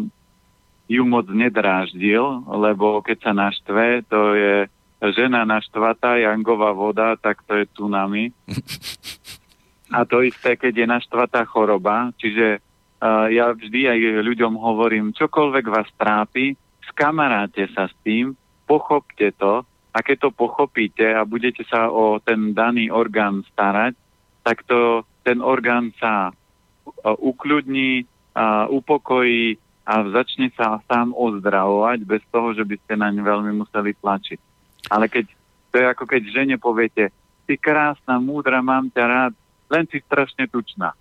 ju 0.88 1.02
moc 1.04 1.28
nedráždil, 1.28 2.44
lebo 2.48 3.00
keď 3.00 3.18
sa 3.24 3.32
naštve, 3.32 4.04
to 4.08 4.20
je 4.36 4.54
žena 5.02 5.44
naštvatá, 5.44 6.16
jangová 6.16 6.72
voda, 6.72 7.16
tak 7.18 7.42
to 7.44 7.58
je 7.58 7.64
tsunami. 7.74 8.30
A 9.94 10.02
to 10.08 10.24
isté, 10.24 10.56
keď 10.56 10.74
je 10.74 10.86
naštvatá 10.90 11.44
choroba, 11.44 12.10
čiže 12.18 12.58
uh, 12.58 13.28
ja 13.30 13.52
vždy 13.52 13.80
aj 13.84 13.98
ľuďom 14.26 14.58
hovorím, 14.58 15.14
čokoľvek 15.14 15.64
vás 15.70 15.86
trápi, 15.94 16.56
skamaráte 16.90 17.68
sa 17.70 17.86
s 17.86 17.94
tým, 18.02 18.34
pochopte 18.64 19.30
to 19.36 19.62
a 19.94 19.98
keď 20.02 20.26
to 20.26 20.30
pochopíte 20.34 21.04
a 21.04 21.22
budete 21.22 21.62
sa 21.68 21.92
o 21.92 22.18
ten 22.18 22.56
daný 22.56 22.90
orgán 22.90 23.44
starať, 23.54 23.94
tak 24.42 24.66
to, 24.66 25.04
ten 25.22 25.38
orgán 25.44 25.92
sa 26.00 26.32
uh, 26.32 27.14
ukľudní, 27.20 28.08
uh, 28.34 28.66
upokojí 28.72 29.60
a 29.84 29.94
začne 30.10 30.48
sa 30.56 30.80
sám 30.88 31.12
ozdravovať 31.12 32.08
bez 32.08 32.24
toho, 32.32 32.56
že 32.56 32.64
by 32.64 32.76
ste 32.82 32.96
naň 32.96 33.20
veľmi 33.20 33.52
museli 33.52 33.92
tlačiť. 34.00 34.53
Ale 34.90 35.08
keď, 35.08 35.30
to 35.72 35.74
je 35.80 35.86
ako 35.88 36.04
keď 36.04 36.22
žene 36.28 36.56
poviete, 36.60 37.12
ty 37.44 37.54
krásna, 37.60 38.20
múdra, 38.20 38.64
mám 38.64 38.88
ťa 38.92 39.04
rád, 39.04 39.32
len 39.72 39.84
si 39.88 40.00
strašne 40.04 40.48
tučná. 40.48 40.92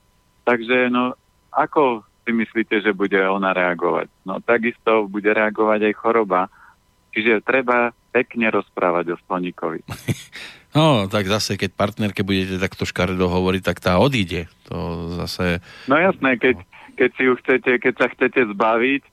Takže 0.43 0.91
no, 0.91 1.15
ako 1.51 2.03
si 2.23 2.31
myslíte, 2.31 2.79
že 2.79 2.95
bude 2.95 3.19
ona 3.19 3.51
reagovať? 3.51 4.07
No 4.23 4.39
takisto 4.39 5.07
bude 5.07 5.31
reagovať 5.31 5.91
aj 5.91 5.93
choroba. 5.99 6.41
Čiže 7.13 7.45
treba 7.45 7.93
pekne 8.09 8.49
rozprávať 8.49 9.13
o 9.13 9.17
sloníkovi. 9.27 9.85
No, 10.73 11.05
tak 11.05 11.29
zase, 11.29 11.53
keď 11.53 11.77
partnerke 11.77 12.25
budete 12.25 12.57
takto 12.57 12.81
škaredo 12.81 13.29
hovoriť, 13.29 13.61
tak 13.61 13.77
tá 13.77 14.01
odíde. 14.01 14.49
To 14.73 15.05
zase... 15.21 15.61
No 15.85 16.01
jasné, 16.01 16.41
keď, 16.41 16.65
keď 16.97 17.09
si 17.13 17.23
ju 17.29 17.33
chcete, 17.37 17.71
keď 17.77 17.93
sa 17.93 18.07
chcete 18.09 18.41
zbaviť, 18.57 19.03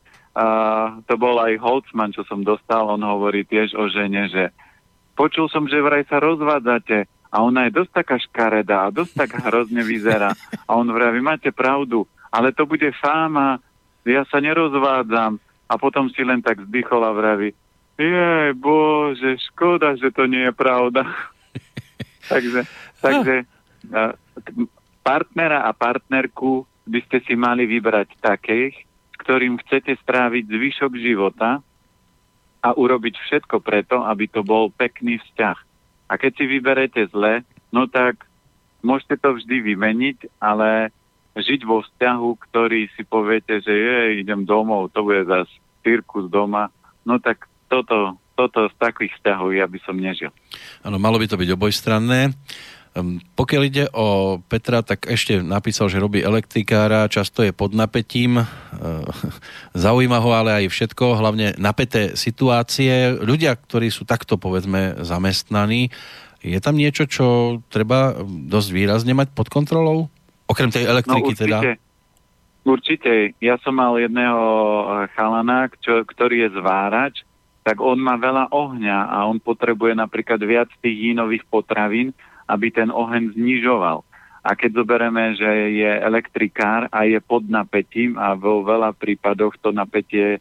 to 1.04 1.14
bol 1.18 1.36
aj 1.42 1.58
Holtzman, 1.58 2.14
čo 2.14 2.22
som 2.26 2.46
dostal, 2.46 2.86
on 2.86 3.02
hovorí 3.02 3.42
tiež 3.42 3.74
o 3.74 3.90
žene, 3.90 4.30
že 4.30 4.54
počul 5.18 5.50
som, 5.50 5.66
že 5.66 5.82
vraj 5.82 6.06
sa 6.06 6.22
rozvádzate 6.22 7.10
a 7.30 7.36
ona 7.42 7.66
je 7.66 7.76
dosť 7.76 7.92
taká 8.02 8.16
škaredá 8.18 8.88
a 8.88 8.94
dosť 8.94 9.12
tak 9.14 9.30
hrozne 9.42 9.82
vyzerá. 9.82 10.34
A 10.66 10.70
on 10.78 10.86
vraví, 10.90 11.18
máte 11.22 11.50
pravdu, 11.54 12.06
ale 12.30 12.54
to 12.54 12.66
bude 12.66 12.90
fáma, 12.98 13.58
ja 14.06 14.26
sa 14.26 14.38
nerozvádzam. 14.38 15.38
A 15.70 15.78
potom 15.78 16.10
si 16.10 16.26
len 16.26 16.42
tak 16.42 16.66
zdychol 16.66 17.06
a 17.06 17.14
vraví, 17.14 17.54
jej, 17.94 18.50
bože, 18.58 19.38
škoda, 19.50 19.94
že 19.94 20.10
to 20.10 20.26
nie 20.26 20.50
je 20.50 20.54
pravda. 20.56 21.06
takže 22.32 22.66
takže 22.98 23.46
partnera 25.00 25.64
a 25.64 25.70
partnerku 25.70 26.66
by 26.90 27.00
ste 27.06 27.22
si 27.22 27.38
mali 27.38 27.70
vybrať 27.70 28.18
takých, 28.18 28.89
ktorým 29.20 29.60
chcete 29.60 30.00
stráviť 30.00 30.48
zvyšok 30.48 30.92
života 30.96 31.60
a 32.60 32.68
urobiť 32.72 33.14
všetko 33.20 33.60
preto, 33.60 34.00
aby 34.04 34.28
to 34.28 34.40
bol 34.40 34.72
pekný 34.72 35.20
vzťah. 35.20 35.58
A 36.10 36.12
keď 36.16 36.32
si 36.40 36.44
vyberete 36.48 37.06
zle, 37.12 37.44
no 37.70 37.84
tak 37.86 38.24
môžete 38.80 39.20
to 39.20 39.36
vždy 39.36 39.76
vymeniť, 39.76 40.40
ale 40.40 40.90
žiť 41.36 41.60
vo 41.68 41.84
vzťahu, 41.84 42.28
ktorý 42.50 42.90
si 42.96 43.06
poviete, 43.06 43.62
že 43.62 43.70
je, 43.70 43.98
idem 44.24 44.42
domov, 44.42 44.90
to 44.90 45.06
bude 45.06 45.28
zase 45.28 45.52
cirkus 45.80 46.28
doma, 46.28 46.68
no 47.06 47.22
tak 47.22 47.46
toto, 47.70 48.18
toto 48.34 48.66
z 48.66 48.74
takých 48.76 49.14
vzťahov 49.20 49.54
ja 49.54 49.64
by 49.64 49.78
som 49.86 49.96
nežil. 49.96 50.34
Áno, 50.82 50.98
malo 50.98 51.16
by 51.16 51.30
to 51.30 51.38
byť 51.38 51.50
obojstranné. 51.54 52.34
Pokiaľ 53.38 53.62
ide 53.70 53.86
o 53.94 54.38
Petra, 54.42 54.82
tak 54.82 55.06
ešte 55.06 55.38
napísal, 55.38 55.86
že 55.86 56.02
robí 56.02 56.26
elektrikára, 56.26 57.06
často 57.06 57.46
je 57.46 57.54
pod 57.54 57.70
napätím, 57.70 58.42
zaujíma 59.86 60.18
ho 60.18 60.30
ale 60.34 60.64
aj 60.64 60.74
všetko, 60.74 61.22
hlavne 61.22 61.54
napäté 61.54 62.18
situácie. 62.18 63.14
Ľudia, 63.14 63.54
ktorí 63.54 63.94
sú 63.94 64.02
takto 64.02 64.42
povedzme 64.42 64.98
zamestnaní, 65.06 65.94
je 66.40 66.58
tam 66.58 66.74
niečo, 66.74 67.04
čo 67.04 67.60
treba 67.68 68.16
dosť 68.26 68.68
výrazne 68.72 69.12
mať 69.12 69.36
pod 69.36 69.52
kontrolou? 69.52 70.08
Okrem 70.48 70.72
tej 70.72 70.88
elektriky 70.88 71.30
no, 71.30 71.36
určite, 71.36 71.44
teda? 71.46 71.58
Určite. 72.64 73.12
Ja 73.38 73.60
som 73.60 73.76
mal 73.76 73.94
jedného 74.00 74.40
uh, 74.40 75.06
chalana, 75.14 75.68
čo, 75.84 76.02
ktorý 76.02 76.48
je 76.48 76.58
zvárač, 76.58 77.22
tak 77.60 77.78
on 77.78 78.00
má 78.00 78.16
veľa 78.16 78.48
ohňa 78.50 78.98
a 79.12 79.28
on 79.28 79.36
potrebuje 79.36 79.92
napríklad 79.92 80.40
viac 80.40 80.72
tých 80.80 81.12
jínových 81.12 81.44
potravín, 81.46 82.16
aby 82.50 82.74
ten 82.74 82.90
oheň 82.90 83.38
znižoval. 83.38 84.02
A 84.40 84.50
keď 84.56 84.82
zoberieme, 84.82 85.36
že 85.36 85.50
je 85.76 85.90
elektrikár 86.00 86.88
a 86.90 87.04
je 87.04 87.20
pod 87.22 87.44
napätím 87.46 88.16
a 88.16 88.34
vo 88.34 88.64
veľa 88.64 88.96
prípadoch 88.96 89.54
to 89.60 89.70
napätie 89.70 90.40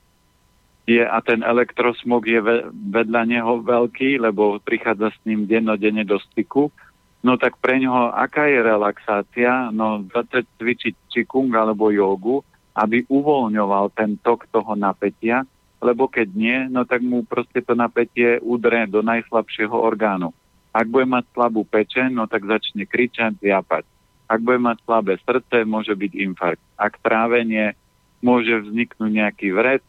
je 0.89 1.05
a 1.05 1.21
ten 1.21 1.45
elektrosmog 1.45 2.25
je 2.25 2.41
vedľa 2.73 3.21
neho 3.29 3.61
veľký, 3.61 4.17
lebo 4.17 4.57
prichádza 4.57 5.13
s 5.13 5.19
ním 5.21 5.45
dennodenne 5.45 6.01
do 6.01 6.17
styku, 6.17 6.73
no 7.21 7.37
tak 7.37 7.61
pre 7.61 7.77
ňoho 7.77 8.09
aká 8.17 8.49
je 8.49 8.59
relaxácia? 8.65 9.69
No 9.69 10.01
začať 10.09 10.49
cvičiť 10.57 10.95
čikung 11.13 11.53
alebo 11.53 11.93
jogu, 11.93 12.41
aby 12.73 13.05
uvoľňoval 13.05 13.93
ten 13.93 14.17
tok 14.17 14.49
toho 14.49 14.73
napätia, 14.73 15.45
lebo 15.77 16.09
keď 16.09 16.27
nie, 16.33 16.57
no 16.73 16.89
tak 16.89 17.05
mu 17.05 17.21
proste 17.21 17.61
to 17.61 17.77
napätie 17.77 18.41
udre 18.41 18.89
do 18.89 19.05
najslabšieho 19.05 19.75
orgánu. 19.75 20.33
Ak 20.79 20.87
bude 20.87 21.03
mať 21.03 21.27
slabú 21.35 21.67
pečeň, 21.67 22.15
no 22.15 22.23
tak 22.31 22.47
začne 22.47 22.87
kričať, 22.87 23.35
zjapať. 23.43 23.83
Ak 24.31 24.39
bude 24.39 24.63
mať 24.63 24.79
slabé 24.87 25.19
srdce, 25.27 25.67
môže 25.67 25.91
byť 25.91 26.11
infarkt. 26.15 26.63
Ak 26.79 27.03
trávenie, 27.03 27.75
môže 28.23 28.63
vzniknúť 28.63 29.11
nejaký 29.11 29.51
vred. 29.51 29.83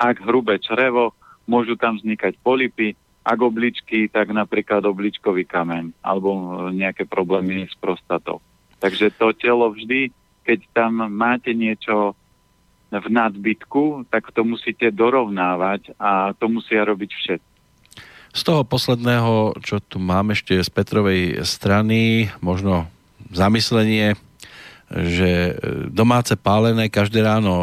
Ak 0.00 0.16
hrubé 0.24 0.56
črevo, 0.64 1.12
môžu 1.44 1.76
tam 1.76 2.00
vznikať 2.00 2.40
polipy. 2.40 2.96
Ak 3.20 3.36
obličky, 3.36 4.08
tak 4.08 4.32
napríklad 4.32 4.80
obličkový 4.86 5.44
kameň 5.44 5.92
alebo 6.00 6.30
nejaké 6.72 7.04
problémy 7.04 7.68
s 7.68 7.76
prostatou. 7.76 8.40
Takže 8.80 9.12
to 9.12 9.36
telo 9.36 9.76
vždy, 9.76 10.08
keď 10.46 10.58
tam 10.72 11.04
máte 11.10 11.52
niečo 11.52 12.16
v 12.88 13.06
nadbytku, 13.10 14.08
tak 14.08 14.30
to 14.30 14.46
musíte 14.46 14.88
dorovnávať 14.94 15.90
a 15.98 16.32
to 16.38 16.46
musia 16.48 16.86
robiť 16.86 17.10
všetci. 17.12 17.55
Z 18.36 18.44
toho 18.44 18.68
posledného, 18.68 19.56
čo 19.64 19.80
tu 19.80 19.96
mám 19.96 20.36
ešte 20.36 20.60
z 20.60 20.68
Petrovej 20.68 21.40
strany, 21.48 22.28
možno 22.44 22.84
zamyslenie, 23.32 24.12
že 24.92 25.56
domáce 25.88 26.36
pálené 26.36 26.92
každé 26.92 27.24
ráno 27.24 27.56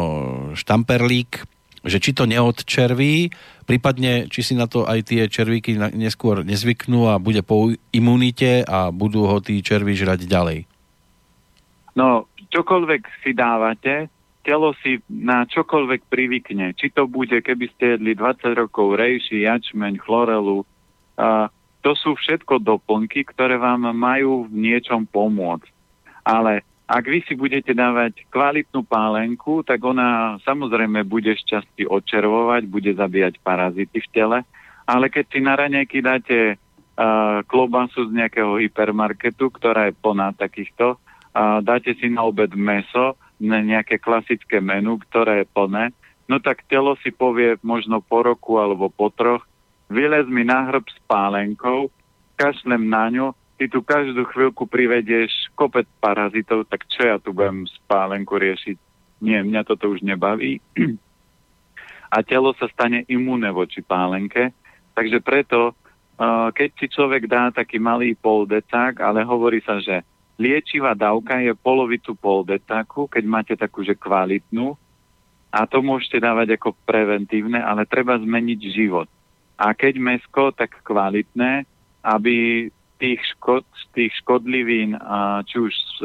štamperlík, 0.58 1.46
že 1.86 2.02
či 2.02 2.10
to 2.10 2.26
neodčerví, 2.26 3.30
prípadne 3.70 4.26
či 4.26 4.40
si 4.42 4.58
na 4.58 4.66
to 4.66 4.82
aj 4.82 5.14
tie 5.14 5.30
červíky 5.30 5.78
neskôr 5.94 6.42
nezvyknú 6.42 7.06
a 7.06 7.22
bude 7.22 7.46
po 7.46 7.70
imunite 7.94 8.66
a 8.66 8.90
budú 8.90 9.30
ho 9.30 9.38
tí 9.38 9.62
červí 9.62 9.94
žrať 9.94 10.26
ďalej. 10.26 10.58
No, 11.94 12.26
čokoľvek 12.50 13.02
si 13.22 13.30
dávate, 13.30 14.10
telo 14.44 14.76
si 14.84 15.00
na 15.08 15.48
čokoľvek 15.48 16.06
privykne. 16.12 16.76
Či 16.76 16.92
to 16.92 17.08
bude, 17.08 17.34
keby 17.34 17.66
ste 17.72 17.96
jedli 17.96 18.12
20 18.12 18.60
rokov 18.60 19.00
rejši, 19.00 19.48
jačmeň, 19.48 19.98
chlorelu. 20.04 20.62
A 21.16 21.48
to 21.80 21.96
sú 21.96 22.12
všetko 22.14 22.60
doplnky, 22.60 23.24
ktoré 23.24 23.56
vám 23.56 23.88
majú 23.96 24.44
v 24.46 24.72
niečom 24.72 25.08
pomôcť. 25.08 25.68
Ale 26.24 26.64
ak 26.84 27.04
vy 27.08 27.24
si 27.24 27.32
budete 27.32 27.72
dávať 27.72 28.28
kvalitnú 28.28 28.84
pálenku, 28.84 29.64
tak 29.64 29.80
ona 29.80 30.36
samozrejme 30.44 31.08
bude 31.08 31.32
šťastí 31.32 31.88
odčervovať, 31.88 32.68
bude 32.68 32.92
zabíjať 32.92 33.40
parazity 33.40 34.04
v 34.04 34.12
tele, 34.12 34.38
ale 34.84 35.08
keď 35.08 35.24
si 35.32 35.40
na 35.40 35.56
raňajky 35.56 35.98
dáte 36.04 36.38
uh, 36.56 37.40
klobasu 37.48 38.12
z 38.12 38.12
nejakého 38.12 38.60
hypermarketu, 38.60 39.48
ktorá 39.48 39.88
je 39.88 39.96
plná 39.96 40.36
takýchto, 40.36 41.00
uh, 41.00 41.64
dáte 41.64 41.96
si 41.96 42.12
na 42.12 42.20
obed 42.28 42.52
meso, 42.52 43.16
nejaké 43.40 43.98
klasické 43.98 44.62
menu, 44.62 44.98
ktoré 45.10 45.42
je 45.42 45.46
plné, 45.50 45.90
no 46.30 46.40
tak 46.40 46.64
telo 46.70 46.96
si 47.02 47.10
povie 47.10 47.58
možno 47.60 48.00
po 48.00 48.24
roku 48.24 48.56
alebo 48.56 48.88
po 48.88 49.10
troch, 49.10 49.44
vylez 49.90 50.24
mi 50.30 50.46
na 50.46 50.70
hrb 50.70 50.86
s 50.88 50.98
pálenkou, 51.04 51.90
kašlem 52.38 52.88
na 52.88 53.10
ňu, 53.10 53.26
ty 53.58 53.70
tu 53.70 53.82
každú 53.82 54.26
chvíľku 54.30 54.66
privedieš 54.66 55.30
kopec 55.54 55.86
parazitov, 56.02 56.66
tak 56.66 56.86
čo 56.90 57.06
ja 57.06 57.16
tu 57.20 57.30
budem 57.30 57.68
spálenku 57.84 58.34
riešiť? 58.34 58.76
Nie, 59.22 59.40
mňa 59.46 59.62
toto 59.64 59.94
už 59.94 60.02
nebaví. 60.02 60.58
A 62.14 62.22
telo 62.22 62.54
sa 62.54 62.70
stane 62.70 63.02
imúne 63.10 63.50
voči 63.50 63.82
pálenke, 63.82 64.54
takže 64.94 65.18
preto, 65.18 65.74
keď 66.54 66.68
si 66.78 66.86
človek 66.86 67.26
dá 67.26 67.50
taký 67.50 67.82
malý 67.82 68.14
poldecák, 68.14 69.02
ale 69.02 69.26
hovorí 69.26 69.58
sa, 69.66 69.82
že 69.82 70.06
liečivá 70.38 70.94
dávka 70.94 71.38
je 71.38 71.54
polovicu 71.54 72.14
poldecáku, 72.18 73.06
keď 73.06 73.24
máte 73.24 73.54
takú, 73.54 73.86
že 73.86 73.94
kvalitnú, 73.94 74.74
a 75.54 75.70
to 75.70 75.78
môžete 75.78 76.18
dávať 76.18 76.58
ako 76.58 76.74
preventívne, 76.82 77.62
ale 77.62 77.86
treba 77.86 78.18
zmeniť 78.18 78.60
život. 78.74 79.06
A 79.54 79.70
keď 79.70 80.02
mesko, 80.02 80.50
tak 80.50 80.82
kvalitné, 80.82 81.62
aby 82.02 82.66
tých, 82.98 83.22
škod, 83.34 83.62
tých 83.94 84.10
škodlivín, 84.18 84.98
či 85.46 85.56
už 85.62 85.70
z, 85.70 85.96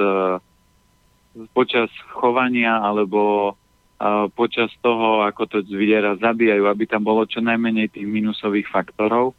počas 1.57 1.89
chovania 2.13 2.77
alebo 2.77 3.53
a 3.99 4.31
počas 4.31 4.71
toho, 4.79 5.27
ako 5.27 5.43
to 5.43 5.57
zviera 5.67 6.15
zabíjajú, 6.15 6.71
aby 6.71 6.87
tam 6.87 7.03
bolo 7.03 7.27
čo 7.27 7.43
najmenej 7.43 7.91
tých 7.91 8.07
minusových 8.07 8.71
faktorov, 8.71 9.35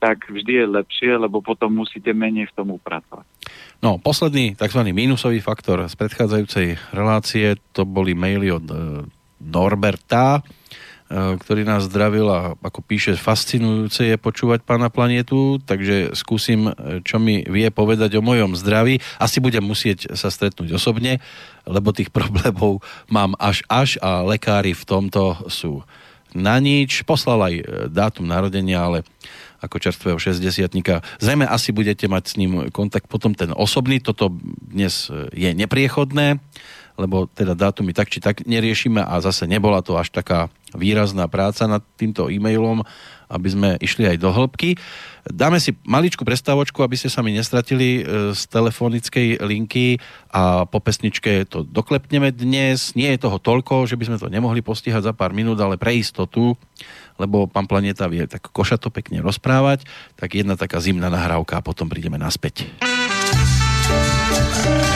tak 0.00 0.32
vždy 0.32 0.64
je 0.64 0.66
lepšie, 0.66 1.10
lebo 1.20 1.44
potom 1.44 1.70
musíte 1.70 2.10
menej 2.16 2.48
v 2.48 2.56
tom 2.56 2.72
upracovať. 2.74 3.28
No, 3.84 4.00
posledný 4.00 4.56
tzv. 4.56 4.80
minusový 4.90 5.44
faktor 5.44 5.84
z 5.84 5.94
predchádzajúcej 5.94 6.80
relácie, 6.96 7.60
to 7.76 7.84
boli 7.84 8.16
maily 8.16 8.48
od 8.48 8.66
e, 8.66 8.76
Norberta, 9.44 10.40
Eh, 11.10 11.34
ktorý 11.42 11.66
nás 11.66 11.90
zdravil 11.90 12.30
a 12.30 12.54
ako 12.54 12.86
píše, 12.86 13.18
fascinujúce 13.18 14.06
je 14.06 14.14
počúvať 14.14 14.62
pána 14.62 14.94
planetu, 14.94 15.58
takže 15.58 16.14
skúsim, 16.14 16.70
eh, 16.70 17.02
čo 17.02 17.18
mi 17.18 17.42
vie 17.42 17.66
povedať 17.74 18.14
o 18.14 18.22
mojom 18.22 18.54
zdraví. 18.54 19.02
Asi 19.18 19.42
budem 19.42 19.66
musieť 19.66 20.14
sa 20.14 20.30
stretnúť 20.30 20.70
osobne, 20.70 21.18
lebo 21.66 21.90
tých 21.90 22.14
problémov 22.14 22.78
mám 23.10 23.34
až 23.42 23.66
až 23.66 23.98
a 23.98 24.22
lekári 24.22 24.70
v 24.70 24.86
tomto 24.86 25.50
sú 25.50 25.82
na 26.30 26.62
nič. 26.62 27.02
Poslal 27.02 27.42
aj 27.42 27.54
eh, 27.58 27.64
dátum 27.90 28.30
narodenia, 28.30 28.78
ale 28.78 29.02
ako 29.60 29.76
čerstvého 29.78 30.18
60 30.18 30.72
Zrejme 31.20 31.46
asi 31.46 31.70
budete 31.70 32.08
mať 32.08 32.24
s 32.26 32.34
ním 32.40 32.52
kontakt. 32.72 33.06
Potom 33.06 33.36
ten 33.36 33.52
osobný, 33.54 34.00
toto 34.00 34.32
dnes 34.64 35.12
je 35.36 35.50
nepriechodné 35.52 36.40
lebo 37.00 37.24
teda 37.32 37.56
dátumy 37.56 37.96
tak 37.96 38.12
či 38.12 38.20
tak 38.20 38.44
neriešime 38.44 39.00
a 39.00 39.16
zase 39.24 39.48
nebola 39.48 39.80
to 39.80 39.96
až 39.96 40.12
taká 40.12 40.52
výrazná 40.76 41.26
práca 41.26 41.64
nad 41.64 41.82
týmto 41.96 42.28
e-mailom, 42.28 42.84
aby 43.26 43.48
sme 43.48 43.68
išli 43.80 44.06
aj 44.06 44.16
do 44.20 44.30
hĺbky. 44.30 44.78
Dáme 45.26 45.58
si 45.58 45.74
maličku 45.82 46.22
prestávočku, 46.22 46.78
aby 46.84 46.94
ste 46.94 47.10
sa 47.10 47.24
mi 47.24 47.34
nestratili 47.34 48.02
e, 48.02 48.34
z 48.36 48.42
telefonickej 48.50 49.42
linky 49.42 49.98
a 50.30 50.68
po 50.68 50.78
pesničke 50.78 51.48
to 51.48 51.66
doklepneme 51.66 52.30
dnes. 52.30 52.94
Nie 52.94 53.16
je 53.16 53.24
toho 53.26 53.38
toľko, 53.42 53.88
že 53.90 53.98
by 53.98 54.04
sme 54.12 54.20
to 54.20 54.30
nemohli 54.30 54.62
postihať 54.62 55.10
za 55.10 55.12
pár 55.14 55.34
minút, 55.34 55.58
ale 55.58 55.78
pre 55.78 55.94
istotu, 55.98 56.54
lebo 57.18 57.50
pán 57.50 57.66
Planeta 57.66 58.06
vie 58.06 58.26
tak 58.30 58.50
košato 58.50 58.94
pekne 58.94 59.22
rozprávať, 59.22 59.86
tak 60.14 60.38
jedna 60.38 60.54
taká 60.54 60.78
zimná 60.78 61.10
nahrávka 61.10 61.58
a 61.58 61.64
potom 61.66 61.90
prídeme 61.90 62.18
naspäť. 62.18 62.66
ča. 64.60 64.89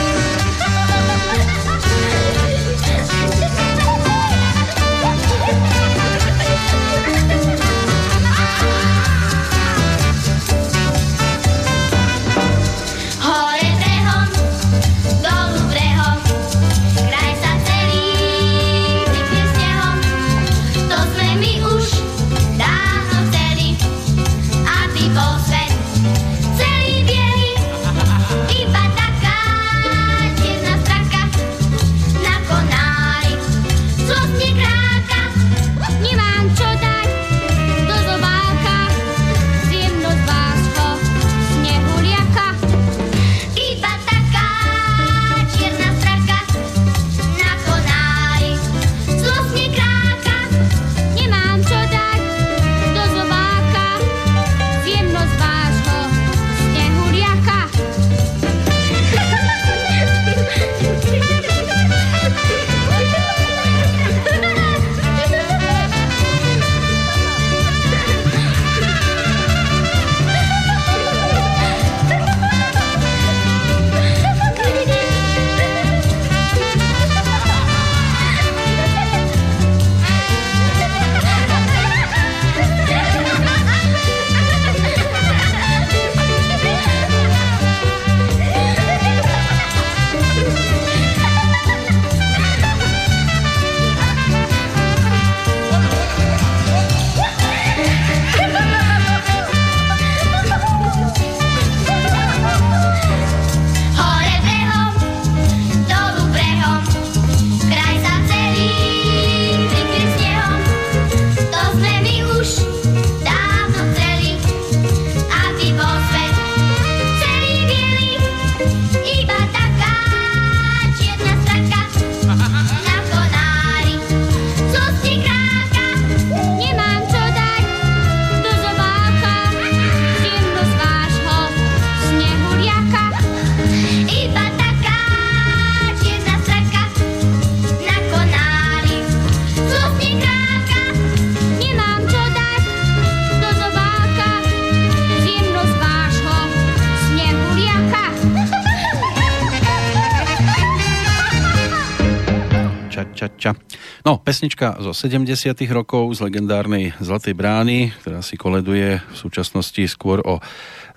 Pesnička 154.25 154.81
zo 154.81 154.89
70 154.89 155.53
rokov 155.69 156.17
z 156.17 156.25
legendárnej 156.25 156.97
Zlatej 156.97 157.37
brány, 157.37 157.93
ktorá 158.01 158.25
si 158.25 158.33
koleduje 158.41 158.97
v 158.97 159.15
súčasnosti 159.15 159.85
skôr 159.85 160.17
o 160.25 160.41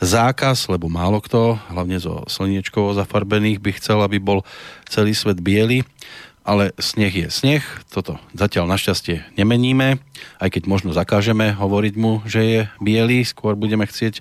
zákaz, 0.01 0.72
lebo 0.72 0.89
málo 0.89 1.20
kto, 1.20 1.61
hlavne 1.68 2.01
zo 2.01 2.24
slniečkovo 2.24 2.97
zafarbených, 2.97 3.61
by 3.61 3.70
chcel, 3.76 4.01
aby 4.01 4.16
bol 4.16 4.49
celý 4.89 5.12
svet 5.12 5.45
biely 5.45 5.85
ale 6.49 6.72
sneh 6.80 7.12
je 7.12 7.28
sneh, 7.28 7.61
toto 7.92 8.16
zatiaľ 8.32 8.64
našťastie 8.72 9.36
nemeníme, 9.36 10.01
aj 10.40 10.49
keď 10.49 10.62
možno 10.64 10.96
zakážeme 10.96 11.53
hovoriť 11.53 11.94
mu, 12.01 12.24
že 12.24 12.40
je 12.40 12.61
biely, 12.80 13.20
skôr 13.20 13.53
budeme 13.53 13.84
chcieť 13.84 14.16
e, 14.16 14.20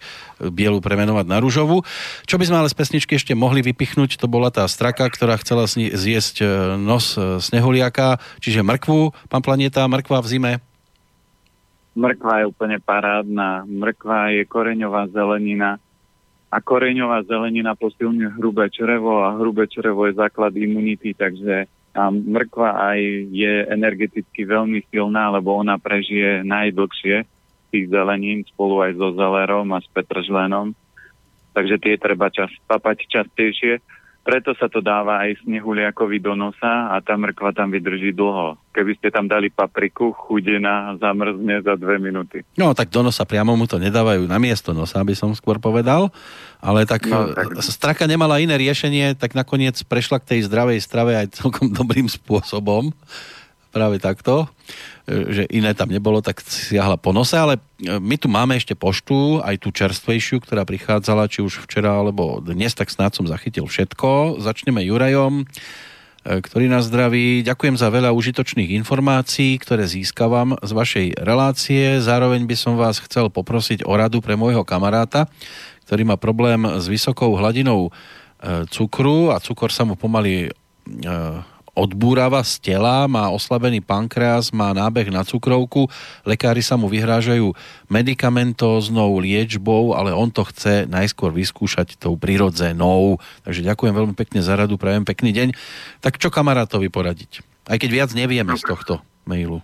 bielu 0.52 0.84
premenovať 0.84 1.24
na 1.24 1.40
rúžovú. 1.40 1.88
Čo 2.28 2.36
by 2.36 2.52
sme 2.52 2.60
ale 2.60 2.68
z 2.68 2.76
pesničky 2.76 3.16
ešte 3.16 3.32
mohli 3.32 3.64
vypichnúť, 3.64 4.20
to 4.20 4.28
bola 4.28 4.52
tá 4.52 4.68
straka, 4.68 5.08
ktorá 5.08 5.40
chcela 5.40 5.72
zjesť 5.72 6.36
e, 6.44 6.46
nos 6.76 7.16
e, 7.16 7.40
snehuliaka, 7.40 8.20
čiže 8.44 8.60
mrkvu, 8.60 9.32
pán 9.32 9.40
Planeta, 9.40 9.88
mrkva 9.88 10.20
v 10.20 10.28
zime. 10.28 10.54
Mrkva 11.96 12.44
je 12.44 12.46
úplne 12.52 12.78
parádna, 12.84 13.64
mrkva 13.64 14.36
je 14.36 14.44
koreňová 14.44 15.08
zelenina, 15.16 15.80
a 16.48 16.64
koreňová 16.64 17.28
zelenina 17.28 17.76
posilňuje 17.76 18.40
hrubé 18.40 18.72
črevo 18.72 19.20
a 19.20 19.36
hrubé 19.36 19.68
črevo 19.68 20.08
je 20.08 20.16
základ 20.16 20.56
imunity, 20.56 21.12
takže 21.12 21.68
a 21.98 22.14
mrkva 22.14 22.94
aj 22.94 23.00
je 23.34 23.54
energeticky 23.74 24.46
veľmi 24.46 24.86
silná, 24.94 25.34
lebo 25.34 25.58
ona 25.58 25.82
prežije 25.82 26.46
najdlhšie 26.46 27.26
tých 27.74 27.86
zelenín 27.90 28.46
spolu 28.46 28.86
aj 28.86 29.02
so 29.02 29.18
zelerom 29.18 29.74
a 29.74 29.82
s 29.82 29.90
petržlenom. 29.90 30.78
Takže 31.58 31.82
tie 31.82 31.98
treba 31.98 32.30
čas, 32.30 32.54
papať 32.70 33.10
častejšie. 33.10 33.82
Preto 34.28 34.52
sa 34.60 34.68
to 34.68 34.84
dáva 34.84 35.24
aj 35.24 35.48
snehuliakovi 35.48 36.20
do 36.20 36.36
nosa 36.36 36.92
a 36.92 37.00
tá 37.00 37.16
mrkva 37.16 37.56
tam 37.56 37.72
vydrží 37.72 38.12
dlho. 38.12 38.60
Keby 38.76 39.00
ste 39.00 39.08
tam 39.08 39.24
dali 39.24 39.48
papriku, 39.48 40.12
chudená 40.12 41.00
zamrzne 41.00 41.64
za 41.64 41.80
dve 41.80 41.96
minúty. 41.96 42.44
No 42.60 42.76
tak 42.76 42.92
do 42.92 43.08
nosa 43.08 43.24
priamo 43.24 43.56
mu 43.56 43.64
to 43.72 43.80
nedávajú 43.80 44.28
na 44.28 44.36
miesto 44.36 44.76
nosa, 44.76 45.00
aby 45.00 45.16
som 45.16 45.32
skôr 45.32 45.64
povedal. 45.64 46.12
Ale 46.60 46.84
tak, 46.84 47.08
no, 47.08 47.32
tak... 47.32 47.56
straka 47.64 48.04
nemala 48.04 48.44
iné 48.44 48.60
riešenie, 48.60 49.16
tak 49.16 49.32
nakoniec 49.32 49.80
prešla 49.88 50.20
k 50.20 50.36
tej 50.36 50.52
zdravej 50.52 50.84
strave 50.84 51.16
aj 51.16 51.40
celkom 51.40 51.72
dobrým 51.80 52.12
spôsobom. 52.12 52.92
Práve 53.78 54.02
takto 54.02 54.50
že 55.08 55.48
iné 55.48 55.72
tam 55.72 55.88
nebolo, 55.88 56.20
tak 56.20 56.44
siahla 56.44 57.00
po 57.00 57.16
nose, 57.16 57.40
ale 57.40 57.64
e, 57.80 57.96
my 57.96 58.20
tu 58.20 58.28
máme 58.28 58.60
ešte 58.60 58.76
poštu, 58.76 59.40
aj 59.40 59.64
tú 59.64 59.72
čerstvejšiu, 59.72 60.44
ktorá 60.44 60.68
prichádzala, 60.68 61.32
či 61.32 61.40
už 61.40 61.64
včera 61.64 61.96
alebo 61.96 62.44
dnes, 62.44 62.76
tak 62.76 62.92
snáď 62.92 63.24
som 63.24 63.26
zachytil 63.26 63.72
všetko. 63.72 64.44
Začneme 64.44 64.84
Jurajom, 64.84 65.48
e, 66.28 66.44
ktorý 66.44 66.68
nás 66.68 66.92
zdraví. 66.92 67.40
Ďakujem 67.48 67.80
za 67.80 67.88
veľa 67.88 68.12
užitočných 68.12 68.76
informácií, 68.84 69.56
ktoré 69.64 69.88
získavam 69.88 70.60
z 70.60 70.72
vašej 70.76 71.08
relácie. 71.24 72.04
Zároveň 72.04 72.44
by 72.44 72.56
som 72.60 72.76
vás 72.76 73.00
chcel 73.00 73.32
poprosiť 73.32 73.88
o 73.88 73.96
radu 73.96 74.20
pre 74.20 74.36
môjho 74.36 74.68
kamaráta, 74.68 75.32
ktorý 75.88 76.04
má 76.04 76.20
problém 76.20 76.68
s 76.68 76.92
vysokou 76.92 77.32
hladinou 77.40 77.88
e, 77.88 77.92
cukru 78.68 79.32
a 79.32 79.40
cukor 79.40 79.72
sa 79.72 79.88
mu 79.88 79.96
pomaly 79.96 80.52
odbúrava 81.78 82.42
z 82.42 82.74
tela, 82.74 83.06
má 83.06 83.30
oslabený 83.30 83.86
pankreas, 83.86 84.50
má 84.50 84.74
nábeh 84.74 85.14
na 85.14 85.22
cukrovku, 85.22 85.86
lekári 86.26 86.66
sa 86.66 86.74
mu 86.74 86.90
vyhrážajú 86.90 87.54
medikamentóznou 87.86 89.22
liečbou, 89.22 89.94
ale 89.94 90.10
on 90.10 90.34
to 90.34 90.42
chce 90.50 90.90
najskôr 90.90 91.30
vyskúšať 91.30 92.02
tou 92.02 92.18
prirodzenou. 92.18 93.22
Takže 93.46 93.62
ďakujem 93.62 93.94
veľmi 93.94 94.16
pekne 94.18 94.42
za 94.42 94.58
radu, 94.58 94.82
prajem 94.82 95.06
pekný 95.06 95.30
deň. 95.30 95.48
Tak 96.02 96.18
čo 96.18 96.34
kamarátovi 96.34 96.90
poradiť? 96.90 97.46
Aj 97.70 97.78
keď 97.78 97.90
viac 97.94 98.10
nevieme 98.18 98.58
z 98.58 98.66
tohto 98.66 99.06
mailu. 99.30 99.62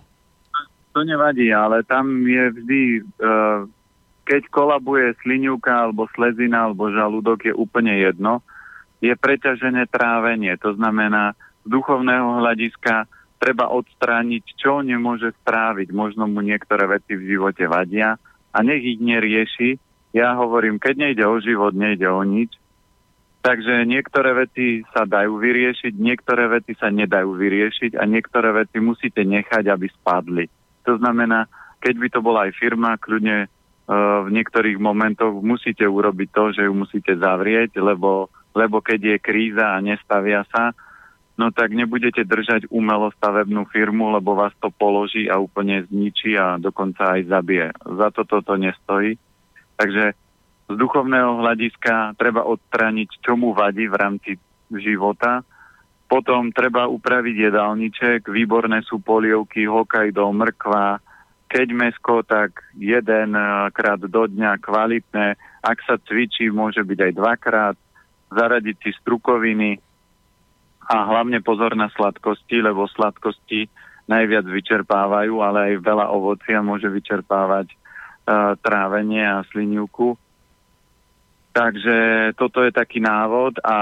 To 0.94 1.02
nevadí, 1.02 1.50
ale 1.50 1.82
tam 1.82 2.22
je 2.22 2.44
vždy, 2.54 2.82
uh, 3.18 3.66
keď 4.30 4.46
kolabuje 4.54 5.18
slinivka 5.26 5.90
alebo 5.90 6.06
slezina 6.14 6.70
alebo 6.70 6.94
žalúdok, 6.94 7.50
je 7.50 7.54
úplne 7.56 7.98
jedno. 7.98 8.46
Je 9.02 9.10
preťažené 9.10 9.90
trávenie, 9.90 10.54
to 10.62 10.78
znamená, 10.78 11.34
duchovného 11.64 12.44
hľadiska 12.44 13.08
treba 13.44 13.68
odstrániť, 13.68 14.56
čo 14.56 14.80
nemôže 14.80 15.36
správiť. 15.44 15.92
Možno 15.92 16.24
mu 16.24 16.40
niektoré 16.40 16.88
veci 16.88 17.12
v 17.12 17.36
živote 17.36 17.68
vadia 17.68 18.16
a 18.54 18.58
nech 18.64 18.80
ich 18.80 19.00
nerieši. 19.04 19.76
Ja 20.16 20.32
hovorím, 20.38 20.80
keď 20.80 20.94
nejde 20.96 21.24
o 21.28 21.36
život, 21.42 21.76
nejde 21.76 22.08
o 22.08 22.22
nič. 22.24 22.56
Takže 23.44 23.84
niektoré 23.84 24.32
veci 24.32 24.80
sa 24.96 25.04
dajú 25.04 25.36
vyriešiť, 25.36 25.92
niektoré 26.00 26.48
veci 26.48 26.72
sa 26.80 26.88
nedajú 26.88 27.36
vyriešiť 27.36 28.00
a 28.00 28.08
niektoré 28.08 28.64
veci 28.64 28.80
musíte 28.80 29.20
nechať, 29.20 29.68
aby 29.68 29.84
spadli. 29.92 30.48
To 30.88 30.96
znamená, 30.96 31.44
keď 31.84 31.94
by 32.00 32.08
to 32.08 32.20
bola 32.24 32.48
aj 32.48 32.56
firma, 32.56 32.96
kľudne 32.96 33.44
uh, 33.44 34.24
v 34.24 34.28
niektorých 34.32 34.80
momentoch 34.80 35.36
musíte 35.44 35.84
urobiť 35.84 36.28
to, 36.32 36.44
že 36.56 36.62
ju 36.64 36.72
musíte 36.72 37.12
zavrieť, 37.20 37.76
lebo, 37.84 38.32
lebo 38.56 38.80
keď 38.80 39.00
je 39.12 39.16
kríza 39.20 39.76
a 39.76 39.84
nestavia 39.84 40.48
sa, 40.48 40.72
no 41.34 41.50
tak 41.50 41.74
nebudete 41.74 42.22
držať 42.22 42.70
umelo 42.70 43.10
stavebnú 43.18 43.66
firmu, 43.70 44.14
lebo 44.14 44.38
vás 44.38 44.54
to 44.62 44.70
položí 44.70 45.26
a 45.26 45.38
úplne 45.38 45.82
zničí 45.90 46.38
a 46.38 46.56
dokonca 46.58 47.18
aj 47.18 47.20
zabije. 47.26 47.68
Za 47.74 48.08
to 48.14 48.22
toto 48.26 48.54
nestojí. 48.54 49.18
Takže 49.74 50.14
z 50.70 50.74
duchovného 50.78 51.42
hľadiska 51.44 52.16
treba 52.16 52.46
odstrániť, 52.46 53.20
čo 53.20 53.36
mu 53.36 53.52
vadí 53.52 53.90
v 53.90 53.98
rámci 53.98 54.30
života. 54.72 55.42
Potom 56.08 56.54
treba 56.54 56.86
upraviť 56.86 57.50
jedálniček, 57.50 58.30
výborné 58.30 58.86
sú 58.86 59.02
polievky, 59.02 59.66
hokajdo, 59.66 60.30
mrkva, 60.30 61.02
keď 61.54 61.68
mesko, 61.70 62.22
tak 62.26 62.66
jeden 62.74 63.34
krát 63.70 64.00
do 64.00 64.24
dňa 64.26 64.58
kvalitné. 64.58 65.38
Ak 65.62 65.78
sa 65.86 66.02
cvičí, 66.02 66.50
môže 66.50 66.82
byť 66.82 66.98
aj 66.98 67.12
dvakrát. 67.14 67.76
Zaradiť 68.34 68.76
si 68.82 68.90
strukoviny, 68.98 69.78
a 70.84 70.96
hlavne 71.08 71.40
pozor 71.40 71.72
na 71.72 71.88
sladkosti, 71.92 72.60
lebo 72.60 72.84
sladkosti 72.88 73.68
najviac 74.04 74.44
vyčerpávajú, 74.44 75.40
ale 75.40 75.58
aj 75.72 75.84
veľa 75.84 76.06
ovocia 76.12 76.60
môže 76.60 76.88
vyčerpávať 76.92 77.72
uh, 77.72 78.52
trávenie 78.60 79.24
a 79.24 79.44
slinivku. 79.48 80.20
Takže 81.54 82.30
toto 82.34 82.66
je 82.66 82.74
taký 82.74 82.98
návod 82.98 83.62
a 83.62 83.76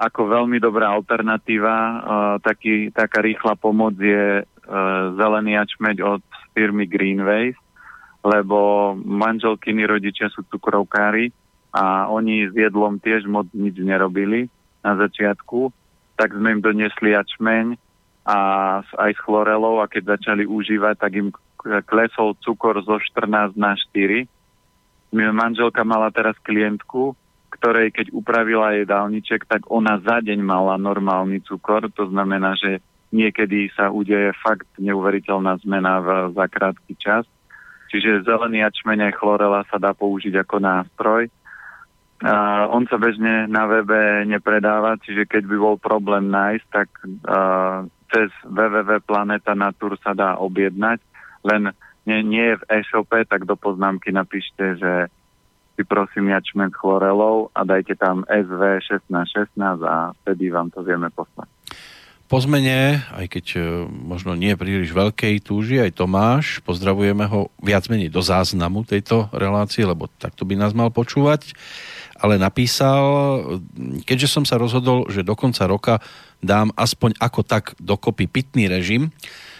ako 0.00 0.32
veľmi 0.32 0.58
dobrá 0.58 0.90
alternatíva, 0.96 1.76
uh, 1.76 1.98
taký, 2.40 2.90
taká 2.90 3.22
rýchla 3.22 3.54
pomoc 3.54 3.94
je 4.00 4.42
uh, 4.42 4.46
zelený 5.14 5.60
ačmeď 5.60 6.02
od 6.02 6.22
firmy 6.56 6.88
Greenways, 6.90 7.54
lebo 8.26 8.92
manželkyni 8.98 9.86
rodičia 9.86 10.26
sú 10.32 10.42
cukrovkári 10.50 11.30
a 11.70 12.10
oni 12.10 12.50
s 12.50 12.54
jedlom 12.56 12.98
tiež 12.98 13.28
moc 13.30 13.46
nič 13.54 13.78
nerobili 13.78 14.50
na 14.82 14.98
začiatku 14.98 15.70
tak 16.18 16.34
sme 16.34 16.58
im 16.58 16.60
doniesli 16.60 17.14
ačmeň 17.14 17.78
a 18.26 18.38
aj 18.82 19.12
s 19.14 19.20
chlorelou 19.22 19.78
a 19.78 19.86
keď 19.86 20.18
začali 20.18 20.44
užívať, 20.44 20.94
tak 20.98 21.12
im 21.14 21.30
klesol 21.86 22.34
cukor 22.42 22.82
zo 22.82 22.98
14 22.98 23.54
na 23.54 23.78
4. 23.94 24.26
Moja 25.14 25.32
manželka 25.32 25.86
mala 25.86 26.12
teraz 26.12 26.36
klientku, 26.44 27.16
ktorej 27.48 27.94
keď 27.94 28.12
upravila 28.12 28.76
jedálniček, 28.76 29.48
tak 29.48 29.64
ona 29.72 29.96
za 30.04 30.20
deň 30.20 30.42
mala 30.44 30.76
normálny 30.76 31.40
cukor, 31.46 31.88
to 31.88 32.04
znamená, 32.12 32.52
že 32.60 32.84
niekedy 33.08 33.72
sa 33.72 33.88
udeje 33.88 34.36
fakt 34.44 34.68
neuveriteľná 34.76 35.56
zmena 35.64 36.04
v, 36.04 36.08
za 36.36 36.44
krátky 36.44 36.92
čas. 37.00 37.24
Čiže 37.88 38.28
zelený 38.28 38.68
ačmeň 38.68 39.08
aj 39.08 39.16
chlorela 39.16 39.64
sa 39.72 39.80
dá 39.80 39.96
použiť 39.96 40.44
ako 40.44 40.60
nástroj. 40.60 41.32
Uh, 42.18 42.66
on 42.74 42.82
sa 42.90 42.98
bežne 42.98 43.46
na 43.46 43.70
webe 43.70 44.26
nepredáva, 44.26 44.98
čiže 44.98 45.30
keď 45.30 45.42
by 45.46 45.56
bol 45.56 45.76
problém 45.78 46.34
nájsť, 46.34 46.66
tak 46.66 46.90
uh, 47.06 47.86
cez 48.10 48.34
www.planetanatur 48.42 49.94
sa 50.02 50.18
dá 50.18 50.34
objednať, 50.34 50.98
len 51.46 51.70
nie, 52.08 52.18
nie 52.26 52.44
je 52.54 52.58
v 52.58 52.66
e-shope, 52.80 53.18
tak 53.28 53.46
do 53.46 53.54
poznámky 53.54 54.10
napíšte, 54.10 54.80
že 54.80 54.92
si 55.78 55.86
prosím 55.86 56.34
jačment 56.34 56.74
chlorelov 56.74 57.54
a 57.54 57.62
dajte 57.62 57.94
tam 57.94 58.26
SV1616 58.26 59.54
a 59.86 60.10
vtedy 60.24 60.50
vám 60.50 60.74
to 60.74 60.82
vieme 60.82 61.06
poslať. 61.14 61.46
Po 62.28 62.36
zmene, 62.44 63.00
aj 63.16 63.26
keď 63.32 63.46
e, 63.56 63.60
možno 63.88 64.36
nie 64.36 64.52
príliš 64.52 64.92
veľkej 64.92 65.40
túži, 65.40 65.80
aj 65.80 65.96
Tomáš, 65.96 66.60
pozdravujeme 66.60 67.24
ho 67.24 67.48
viac 67.64 67.88
menej 67.88 68.12
do 68.12 68.20
záznamu 68.20 68.84
tejto 68.84 69.32
relácie, 69.32 69.88
lebo 69.88 70.12
takto 70.20 70.44
by 70.44 70.52
nás 70.60 70.76
mal 70.76 70.92
počúvať. 70.92 71.56
Ale 72.20 72.36
napísal, 72.36 73.00
keďže 74.04 74.28
som 74.28 74.44
sa 74.44 74.60
rozhodol, 74.60 75.08
že 75.08 75.24
do 75.24 75.32
konca 75.32 75.64
roka 75.64 76.04
dám 76.44 76.68
aspoň 76.76 77.16
ako 77.16 77.40
tak 77.48 77.72
dokopy 77.80 78.28
pitný 78.28 78.68
režim, 78.68 79.08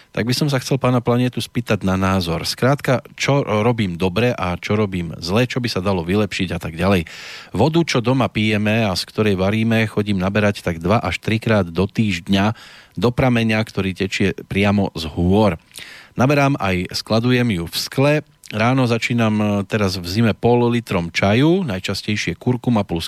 tak 0.09 0.25
by 0.25 0.33
som 0.33 0.49
sa 0.49 0.57
chcel 0.57 0.81
pána 0.81 0.99
Planetu 1.05 1.37
spýtať 1.37 1.85
na 1.85 1.93
názor. 1.93 2.41
Skrátka, 2.41 3.05
čo 3.13 3.45
robím 3.45 3.93
dobre 3.93 4.33
a 4.33 4.57
čo 4.57 4.73
robím 4.73 5.13
zle, 5.21 5.45
čo 5.45 5.61
by 5.61 5.69
sa 5.69 5.85
dalo 5.85 6.01
vylepšiť 6.01 6.49
a 6.55 6.59
tak 6.59 6.73
ďalej. 6.73 7.05
Vodu, 7.53 7.79
čo 7.85 8.01
doma 8.01 8.25
pijeme 8.27 8.83
a 8.83 8.97
z 8.97 9.03
ktorej 9.05 9.35
varíme, 9.37 9.85
chodím 9.85 10.17
naberať 10.17 10.65
tak 10.65 10.81
2 10.81 10.97
až 10.97 11.15
3 11.21 11.37
krát 11.43 11.65
do 11.69 11.85
týždňa 11.85 12.57
do 12.97 13.09
prameňa, 13.13 13.61
ktorý 13.61 13.93
tečie 13.93 14.33
priamo 14.49 14.89
z 14.97 15.07
hôr. 15.13 15.55
Naberám 16.17 16.57
aj 16.59 16.91
skladujem 16.91 17.61
ju 17.61 17.65
v 17.69 17.77
skle, 17.77 18.13
Ráno 18.49 18.89
začínam 18.89 19.61
teraz 19.69 20.01
v 20.01 20.09
zime 20.09 20.33
pol 20.33 20.73
litrom 20.73 21.13
čaju, 21.13 21.61
najčastejšie 21.69 22.33
kurkuma 22.33 22.81
plus 22.81 23.05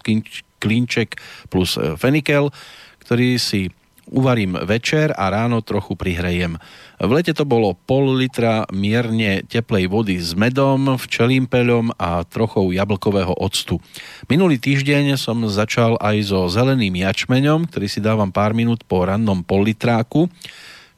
klinček 0.62 1.18
plus 1.49 1.82
e, 1.82 1.97
fenikel, 1.97 2.54
ktorý 3.02 3.41
si 3.41 3.74
uvarím 4.12 4.59
večer 4.68 5.16
a 5.16 5.32
ráno 5.32 5.64
trochu 5.64 5.95
prihrejem. 5.95 6.59
V 7.01 7.12
lete 7.16 7.34
to 7.34 7.47
bolo 7.47 7.74
pol 7.74 8.14
litra 8.14 8.68
mierne 8.70 9.41
teplej 9.47 9.88
vody 9.88 10.20
s 10.20 10.36
medom, 10.38 10.99
včelým 10.99 11.47
peľom 11.47 11.95
a 11.97 12.22
trochou 12.28 12.70
jablkového 12.70 13.34
octu. 13.39 13.80
Minulý 14.28 14.59
týždeň 14.62 15.18
som 15.18 15.41
začal 15.47 15.97
aj 15.97 16.30
so 16.30 16.45
zeleným 16.51 17.01
jačmeňom, 17.01 17.72
ktorý 17.72 17.88
si 17.88 18.03
dávam 18.03 18.30
pár 18.30 18.53
minút 18.53 18.86
po 18.86 19.07
rannom 19.07 19.41
pol 19.41 19.66
litráku 19.66 20.30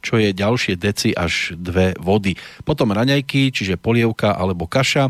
čo 0.04 0.20
je 0.20 0.36
ďalšie 0.36 0.76
deci 0.76 1.16
až 1.16 1.56
dve 1.56 1.96
vody. 1.96 2.36
Potom 2.68 2.92
raňajky, 2.92 3.56
čiže 3.56 3.80
polievka 3.80 4.36
alebo 4.36 4.68
kaša, 4.68 5.08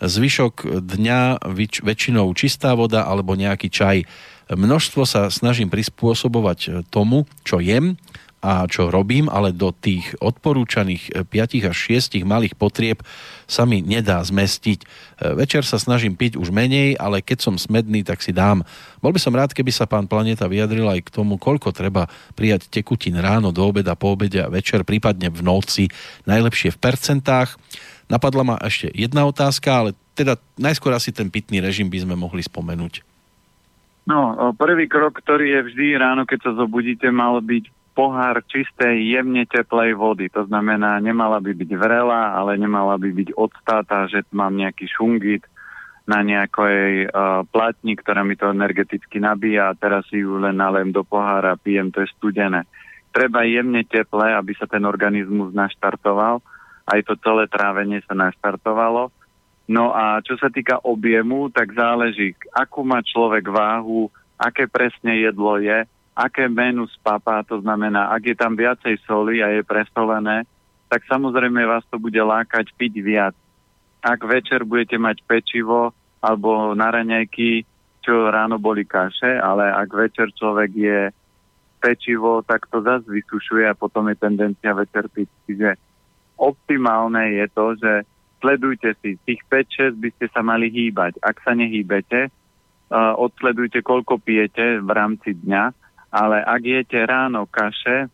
zvyšok 0.00 0.80
dňa 0.80 1.44
väčšinou 1.84 2.32
čistá 2.32 2.72
voda 2.72 3.04
alebo 3.04 3.36
nejaký 3.36 3.68
čaj. 3.68 4.08
Množstvo 4.50 5.06
sa 5.06 5.30
snažím 5.30 5.70
prispôsobovať 5.70 6.58
e, 6.66 6.68
tomu, 6.90 7.30
čo 7.46 7.62
jem 7.62 7.94
a 8.40 8.64
čo 8.64 8.88
robím, 8.88 9.28
ale 9.28 9.52
do 9.52 9.68
tých 9.68 10.16
odporúčaných 10.18 11.28
5 11.28 11.60
e, 11.60 11.70
až 11.70 11.76
6 11.76 12.24
malých 12.24 12.56
potrieb 12.56 13.04
sa 13.44 13.62
mi 13.62 13.78
nedá 13.78 14.18
zmestiť. 14.24 14.80
E, 14.82 14.86
večer 15.38 15.62
sa 15.62 15.78
snažím 15.78 16.18
piť 16.18 16.34
už 16.34 16.50
menej, 16.50 16.98
ale 16.98 17.22
keď 17.22 17.46
som 17.46 17.54
smedný, 17.60 18.02
tak 18.02 18.24
si 18.24 18.34
dám. 18.34 18.66
Bol 18.98 19.14
by 19.14 19.20
som 19.22 19.36
rád, 19.36 19.54
keby 19.54 19.70
sa 19.70 19.86
pán 19.86 20.10
Planeta 20.10 20.50
vyjadril 20.50 20.88
aj 20.88 21.06
k 21.06 21.14
tomu, 21.14 21.38
koľko 21.38 21.70
treba 21.70 22.10
prijať 22.34 22.66
tekutín 22.72 23.22
ráno, 23.22 23.54
do 23.54 23.62
obeda, 23.62 23.94
po 23.94 24.18
obede 24.18 24.42
a 24.42 24.50
večer, 24.50 24.82
prípadne 24.82 25.30
v 25.30 25.46
noci, 25.46 25.86
najlepšie 26.26 26.74
v 26.74 26.80
percentách. 26.80 27.54
Napadla 28.10 28.42
ma 28.42 28.56
ešte 28.58 28.90
jedna 28.90 29.22
otázka, 29.22 29.70
ale 29.70 29.90
teda 30.18 30.34
najskôr 30.58 30.90
asi 30.90 31.14
ten 31.14 31.30
pitný 31.30 31.62
režim 31.62 31.86
by 31.86 32.02
sme 32.02 32.18
mohli 32.18 32.42
spomenúť. 32.42 33.06
No, 34.10 34.34
prvý 34.58 34.90
krok, 34.90 35.22
ktorý 35.22 35.54
je 35.54 35.60
vždy 35.70 35.86
ráno, 35.94 36.26
keď 36.26 36.50
sa 36.50 36.52
zobudíte, 36.58 37.06
mal 37.14 37.38
byť 37.38 37.70
pohár 37.94 38.42
čistej, 38.50 39.06
jemne 39.06 39.46
teplej 39.46 39.94
vody. 39.94 40.26
To 40.34 40.42
znamená, 40.50 40.98
nemala 40.98 41.38
by 41.38 41.52
byť 41.54 41.70
vrela, 41.78 42.34
ale 42.34 42.58
nemala 42.58 42.98
by 42.98 43.06
byť 43.12 43.28
odstáta, 43.38 44.10
že 44.10 44.26
mám 44.34 44.58
nejaký 44.58 44.90
šungit 44.90 45.46
na 46.10 46.26
nejakej 46.26 47.06
uh, 47.06 47.46
platni, 47.46 47.94
ktorá 47.94 48.26
mi 48.26 48.34
to 48.34 48.50
energeticky 48.50 49.22
nabíja 49.22 49.70
a 49.70 49.78
teraz 49.78 50.02
si 50.10 50.26
ju 50.26 50.42
len 50.42 50.58
nalem 50.58 50.90
do 50.90 51.06
pohára 51.06 51.54
pijem, 51.54 51.94
to 51.94 52.02
je 52.02 52.10
studené. 52.18 52.66
Treba 53.14 53.46
jemne 53.46 53.86
teple, 53.86 54.34
aby 54.34 54.54
sa 54.58 54.66
ten 54.66 54.82
organizmus 54.82 55.54
naštartoval. 55.54 56.42
Aj 56.86 57.00
to 57.04 57.16
celé 57.20 57.48
trávenie 57.50 58.00
sa 58.04 58.14
naštartovalo 58.16 59.12
No 59.70 59.94
a 59.94 60.18
čo 60.18 60.34
sa 60.34 60.50
týka 60.50 60.82
objemu, 60.82 61.46
tak 61.54 61.70
záleží, 61.78 62.34
akú 62.50 62.82
má 62.82 62.98
človek 63.06 63.46
váhu, 63.46 64.10
aké 64.34 64.66
presne 64.66 65.22
jedlo 65.22 65.62
je, 65.62 65.86
aké 66.18 66.50
menu 66.50 66.90
spapá, 66.90 67.46
to 67.46 67.62
znamená, 67.62 68.10
ak 68.10 68.34
je 68.34 68.34
tam 68.34 68.58
viacej 68.58 68.98
soli 69.06 69.38
a 69.38 69.54
je 69.54 69.62
presolené, 69.62 70.42
tak 70.90 71.06
samozrejme 71.06 71.62
vás 71.70 71.86
to 71.86 72.02
bude 72.02 72.18
lákať 72.18 72.66
piť 72.74 72.94
viac. 72.98 73.34
Ak 74.02 74.26
večer 74.26 74.66
budete 74.66 74.98
mať 74.98 75.22
pečivo 75.22 75.94
alebo 76.18 76.74
na 76.74 76.90
raňajky, 76.90 77.62
čo 78.02 78.26
ráno 78.26 78.58
boli 78.58 78.82
kaše, 78.82 79.38
ale 79.38 79.70
ak 79.70 79.86
večer 79.86 80.34
človek 80.34 80.70
je 80.74 80.98
pečivo, 81.78 82.42
tak 82.42 82.66
to 82.74 82.82
zase 82.82 83.06
vysušuje 83.06 83.70
a 83.70 83.78
potom 83.78 84.10
je 84.10 84.18
tendencia 84.18 84.74
večer 84.74 85.06
piť. 85.06 85.30
Čiže 85.46 85.89
optimálne 86.40 87.36
je 87.36 87.46
to, 87.52 87.66
že 87.76 87.92
sledujte 88.40 88.96
si, 89.04 89.20
tých 89.28 89.44
5-6 89.52 90.00
by 90.00 90.08
ste 90.16 90.26
sa 90.32 90.40
mali 90.40 90.72
hýbať. 90.72 91.20
Ak 91.20 91.44
sa 91.44 91.52
nehýbete, 91.52 92.32
uh, 92.32 93.12
odsledujte, 93.20 93.84
koľko 93.84 94.16
pijete 94.16 94.80
v 94.80 94.90
rámci 94.90 95.36
dňa, 95.36 95.64
ale 96.10 96.42
ak 96.42 96.62
jete 96.64 96.98
ráno 97.04 97.44
kaše, 97.46 98.08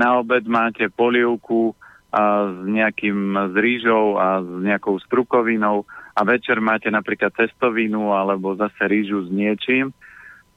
na 0.00 0.18
obed 0.18 0.48
máte 0.48 0.88
polievku 0.88 1.76
a 2.12 2.48
s 2.48 2.58
nejakým 2.68 3.52
s 3.52 3.54
rýžou 3.56 4.20
a 4.20 4.40
s 4.40 4.50
nejakou 4.60 5.00
strukovinou 5.00 5.88
a 6.12 6.20
večer 6.28 6.60
máte 6.60 6.92
napríklad 6.92 7.32
cestovinu 7.32 8.12
alebo 8.12 8.52
zase 8.56 8.84
rýžu 8.84 9.24
s 9.24 9.30
niečím, 9.32 9.96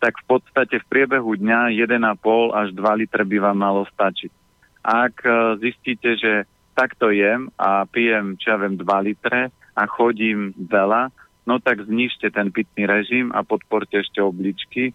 tak 0.03 0.19
v 0.19 0.35
podstate 0.35 0.83
v 0.83 0.89
priebehu 0.91 1.39
dňa 1.39 1.71
1,5 1.71 2.51
až 2.51 2.67
2 2.75 2.99
litre 2.99 3.23
by 3.23 3.37
vám 3.39 3.57
malo 3.57 3.87
stačiť. 3.87 4.44
Ak 4.85 5.25
zistíte, 5.57 6.13
že 6.13 6.45
takto 6.77 7.09
jem 7.09 7.49
a 7.57 7.89
pijem, 7.89 8.37
čo 8.37 8.53
ja 8.53 8.57
viem, 8.61 8.77
2 8.77 8.85
litre 9.01 9.49
a 9.73 9.83
chodím 9.89 10.53
veľa, 10.53 11.09
no 11.49 11.57
tak 11.57 11.89
znižte 11.89 12.29
ten 12.29 12.53
pitný 12.53 12.85
režim 12.85 13.33
a 13.33 13.41
podporte 13.41 13.97
ešte 13.97 14.21
obličky. 14.21 14.93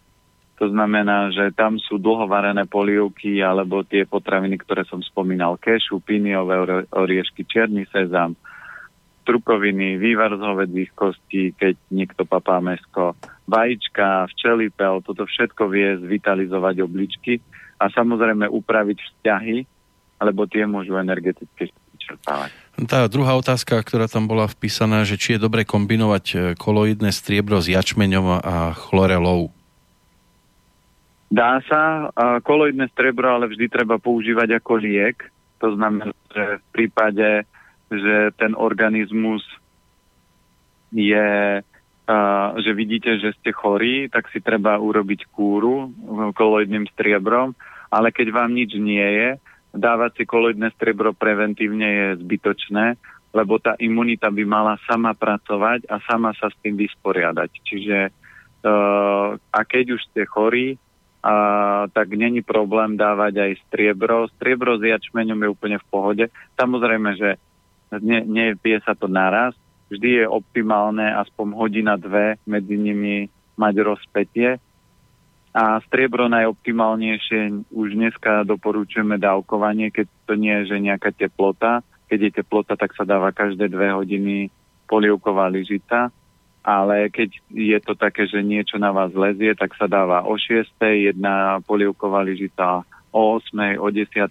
To 0.62 0.68
znamená, 0.70 1.34
že 1.34 1.56
tam 1.56 1.80
sú 1.80 1.96
dlhovarené 1.96 2.68
polievky 2.68 3.40
alebo 3.40 3.80
tie 3.82 4.04
potraviny, 4.06 4.60
ktoré 4.60 4.84
som 4.86 5.00
spomínal, 5.00 5.56
kešu, 5.56 6.04
piniové 6.04 6.86
oriešky, 6.92 7.48
čierny 7.48 7.88
sezam, 7.88 8.36
trukoviny, 9.24 9.96
vývar 9.96 10.36
z 10.36 10.42
hovedzích 10.44 10.92
kostí, 10.92 11.56
keď 11.56 11.80
niekto 11.88 12.28
papá 12.28 12.60
mesko, 12.60 13.16
vajíčka, 13.48 14.28
včelipel, 14.36 15.00
toto 15.00 15.24
všetko 15.24 15.66
vie 15.72 15.96
zvitalizovať 16.04 16.84
obličky 16.84 17.40
a 17.80 17.88
samozrejme 17.88 18.44
upraviť 18.44 18.98
vzťahy, 19.00 19.79
alebo 20.20 20.44
tie 20.44 20.68
môžu 20.68 21.00
energeticky 21.00 21.72
vyčerpávať. 21.96 22.52
Tá 22.84 23.08
druhá 23.08 23.36
otázka, 23.40 23.80
ktorá 23.80 24.04
tam 24.06 24.28
bola 24.28 24.44
vpísaná, 24.44 25.08
že 25.08 25.16
či 25.16 25.36
je 25.36 25.44
dobre 25.44 25.64
kombinovať 25.64 26.24
e, 26.32 26.36
koloidné 26.60 27.12
striebro 27.12 27.60
s 27.60 27.72
jačmeňom 27.72 28.26
a 28.40 28.76
chlorelou. 28.76 29.52
Dá 31.30 31.62
sa, 31.70 32.10
koloidné 32.42 32.90
striebro 32.90 33.30
ale 33.30 33.46
vždy 33.46 33.70
treba 33.70 34.02
používať 34.02 34.58
ako 34.58 34.82
liek. 34.82 35.30
To 35.62 35.78
znamená, 35.78 36.10
že 36.34 36.58
v 36.58 36.66
prípade, 36.74 37.46
že 37.86 38.34
ten 38.34 38.58
organizmus 38.58 39.46
je, 40.90 41.62
že 42.58 42.70
vidíte, 42.74 43.22
že 43.22 43.30
ste 43.38 43.54
chorí, 43.54 44.10
tak 44.10 44.26
si 44.34 44.42
treba 44.42 44.74
urobiť 44.82 45.30
kúru 45.30 45.94
koloidným 46.34 46.90
striebrom, 46.98 47.54
ale 47.94 48.10
keď 48.10 48.34
vám 48.34 48.50
nič 48.50 48.74
nie 48.74 49.06
je, 49.06 49.28
dávať 49.70 50.22
si 50.22 50.24
koloidné 50.26 50.74
striebro 50.74 51.14
preventívne 51.14 51.88
je 51.88 52.06
zbytočné, 52.22 52.98
lebo 53.30 53.62
tá 53.62 53.78
imunita 53.78 54.26
by 54.26 54.42
mala 54.42 54.74
sama 54.90 55.14
pracovať 55.14 55.86
a 55.86 56.02
sama 56.02 56.34
sa 56.34 56.50
s 56.50 56.56
tým 56.62 56.74
vysporiadať. 56.74 57.50
Čiže 57.62 57.98
uh, 58.10 59.38
a 59.38 59.60
keď 59.62 59.94
už 59.94 60.00
ste 60.10 60.26
chorí, 60.26 60.74
uh, 60.74 61.86
tak 61.94 62.10
není 62.10 62.42
problém 62.42 62.98
dávať 62.98 63.34
aj 63.38 63.52
striebro. 63.70 64.26
Striebro 64.34 64.78
s 64.78 64.82
jačmeňom 64.82 65.46
je 65.46 65.48
úplne 65.48 65.78
v 65.78 65.88
pohode. 65.90 66.24
Samozrejme, 66.58 67.10
že 67.14 67.30
ne, 68.02 68.26
nepije 68.26 68.82
sa 68.82 68.98
to 68.98 69.06
naraz. 69.06 69.54
Vždy 69.90 70.22
je 70.22 70.26
optimálne 70.26 71.02
aspoň 71.02 71.46
hodina, 71.54 71.94
dve 71.98 72.38
medzi 72.46 72.78
nimi 72.78 73.26
mať 73.58 73.74
rozpetie 73.82 74.50
a 75.50 75.82
striebro 75.82 76.30
najoptimálnejšie 76.30 77.66
už 77.74 77.98
dneska 77.98 78.46
doporučujeme 78.46 79.18
dávkovanie, 79.18 79.90
keď 79.90 80.06
to 80.30 80.38
nie 80.38 80.54
je 80.62 80.74
že 80.74 80.76
nejaká 80.78 81.10
teplota. 81.10 81.82
Keď 82.06 82.18
je 82.22 82.30
teplota, 82.42 82.78
tak 82.78 82.94
sa 82.94 83.02
dáva 83.02 83.34
každé 83.34 83.66
dve 83.66 83.90
hodiny 83.90 84.50
polievková 84.86 85.50
lyžita. 85.50 86.14
Ale 86.60 87.10
keď 87.10 87.34
je 87.50 87.78
to 87.82 87.96
také, 87.96 88.28
že 88.30 88.44
niečo 88.44 88.78
na 88.78 88.94
vás 88.94 89.10
lezie, 89.16 89.56
tak 89.58 89.74
sa 89.74 89.90
dáva 89.90 90.22
o 90.22 90.38
6. 90.38 90.70
jedna 90.82 91.58
polievková 91.66 92.20
lyžita, 92.22 92.84
o 93.10 93.20
8. 93.40 93.80
o 93.80 93.88
10. 93.90 94.30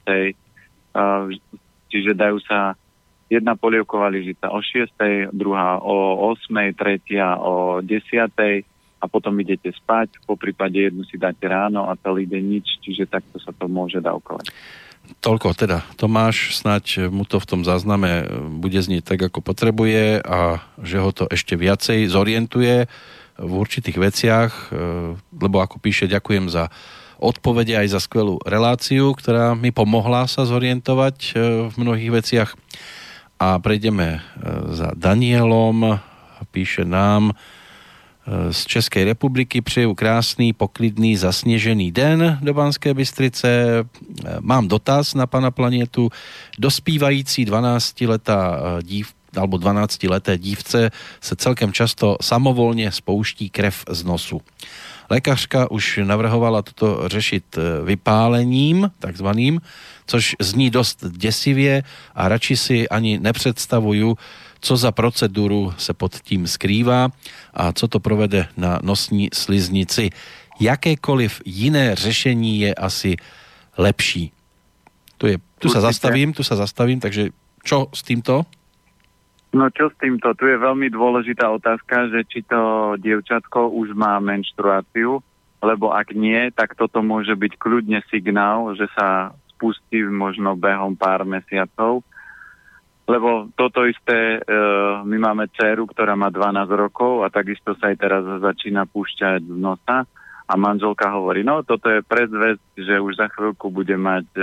Čiže 1.90 2.12
dajú 2.16 2.38
sa 2.46 2.80
jedna 3.28 3.60
polievková 3.60 4.08
lyžita 4.08 4.56
o 4.56 4.62
6. 4.62 5.36
druhá 5.36 5.84
o 5.84 6.32
8. 6.32 6.54
tretia 6.80 7.36
o 7.42 7.84
10 7.84 7.92
a 9.00 9.08
potom 9.08 9.36
idete 9.40 9.72
spať, 9.72 10.20
po 10.28 10.36
prípade 10.36 10.76
jednu 10.76 11.08
si 11.08 11.16
dáte 11.16 11.48
ráno 11.48 11.88
a 11.88 11.96
celý 12.00 12.28
deň 12.28 12.44
nič, 12.44 12.68
čiže 12.84 13.08
takto 13.08 13.40
sa 13.40 13.56
to 13.56 13.72
môže 13.72 14.04
dávkovať. 14.04 14.52
Toľko 15.18 15.58
teda. 15.58 15.82
Tomáš, 15.98 16.54
snať 16.62 17.10
mu 17.10 17.26
to 17.26 17.42
v 17.42 17.50
tom 17.50 17.62
zázname 17.66 18.30
bude 18.62 18.78
znieť 18.78 19.16
tak, 19.16 19.34
ako 19.34 19.42
potrebuje 19.42 20.22
a 20.22 20.62
že 20.78 21.02
ho 21.02 21.10
to 21.10 21.26
ešte 21.26 21.58
viacej 21.58 22.06
zorientuje 22.06 22.86
v 23.40 23.52
určitých 23.56 23.98
veciach, 23.98 24.52
e, 24.52 24.62
lebo 25.18 25.64
ako 25.64 25.82
píše, 25.82 26.12
ďakujem 26.12 26.52
za 26.52 26.70
odpovede 27.20 27.76
aj 27.76 27.88
za 27.92 28.00
skvelú 28.00 28.40
reláciu, 28.48 29.12
ktorá 29.12 29.52
mi 29.54 29.76
pomohla 29.76 30.28
sa 30.28 30.48
zorientovať 30.48 31.18
e, 31.20 31.32
v 31.68 31.74
mnohých 31.76 32.12
veciach. 32.16 32.50
A 33.40 33.60
prejdeme 33.60 34.20
e, 34.20 34.20
za 34.76 34.96
Danielom, 34.96 36.00
píše 36.52 36.88
nám, 36.88 37.36
z 38.52 38.66
Českej 38.66 39.04
republiky. 39.04 39.62
Přeju 39.62 39.96
krásný, 39.96 40.54
poklidný, 40.54 41.18
zasněžený 41.18 41.92
den 41.92 42.40
do 42.42 42.54
Banské 42.54 42.94
Bystrice. 42.94 43.66
Mám 44.40 44.68
dotaz 44.68 45.14
na 45.14 45.28
pana 45.28 45.52
planetu. 45.52 46.10
Dospívající 46.60 47.46
12-letá 47.46 48.60
dív, 48.82 49.14
alebo 49.38 49.58
12-leté 49.58 50.38
dívce 50.38 50.92
se 51.22 51.36
celkem 51.36 51.74
často 51.74 52.18
samovolně 52.22 52.92
spouští 52.92 53.50
krev 53.50 53.86
z 53.90 54.04
nosu. 54.04 54.42
Lékařka 55.10 55.72
už 55.72 56.00
navrhovala 56.04 56.62
toto 56.62 57.10
řešit 57.10 57.58
vypálením, 57.86 58.92
takzvaným, 59.00 59.62
což 60.08 60.36
zní 60.40 60.70
dost 60.70 61.06
děsivě 61.12 61.84
a 62.16 62.28
radši 62.28 62.58
si 62.58 62.90
ani 62.90 63.20
nepředstavuju, 63.20 64.18
co 64.60 64.78
za 64.78 64.92
proceduru 64.92 65.74
se 65.78 65.94
pod 65.94 66.16
tím 66.22 66.48
skrývá 66.48 67.10
a 67.54 67.72
co 67.72 67.88
to 67.88 68.00
provede 68.00 68.48
na 68.58 68.80
nosní 68.84 69.30
sliznici. 69.34 70.10
Jakékoliv 70.60 71.42
jiné 71.46 71.96
řešení 71.96 72.60
je 72.60 72.76
asi 72.76 73.16
lepší. 73.78 74.32
Tu, 75.18 75.28
je, 75.28 75.38
tu 75.60 75.70
sa 75.70 75.80
zastavím, 75.80 76.34
tu 76.34 76.44
sa 76.44 76.56
zastavím, 76.56 77.00
takže 77.00 77.32
čo 77.64 77.92
s 77.92 78.04
týmto? 78.04 78.48
No 79.52 79.68
čo 79.74 79.90
s 79.90 79.96
týmto? 80.00 80.32
Tu 80.38 80.46
je 80.48 80.58
veľmi 80.62 80.88
dôležitá 80.94 81.50
otázka, 81.50 82.08
že 82.14 82.22
či 82.28 82.40
to 82.46 82.94
dievčatko 83.02 83.72
už 83.74 83.98
má 83.98 84.22
menštruáciu, 84.22 85.20
lebo 85.60 85.92
ak 85.92 86.16
nie, 86.16 86.52
tak 86.56 86.78
toto 86.78 87.04
môže 87.04 87.36
byť 87.36 87.58
kľudne 87.60 88.00
signál, 88.08 88.72
že 88.80 88.88
sa 88.96 89.36
spustí 89.56 90.06
možno 90.08 90.56
behom 90.56 90.96
pár 90.96 91.28
mesiacov 91.28 92.06
lebo 93.10 93.50
toto 93.58 93.90
isté, 93.90 94.38
e, 94.38 94.40
my 95.02 95.18
máme 95.18 95.50
dceru, 95.58 95.90
ktorá 95.90 96.14
má 96.14 96.30
12 96.30 96.70
rokov 96.78 97.26
a 97.26 97.34
takisto 97.34 97.74
sa 97.74 97.90
aj 97.90 97.98
teraz 97.98 98.22
začína 98.22 98.86
púšťať 98.86 99.50
z 99.50 99.58
nosa. 99.58 100.06
A 100.50 100.54
manželka 100.58 101.10
hovorí, 101.14 101.46
no 101.46 101.62
toto 101.62 101.90
je 101.90 102.06
predzvesť, 102.06 102.62
že 102.78 103.02
už 103.02 103.22
za 103.22 103.30
chvíľku 103.34 103.74
bude 103.74 103.98
mať 103.98 104.30
e, 104.38 104.42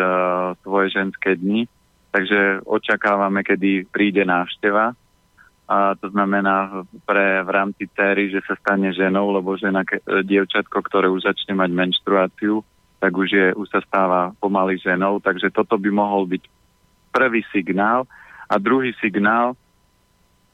svoje 0.66 0.94
ženské 0.94 1.38
dni, 1.38 1.70
takže 2.10 2.66
očakávame, 2.66 3.46
kedy 3.46 3.86
príde 3.86 4.26
návšteva. 4.26 4.94
A 5.66 5.98
to 5.98 6.10
znamená 6.14 6.86
pre 7.06 7.42
v 7.42 7.50
rámci 7.50 7.90
céry, 7.90 8.30
že 8.30 8.38
sa 8.46 8.54
stane 8.54 8.94
ženou, 8.94 9.34
lebo 9.34 9.58
žena, 9.58 9.82
ke, 9.82 9.98
dievčatko, 10.02 10.78
ktoré 10.86 11.10
už 11.10 11.26
začne 11.26 11.58
mať 11.58 11.70
menštruáciu, 11.74 12.62
tak 13.02 13.10
už, 13.10 13.28
je, 13.30 13.46
už 13.58 13.66
sa 13.70 13.82
stáva 13.82 14.30
pomaly 14.38 14.78
ženou, 14.78 15.18
takže 15.18 15.50
toto 15.50 15.74
by 15.74 15.90
mohol 15.90 16.26
byť 16.30 16.42
prvý 17.10 17.42
signál, 17.50 18.06
a 18.46 18.54
druhý 18.62 18.94
signál, 19.02 19.58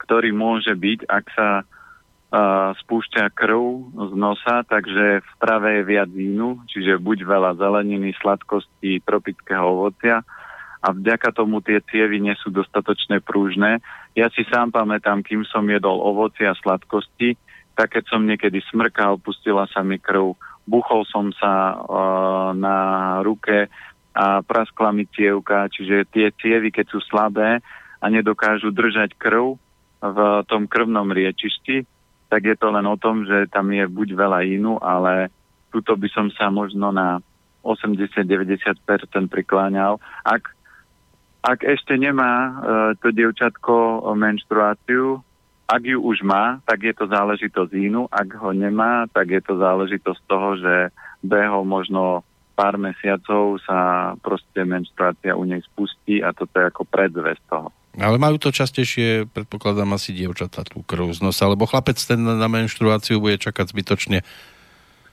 ktorý 0.01 0.35
môže 0.35 0.73
byť, 0.75 0.99
ak 1.07 1.25
sa 1.31 1.49
uh, 1.63 2.75
spúšťa 2.83 3.31
krv 3.31 3.93
z 3.93 4.13
nosa, 4.17 4.65
takže 4.67 5.23
v 5.23 5.27
strave 5.39 5.79
je 5.79 5.83
viac 5.87 6.09
vínu, 6.11 6.65
čiže 6.67 6.99
buď 6.99 7.17
veľa 7.23 7.51
zeleniny, 7.55 8.11
sladkosti, 8.19 8.99
tropického 9.05 9.63
ovocia 9.63 10.25
a 10.83 10.91
vďaka 10.91 11.31
tomu 11.31 11.63
tie 11.63 11.79
cievy 11.87 12.19
nie 12.19 12.35
sú 12.43 12.51
dostatočne 12.51 13.23
prúžne. 13.23 13.79
Ja 14.19 14.27
si 14.27 14.43
sám 14.51 14.75
pamätám, 14.75 15.23
kým 15.23 15.47
som 15.47 15.63
jedol 15.71 15.95
ovoci 16.03 16.43
a 16.43 16.51
sladkosti, 16.59 17.39
tak 17.73 17.95
keď 17.95 18.03
som 18.11 18.27
niekedy 18.27 18.59
smrkal, 18.67 19.17
pustila 19.23 19.63
sa 19.71 19.79
mi 19.79 19.95
krv, 19.95 20.35
buchol 20.67 21.07
som 21.07 21.31
sa 21.39 21.79
uh, 21.79 22.51
na 22.51 22.77
ruke 23.23 23.71
a 24.13 24.43
praskla 24.45 24.93
mi 24.93 25.07
cievka, 25.09 25.71
čiže 25.71 26.05
tie 26.11 26.29
cievy, 26.37 26.69
keď 26.69 26.85
sú 26.91 26.99
slabé, 27.07 27.63
a 28.03 28.05
nedokážu 28.11 28.75
držať 28.75 29.15
krv 29.15 29.55
v 30.03 30.17
tom 30.51 30.67
krvnom 30.67 31.07
riečišti, 31.07 31.87
tak 32.27 32.43
je 32.43 32.55
to 32.59 32.67
len 32.75 32.83
o 32.83 32.99
tom, 32.99 33.23
že 33.23 33.47
tam 33.47 33.71
je 33.71 33.87
buď 33.87 34.19
veľa 34.19 34.39
inú, 34.43 34.75
ale 34.83 35.31
tuto 35.71 35.95
by 35.95 36.11
som 36.11 36.27
sa 36.35 36.51
možno 36.51 36.91
na 36.91 37.23
80-90% 37.63 38.83
prikláňal. 39.31 40.03
Ak, 40.27 40.51
ak 41.39 41.63
ešte 41.63 41.95
nemá 41.95 42.33
e, 42.35 42.51
to 42.99 43.15
dievčatko 43.15 44.03
menštruáciu, 44.19 45.23
ak 45.63 45.81
ju 45.87 46.03
už 46.03 46.27
má, 46.27 46.59
tak 46.67 46.83
je 46.83 46.93
to 46.93 47.07
záležitosť 47.07 47.71
inú. 47.71 48.11
Ak 48.11 48.27
ho 48.35 48.51
nemá, 48.51 49.07
tak 49.07 49.31
je 49.31 49.39
to 49.39 49.55
záležitosť 49.55 50.21
toho, 50.27 50.59
že 50.59 50.75
behol 51.23 51.63
možno 51.63 52.27
pár 52.53 52.75
mesiacov 52.77 53.57
sa 53.63 54.13
proste 54.19 54.61
menštruácia 54.61 55.33
u 55.33 55.47
nej 55.47 55.63
spustí 55.63 56.21
a 56.21 56.35
toto 56.35 56.53
je 56.59 56.69
ako 56.69 56.83
predzvesť 56.85 57.43
toho. 57.49 57.69
Ale 57.93 58.17
majú 58.17 58.41
to 58.41 58.49
častejšie, 58.49 59.29
predpokladám, 59.29 59.93
asi 59.93 60.17
dievčatá 60.17 60.65
tú 60.65 60.81
krv 60.81 61.13
z 61.13 61.21
nosa, 61.21 61.45
lebo 61.45 61.69
chlapec 61.69 62.01
ten 62.01 62.17
na 62.17 62.49
menštruáciu 62.49 63.21
bude 63.21 63.37
čakať 63.37 63.69
zbytočne. 63.69 64.25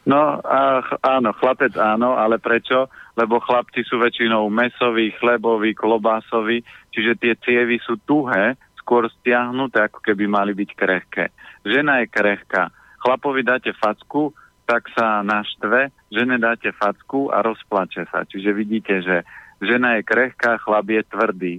No 0.08 0.40
a, 0.40 0.80
áno, 1.04 1.36
chlapec 1.36 1.76
áno, 1.76 2.16
ale 2.16 2.40
prečo? 2.40 2.88
Lebo 3.20 3.36
chlapci 3.36 3.84
sú 3.84 4.00
väčšinou 4.00 4.48
mesoví, 4.48 5.12
chleboví, 5.20 5.76
klobásoví, 5.76 6.64
čiže 6.88 7.20
tie 7.20 7.32
cievy 7.44 7.76
sú 7.84 8.00
tuhé, 8.08 8.56
skôr 8.80 9.12
stiahnuté, 9.12 9.84
ako 9.84 10.00
keby 10.00 10.24
mali 10.24 10.56
byť 10.56 10.70
krehké. 10.72 11.24
Žena 11.68 12.00
je 12.00 12.06
krehká. 12.08 12.72
Chlapovi 13.04 13.44
dáte 13.44 13.76
facku, 13.76 14.32
tak 14.64 14.88
sa 14.96 15.20
naštve, 15.20 15.92
žene 16.08 16.40
dáte 16.40 16.72
facku 16.72 17.28
a 17.28 17.44
rozplače 17.44 18.08
sa. 18.08 18.24
Čiže 18.24 18.56
vidíte, 18.56 19.04
že 19.04 19.20
žena 19.60 20.00
je 20.00 20.08
krehká, 20.08 20.56
chlap 20.64 20.88
je 20.88 21.04
tvrdý 21.04 21.54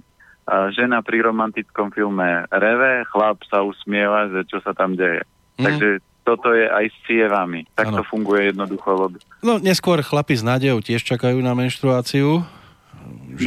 žena 0.75 0.99
pri 0.99 1.23
romantickom 1.23 1.95
filme 1.95 2.43
reve, 2.51 3.07
chlap 3.07 3.39
sa 3.47 3.63
usmieva, 3.63 4.27
že 4.27 4.43
čo 4.47 4.59
sa 4.59 4.75
tam 4.75 4.99
deje. 4.99 5.23
Mm. 5.55 5.65
Takže 5.67 5.87
toto 6.21 6.53
je 6.53 6.67
aj 6.69 6.85
s 6.91 6.97
cievami. 7.07 7.65
Tak 7.73 7.91
ano. 7.91 7.95
to 7.99 8.03
funguje 8.07 8.53
jednoducho. 8.53 9.15
No 9.41 9.57
neskôr 9.57 10.03
chlapi 10.05 10.37
s 10.37 10.43
nádejou 10.45 10.83
tiež 10.83 11.01
čakajú 11.01 11.39
na 11.41 11.57
menštruáciu. 11.57 12.45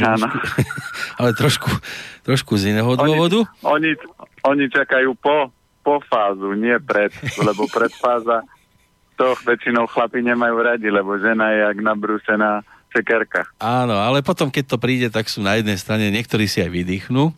Áno. 0.01 0.27
ale 1.19 1.29
trošku, 1.37 1.71
trošku 2.27 2.59
z 2.59 2.75
iného 2.75 2.91
dôvodu. 2.99 3.47
Oni, 3.63 3.95
oni 4.43 4.65
čakajú 4.67 5.15
po, 5.15 5.53
po 5.85 6.03
fázu, 6.03 6.51
nie 6.57 6.75
pred, 6.83 7.15
lebo 7.39 7.69
pred 7.71 7.93
fáza 7.95 8.43
to 9.15 9.31
väčšinou 9.47 9.87
chlapi 9.87 10.19
nemajú 10.19 10.59
radi, 10.59 10.91
lebo 10.91 11.15
žena 11.15 11.55
je 11.55 11.59
jak 11.71 11.77
nabrúsená 11.79 12.67
cekerkách. 12.95 13.59
Áno, 13.59 13.99
ale 13.99 14.23
potom, 14.23 14.47
keď 14.47 14.63
to 14.71 14.77
príde, 14.79 15.07
tak 15.11 15.27
sú 15.27 15.43
na 15.43 15.59
jednej 15.59 15.75
strane, 15.75 16.07
niektorí 16.07 16.47
si 16.47 16.63
aj 16.63 16.71
vydýchnú. 16.71 17.35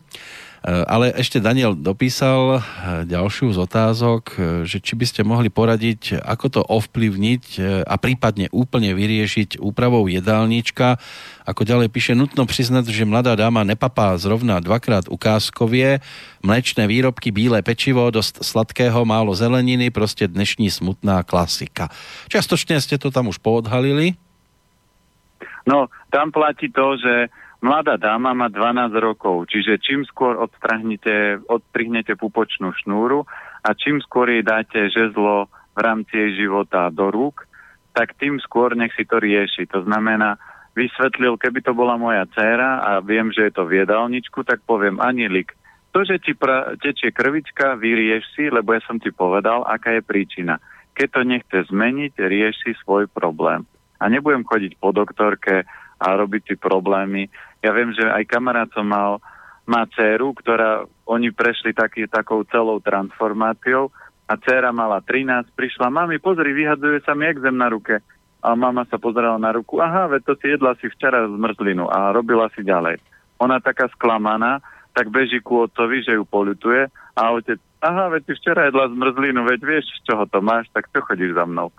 E, 0.58 0.70
ale 0.90 1.14
ešte 1.14 1.38
Daniel 1.38 1.78
dopísal 1.78 2.58
e, 2.58 2.60
ďalšiu 3.06 3.54
z 3.54 3.58
otázok, 3.62 4.22
e, 4.34 4.36
že 4.66 4.82
či 4.82 4.98
by 4.98 5.06
ste 5.06 5.22
mohli 5.22 5.54
poradiť, 5.54 6.18
ako 6.18 6.46
to 6.50 6.60
ovplyvniť 6.66 7.44
a 7.86 7.94
prípadne 7.94 8.50
úplne 8.50 8.90
vyriešiť 8.90 9.62
úpravou 9.62 10.10
jedálnička. 10.10 10.98
Ako 11.46 11.62
ďalej 11.62 11.94
píše, 11.94 12.18
nutno 12.18 12.42
priznať, 12.42 12.90
že 12.90 13.06
mladá 13.06 13.38
dáma 13.38 13.62
nepapá 13.62 14.18
zrovna 14.18 14.58
dvakrát 14.58 15.06
ukázkovie, 15.06 16.02
mlečné 16.42 16.90
výrobky, 16.90 17.30
bílé 17.30 17.62
pečivo, 17.62 18.10
dosť 18.10 18.42
sladkého, 18.42 19.06
málo 19.06 19.32
zeleniny, 19.38 19.94
proste 19.94 20.26
dnešní 20.26 20.74
smutná 20.74 21.22
klasika. 21.22 21.86
Čiastočne 22.26 22.82
ste 22.82 22.98
to 22.98 23.14
tam 23.14 23.30
už 23.30 23.38
poodhalili, 23.38 24.18
No, 25.68 25.92
tam 26.08 26.32
platí 26.32 26.72
to, 26.72 26.96
že 26.96 27.28
mladá 27.60 28.00
dáma 28.00 28.32
má 28.32 28.48
12 28.48 28.88
rokov, 28.96 29.52
čiže 29.52 29.76
čím 29.84 30.08
skôr 30.08 30.40
odstrihnete, 30.40 31.44
odstrihnete 31.44 32.16
pupočnú 32.16 32.72
šnúru 32.72 33.28
a 33.60 33.76
čím 33.76 34.00
skôr 34.00 34.32
jej 34.32 34.40
dáte 34.40 34.88
žezlo 34.88 35.52
v 35.76 35.78
rámci 35.78 36.16
jej 36.16 36.48
života 36.48 36.88
do 36.88 37.12
rúk, 37.12 37.44
tak 37.92 38.16
tým 38.16 38.40
skôr 38.40 38.72
nech 38.72 38.96
si 38.96 39.04
to 39.04 39.20
rieši. 39.20 39.68
To 39.76 39.84
znamená, 39.84 40.40
vysvetlil, 40.72 41.36
keby 41.36 41.60
to 41.60 41.76
bola 41.76 42.00
moja 42.00 42.24
dcéra 42.32 42.80
a 42.80 42.90
viem, 43.04 43.28
že 43.28 43.52
je 43.52 43.60
to 43.60 43.68
v 43.68 43.84
jedálničku, 43.84 44.48
tak 44.48 44.64
poviem, 44.64 44.96
Anilik, 45.04 45.52
to, 45.92 46.00
že 46.00 46.16
ti 46.16 46.32
pra- 46.32 46.80
tečie 46.80 47.12
krvička, 47.12 47.76
vyrieš 47.76 48.24
si, 48.32 48.48
lebo 48.48 48.72
ja 48.72 48.80
som 48.88 48.96
ti 48.96 49.12
povedal, 49.12 49.68
aká 49.68 50.00
je 50.00 50.02
príčina. 50.06 50.62
Keď 50.96 51.08
to 51.12 51.20
nechce 51.28 51.58
zmeniť, 51.68 52.16
rieši 52.16 52.72
svoj 52.80 53.04
problém 53.12 53.68
a 53.98 54.04
nebudem 54.06 54.46
chodiť 54.46 54.78
po 54.78 54.94
doktorke 54.94 55.66
a 55.98 56.06
robiť 56.14 56.42
si 56.48 56.54
problémy. 56.54 57.26
Ja 57.60 57.74
viem, 57.74 57.90
že 57.90 58.06
aj 58.06 58.24
kamarát 58.30 58.70
som 58.70 58.86
mal, 58.86 59.18
má 59.66 59.84
dceru, 59.90 60.32
ktorá, 60.32 60.86
oni 61.04 61.34
prešli 61.34 61.74
taký, 61.74 62.06
takou 62.06 62.46
celou 62.46 62.78
transformáciou 62.78 63.90
a 64.30 64.32
dcera 64.38 64.70
mala 64.70 65.02
13, 65.02 65.50
prišla, 65.56 65.90
mami, 65.90 66.22
pozri, 66.22 66.54
vyhadzuje 66.54 67.02
sa 67.02 67.16
mi 67.18 67.26
exem 67.26 67.56
na 67.56 67.72
ruke. 67.72 67.98
A 68.38 68.54
mama 68.54 68.86
sa 68.86 69.02
pozerala 69.02 69.34
na 69.34 69.50
ruku, 69.50 69.82
aha, 69.82 70.06
veď 70.06 70.22
to 70.22 70.34
si 70.38 70.46
jedla 70.54 70.78
si 70.78 70.86
včera 70.86 71.26
zmrzlinu 71.26 71.90
a 71.90 72.14
robila 72.14 72.46
si 72.54 72.62
ďalej. 72.62 73.02
Ona 73.42 73.58
taká 73.58 73.90
sklamaná, 73.98 74.62
tak 74.94 75.10
beží 75.10 75.42
ku 75.42 75.66
otcovi, 75.66 76.06
že 76.06 76.14
ju 76.14 76.22
polutuje 76.22 76.86
a 77.18 77.22
otec, 77.34 77.58
aha, 77.82 78.14
veď 78.14 78.30
ty 78.30 78.32
včera 78.38 78.70
jedla 78.70 78.94
zmrzlinu, 78.94 79.42
veď 79.42 79.60
vieš, 79.66 79.90
z 79.90 80.00
čoho 80.06 80.22
to 80.30 80.38
máš, 80.38 80.70
tak 80.70 80.86
čo 80.94 81.02
chodíš 81.02 81.34
za 81.34 81.50
mnou. 81.50 81.74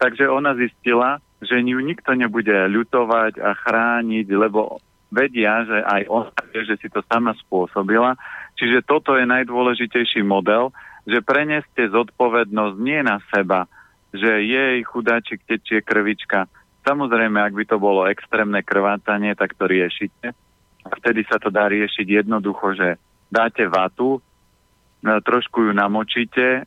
Takže 0.00 0.24
ona 0.28 0.56
zistila, 0.56 1.20
že 1.44 1.60
ju 1.60 1.80
nikto 1.80 2.16
nebude 2.16 2.52
ľutovať 2.72 3.38
a 3.38 3.54
chrániť, 3.54 4.26
lebo 4.32 4.80
vedia, 5.14 5.62
že 5.62 5.78
aj 5.78 6.02
ona 6.10 6.34
vie, 6.50 6.60
že 6.66 6.74
si 6.82 6.88
to 6.90 7.04
sama 7.06 7.36
spôsobila. 7.38 8.18
Čiže 8.58 8.82
toto 8.82 9.14
je 9.14 9.28
najdôležitejší 9.28 10.26
model, 10.26 10.74
že 11.06 11.22
preneste 11.22 11.86
zodpovednosť 11.86 12.76
nie 12.80 13.00
na 13.04 13.22
seba, 13.30 13.70
že 14.10 14.42
jej 14.42 14.82
chudáčik 14.82 15.44
tečie 15.46 15.84
krvička. 15.84 16.50
Samozrejme, 16.82 17.38
ak 17.40 17.54
by 17.54 17.64
to 17.68 17.76
bolo 17.78 18.08
extrémne 18.08 18.58
krvácanie, 18.64 19.36
tak 19.38 19.54
to 19.54 19.68
riešite. 19.68 20.34
A 20.84 20.92
vtedy 21.00 21.24
sa 21.24 21.40
to 21.40 21.48
dá 21.48 21.68
riešiť 21.70 22.24
jednoducho, 22.24 22.76
že 22.76 23.00
dáte 23.32 23.64
vatu, 23.66 24.20
trošku 25.04 25.68
ju 25.68 25.72
namočíte, 25.76 26.64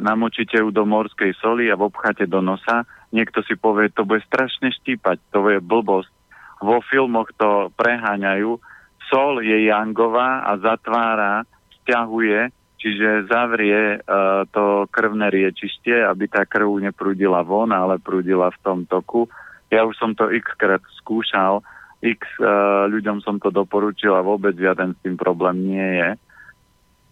namočíte 0.00 0.56
ju 0.60 0.72
do 0.72 0.88
morskej 0.88 1.36
soli 1.36 1.68
a 1.68 1.76
obcháte 1.76 2.24
do 2.24 2.40
nosa. 2.40 2.88
Niekto 3.14 3.46
si 3.46 3.54
povie, 3.54 3.94
to 3.94 4.02
bude 4.02 4.26
strašne 4.26 4.74
štípať, 4.74 5.22
to 5.30 5.38
je 5.46 5.62
blbosť. 5.62 6.10
Vo 6.58 6.82
filmoch 6.82 7.30
to 7.38 7.70
preháňajú. 7.78 8.58
Sol 9.06 9.38
je 9.38 9.70
jangová 9.70 10.42
a 10.42 10.58
zatvára, 10.58 11.46
stiahuje, 11.78 12.50
čiže 12.82 13.30
zavrie 13.30 14.02
uh, 14.02 14.42
to 14.50 14.90
krvné 14.90 15.30
riečište, 15.30 15.94
aby 15.94 16.26
tá 16.26 16.42
krv 16.42 16.82
neprúdila 16.82 17.46
von, 17.46 17.70
ale 17.70 18.02
prúdila 18.02 18.50
v 18.50 18.58
tom 18.66 18.78
toku. 18.82 19.30
Ja 19.70 19.86
už 19.86 19.94
som 19.94 20.18
to 20.18 20.34
x 20.34 20.50
krát 20.58 20.82
skúšal, 20.98 21.62
x 22.02 22.18
uh, 22.42 22.90
ľuďom 22.90 23.22
som 23.22 23.38
to 23.38 23.54
doporučil 23.54 24.10
a 24.10 24.26
vôbec 24.26 24.58
žiaden 24.58 24.98
s 24.98 25.02
tým 25.06 25.14
problém 25.14 25.70
nie 25.70 25.88
je. 26.02 26.10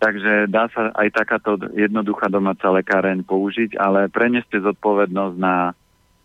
Takže 0.02 0.50
dá 0.50 0.66
sa 0.74 0.90
aj 0.98 1.14
takáto 1.14 1.54
jednoduchá 1.78 2.26
domáca 2.26 2.66
lekáreň 2.74 3.22
použiť, 3.22 3.78
ale 3.78 4.10
preneste 4.10 4.58
zodpovednosť 4.58 5.36
na 5.38 5.78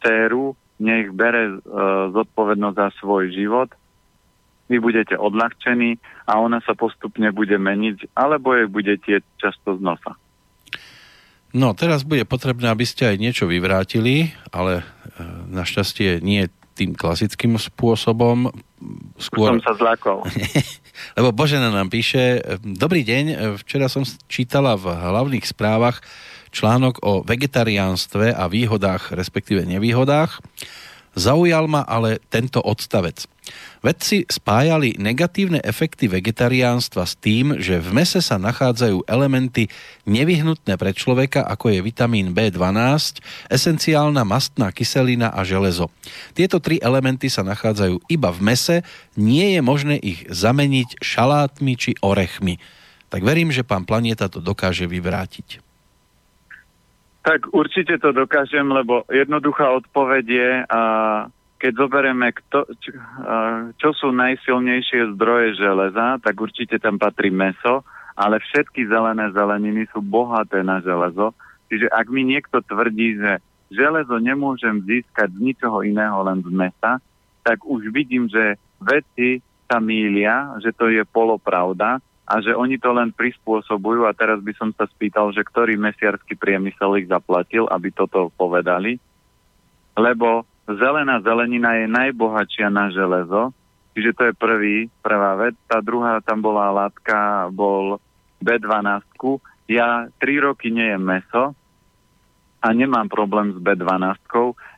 dceru, 0.08 0.56
nech 0.80 1.12
bere 1.12 1.52
e, 1.52 1.56
zodpovednosť 2.16 2.78
za 2.80 2.88
svoj 3.04 3.36
život, 3.36 3.68
vy 4.72 4.80
budete 4.80 5.20
odľahčení 5.20 6.00
a 6.28 6.40
ona 6.40 6.64
sa 6.64 6.76
postupne 6.76 7.32
bude 7.36 7.56
meniť, 7.60 8.16
alebo 8.16 8.56
jej 8.56 8.68
bude 8.72 8.96
tieť 9.00 9.24
často 9.40 9.76
z 9.76 9.82
nosa. 9.84 10.16
No, 11.56 11.72
teraz 11.72 12.04
bude 12.04 12.28
potrebné, 12.28 12.68
aby 12.68 12.84
ste 12.84 13.16
aj 13.16 13.18
niečo 13.20 13.46
vyvrátili, 13.48 14.32
ale 14.52 14.84
e, 14.84 15.24
našťastie 15.52 16.24
nie 16.24 16.48
tým 16.78 16.94
klasickým 16.94 17.58
spôsobom. 17.58 18.54
Skôr... 19.18 19.50
Už 19.50 19.66
som 19.66 19.74
sa 19.74 19.74
zlákol. 19.74 20.22
Lebo 21.18 21.34
Božena 21.34 21.74
nám 21.74 21.90
píše, 21.90 22.38
dobrý 22.62 23.02
deň, 23.02 23.58
včera 23.58 23.90
som 23.90 24.06
čítala 24.30 24.78
v 24.78 24.94
hlavných 24.94 25.46
správach 25.48 26.06
článok 26.58 27.06
o 27.06 27.22
vegetariánstve 27.22 28.34
a 28.34 28.50
výhodách, 28.50 29.14
respektíve 29.14 29.62
nevýhodách. 29.70 30.42
Zaujal 31.18 31.66
ma 31.66 31.82
ale 31.82 32.22
tento 32.30 32.62
odstavec. 32.62 33.26
Vedci 33.82 34.26
spájali 34.30 34.98
negatívne 35.02 35.58
efekty 35.66 36.06
vegetariánstva 36.06 37.06
s 37.06 37.18
tým, 37.18 37.58
že 37.58 37.82
v 37.82 37.90
mese 37.94 38.22
sa 38.22 38.38
nachádzajú 38.38 39.06
elementy 39.10 39.70
nevyhnutné 40.06 40.78
pre 40.78 40.94
človeka, 40.94 41.46
ako 41.46 41.74
je 41.74 41.80
vitamín 41.82 42.38
B12, 42.38 43.22
esenciálna 43.50 44.22
mastná 44.26 44.70
kyselina 44.70 45.34
a 45.34 45.42
železo. 45.42 45.90
Tieto 46.38 46.62
tri 46.62 46.78
elementy 46.82 47.34
sa 47.34 47.42
nachádzajú 47.42 47.98
iba 48.14 48.30
v 48.30 48.40
mese, 48.44 48.78
nie 49.18 49.58
je 49.58 49.62
možné 49.66 49.96
ich 49.98 50.26
zameniť 50.30 51.02
šalátmi 51.02 51.74
či 51.78 51.92
orechmi. 52.02 52.62
Tak 53.08 53.24
verím, 53.24 53.50
že 53.50 53.66
pán 53.66 53.88
Planieta 53.88 54.28
to 54.28 54.44
dokáže 54.44 54.86
vyvrátiť. 54.86 55.67
Tak 57.28 57.52
určite 57.52 58.00
to 58.00 58.16
dokážem, 58.16 58.64
lebo 58.72 59.04
jednoduchá 59.12 59.68
odpoveď 59.84 60.26
je, 60.32 60.52
a 60.64 60.82
keď 61.60 61.72
zoberieme, 61.76 62.32
kto, 62.32 62.64
čo, 63.76 63.90
sú 63.92 64.16
najsilnejšie 64.16 65.12
zdroje 65.20 65.60
železa, 65.60 66.24
tak 66.24 66.40
určite 66.40 66.80
tam 66.80 66.96
patrí 66.96 67.28
meso, 67.28 67.84
ale 68.16 68.40
všetky 68.40 68.88
zelené 68.88 69.28
zeleniny 69.36 69.92
sú 69.92 70.00
bohaté 70.00 70.64
na 70.64 70.80
železo. 70.80 71.36
Čiže 71.68 71.92
ak 71.92 72.08
mi 72.08 72.24
niekto 72.24 72.64
tvrdí, 72.64 73.20
že 73.20 73.44
železo 73.76 74.24
nemôžem 74.24 74.80
získať 74.88 75.28
z 75.36 75.52
ničoho 75.52 75.84
iného, 75.84 76.24
len 76.24 76.40
z 76.40 76.48
mesa, 76.48 77.04
tak 77.44 77.60
už 77.68 77.92
vidím, 77.92 78.32
že 78.32 78.56
vedci 78.80 79.44
sa 79.68 79.84
mília, 79.84 80.56
že 80.64 80.72
to 80.72 80.88
je 80.88 81.04
polopravda 81.04 82.00
a 82.28 82.44
že 82.44 82.52
oni 82.52 82.76
to 82.76 82.92
len 82.92 83.16
prispôsobujú 83.16 84.04
a 84.04 84.12
teraz 84.12 84.44
by 84.44 84.52
som 84.60 84.76
sa 84.76 84.84
spýtal, 84.92 85.32
že 85.32 85.48
ktorý 85.48 85.80
mesiarský 85.80 86.36
priemysel 86.36 87.00
ich 87.00 87.08
zaplatil, 87.08 87.72
aby 87.72 87.88
toto 87.96 88.28
povedali. 88.36 89.00
Lebo 89.96 90.44
zelená 90.68 91.24
zelenina 91.24 91.80
je 91.80 91.88
najbohatšia 91.88 92.68
na 92.68 92.92
železo, 92.92 93.56
čiže 93.96 94.12
to 94.12 94.22
je 94.28 94.34
prvý, 94.36 94.76
prvá 95.00 95.40
vec. 95.40 95.56
Tá 95.72 95.80
druhá, 95.80 96.20
tam 96.20 96.44
bola 96.44 96.68
látka, 96.76 97.48
bol 97.48 98.04
B12. 98.44 99.08
Ja 99.72 100.12
tri 100.20 100.44
roky 100.44 100.68
nejem 100.68 101.00
meso 101.00 101.56
a 102.60 102.68
nemám 102.76 103.08
problém 103.08 103.56
s 103.56 103.60
B12. 103.64 104.20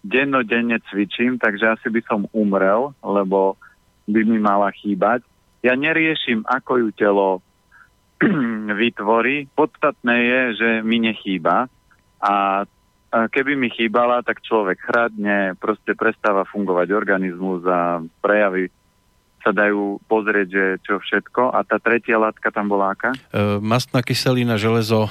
Dennodenne 0.06 0.78
cvičím, 0.86 1.41
takže 1.41 1.74
asi 1.74 1.89
by 1.89 2.02
som 2.06 2.30
umrel, 2.30 2.93
lebo 3.02 3.58
by 4.06 4.22
mi 4.22 4.38
mala 4.38 4.70
chýbať. 4.70 5.26
Ja 5.60 5.76
neriešim, 5.76 6.47
ako 6.47 6.72
ju 6.84 6.89
telo 6.95 7.30
vytvorí. 8.82 9.47
Podstatné 9.51 10.16
je, 10.24 10.41
že 10.55 10.70
mi 10.84 10.99
nechýba 11.03 11.68
a 12.20 12.64
keby 13.10 13.57
mi 13.57 13.74
chýbala, 13.74 14.22
tak 14.22 14.45
človek 14.45 14.78
chradne, 14.86 15.57
proste 15.57 15.97
prestáva 15.97 16.45
fungovať 16.45 16.93
organizmus 16.93 17.66
a 17.66 18.03
prejavy 18.22 18.70
sa 19.39 19.55
dajú 19.55 20.03
pozrieť, 20.05 20.47
že 20.51 20.66
čo 20.84 20.99
všetko. 20.99 21.55
A 21.55 21.64
tá 21.64 21.80
tretia 21.80 22.20
látka 22.20 22.51
tam 22.51 22.70
bola 22.70 22.91
aká? 22.91 23.16
E, 23.32 23.57
mastná 23.64 24.03
kyselina, 24.03 24.60
železo. 24.60 25.07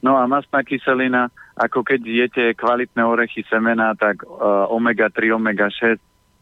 No 0.00 0.14
a 0.14 0.24
mastná 0.30 0.62
kyselina, 0.62 1.34
ako 1.58 1.82
keď 1.82 2.00
jete 2.06 2.44
kvalitné 2.54 3.02
orechy 3.02 3.42
semena, 3.50 3.92
tak 3.98 4.22
e, 4.22 4.26
omega-3, 4.70 5.34
omega-6 5.34 5.98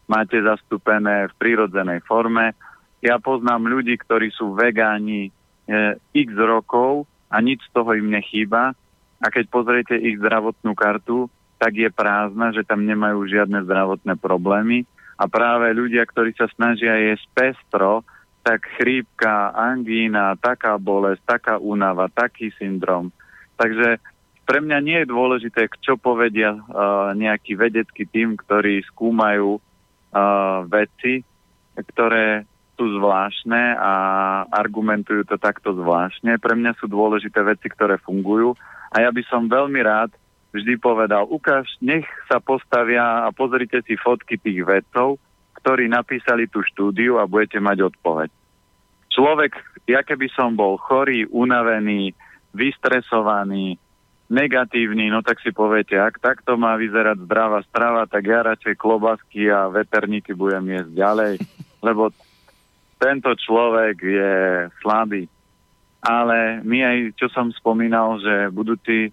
máte 0.06 0.40
zastúpené 0.40 1.30
v 1.30 1.34
prírodzenej 1.40 2.04
forme. 2.04 2.52
Ja 3.04 3.20
poznám 3.20 3.68
ľudí, 3.68 3.96
ktorí 4.00 4.32
sú 4.32 4.56
vegáni 4.56 5.28
e, 5.28 5.30
x 6.16 6.28
rokov 6.36 7.04
a 7.28 7.40
nič 7.40 7.60
z 7.68 7.70
toho 7.72 7.92
im 7.96 8.12
nechýba 8.12 8.72
a 9.20 9.26
keď 9.32 9.44
pozriete 9.48 9.96
ich 9.96 10.20
zdravotnú 10.20 10.76
kartu, 10.76 11.28
tak 11.56 11.76
je 11.76 11.88
prázdna, 11.88 12.52
že 12.52 12.66
tam 12.66 12.84
nemajú 12.84 13.24
žiadne 13.24 13.64
zdravotné 13.64 14.20
problémy 14.20 14.84
a 15.16 15.24
práve 15.30 15.70
ľudia, 15.70 16.02
ktorí 16.04 16.34
sa 16.34 16.50
snažia 16.52 16.98
jesť 16.98 17.26
pestro, 17.32 18.02
tak 18.44 18.66
chrípka, 18.76 19.54
angína, 19.56 20.36
taká 20.36 20.76
bolesť, 20.76 21.22
taká 21.24 21.54
únava, 21.56 22.12
taký 22.12 22.52
syndrom. 22.60 23.08
Takže 23.56 24.02
pre 24.44 24.60
mňa 24.60 24.78
nie 24.84 24.98
je 25.00 25.08
dôležité, 25.08 25.72
čo 25.80 25.96
povedia 25.96 26.52
uh, 26.52 27.16
nejaký 27.16 27.56
vedecký 27.56 28.04
tým, 28.04 28.36
ktorí 28.36 28.84
skúmajú 28.92 29.56
uh, 30.14 30.62
veci, 30.70 31.26
ktoré 31.74 32.46
sú 32.74 32.90
zvláštne 32.98 33.78
a 33.78 33.92
argumentujú 34.50 35.26
to 35.26 35.38
takto 35.38 35.74
zvláštne. 35.74 36.38
Pre 36.38 36.54
mňa 36.54 36.74
sú 36.78 36.90
dôležité 36.90 37.42
veci, 37.42 37.70
ktoré 37.70 37.98
fungujú 38.02 38.58
a 38.90 39.02
ja 39.02 39.10
by 39.10 39.22
som 39.26 39.50
veľmi 39.50 39.82
rád 39.82 40.14
vždy 40.54 40.78
povedal, 40.78 41.26
ukáž, 41.26 41.66
nech 41.82 42.06
sa 42.30 42.38
postavia 42.38 43.26
a 43.26 43.34
pozrite 43.34 43.82
si 43.82 43.98
fotky 43.98 44.38
tých 44.38 44.62
vedcov, 44.62 45.18
ktorí 45.58 45.90
napísali 45.90 46.46
tú 46.46 46.62
štúdiu 46.62 47.18
a 47.18 47.26
budete 47.26 47.58
mať 47.58 47.90
odpoveď. 47.90 48.30
Človek, 49.10 49.58
ja 49.90 50.06
keby 50.06 50.30
som 50.30 50.54
bol 50.54 50.78
chorý, 50.78 51.26
unavený, 51.26 52.14
vystresovaný, 52.54 53.82
negatívny, 54.34 55.06
no 55.14 55.22
tak 55.22 55.38
si 55.38 55.54
poviete, 55.54 55.94
ak 55.94 56.18
takto 56.18 56.58
má 56.58 56.74
vyzerať 56.74 57.22
zdravá 57.22 57.62
strava, 57.70 58.02
tak 58.10 58.26
ja 58.26 58.42
radšej 58.42 58.74
klobasky 58.74 59.46
a 59.46 59.70
veterníky 59.70 60.34
budem 60.34 60.74
jesť 60.74 60.90
ďalej, 60.90 61.32
lebo 61.86 62.10
tento 62.98 63.30
človek 63.38 63.96
je 64.02 64.34
slabý. 64.82 65.30
Ale 66.04 66.60
my 66.66 66.78
aj, 66.84 66.96
čo 67.16 67.32
som 67.32 67.48
spomínal, 67.54 68.20
že 68.20 68.52
budúci 68.52 69.08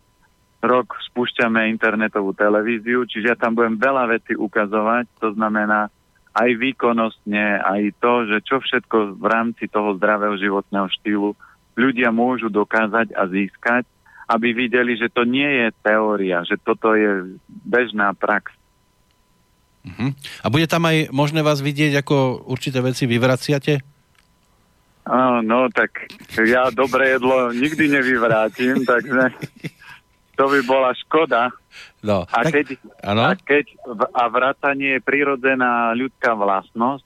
rok 0.60 0.98
spúšťame 1.10 1.72
internetovú 1.72 2.36
televíziu, 2.36 3.08
čiže 3.08 3.34
ja 3.34 3.38
tam 3.38 3.56
budem 3.56 3.80
veľa 3.80 4.12
veci 4.12 4.36
ukazovať, 4.36 5.06
to 5.18 5.34
znamená 5.34 5.90
aj 6.32 6.50
výkonnostne, 6.56 7.60
aj 7.60 7.82
to, 8.00 8.14
že 8.28 8.38
čo 8.46 8.58
všetko 8.64 9.20
v 9.20 9.26
rámci 9.26 9.68
toho 9.68 9.96
zdravého 10.00 10.36
životného 10.40 10.88
štýlu 11.00 11.36
ľudia 11.76 12.12
môžu 12.12 12.48
dokázať 12.52 13.16
a 13.16 13.24
získať, 13.28 13.84
aby 14.32 14.56
videli, 14.56 14.96
že 14.96 15.12
to 15.12 15.28
nie 15.28 15.48
je 15.48 15.68
teória, 15.84 16.48
že 16.48 16.56
toto 16.56 16.96
je 16.96 17.36
bežná 17.48 18.16
prax. 18.16 18.56
Uh-huh. 19.82 20.16
A 20.40 20.48
bude 20.48 20.70
tam 20.72 20.88
aj 20.88 21.12
možné 21.12 21.44
vás 21.44 21.60
vidieť, 21.60 22.00
ako 22.00 22.48
určité 22.48 22.80
veci 22.80 23.10
vyvraciate? 23.10 23.84
no 25.42 25.66
tak 25.74 26.14
ja 26.38 26.70
dobré 26.70 27.18
jedlo 27.18 27.50
nikdy 27.52 27.90
nevyvrátim, 27.90 28.86
takže 28.90 29.34
to 30.38 30.44
by 30.48 30.60
bola 30.64 30.94
škoda. 30.96 31.50
No, 32.02 32.26
a, 32.30 32.46
tak, 32.46 32.54
keď, 32.54 32.68
a 33.06 33.34
keď 33.38 33.66
a 34.14 34.24
vracanie 34.30 34.98
je 34.98 35.06
prirodzená 35.06 35.94
ľudská 35.94 36.34
vlastnosť, 36.34 37.06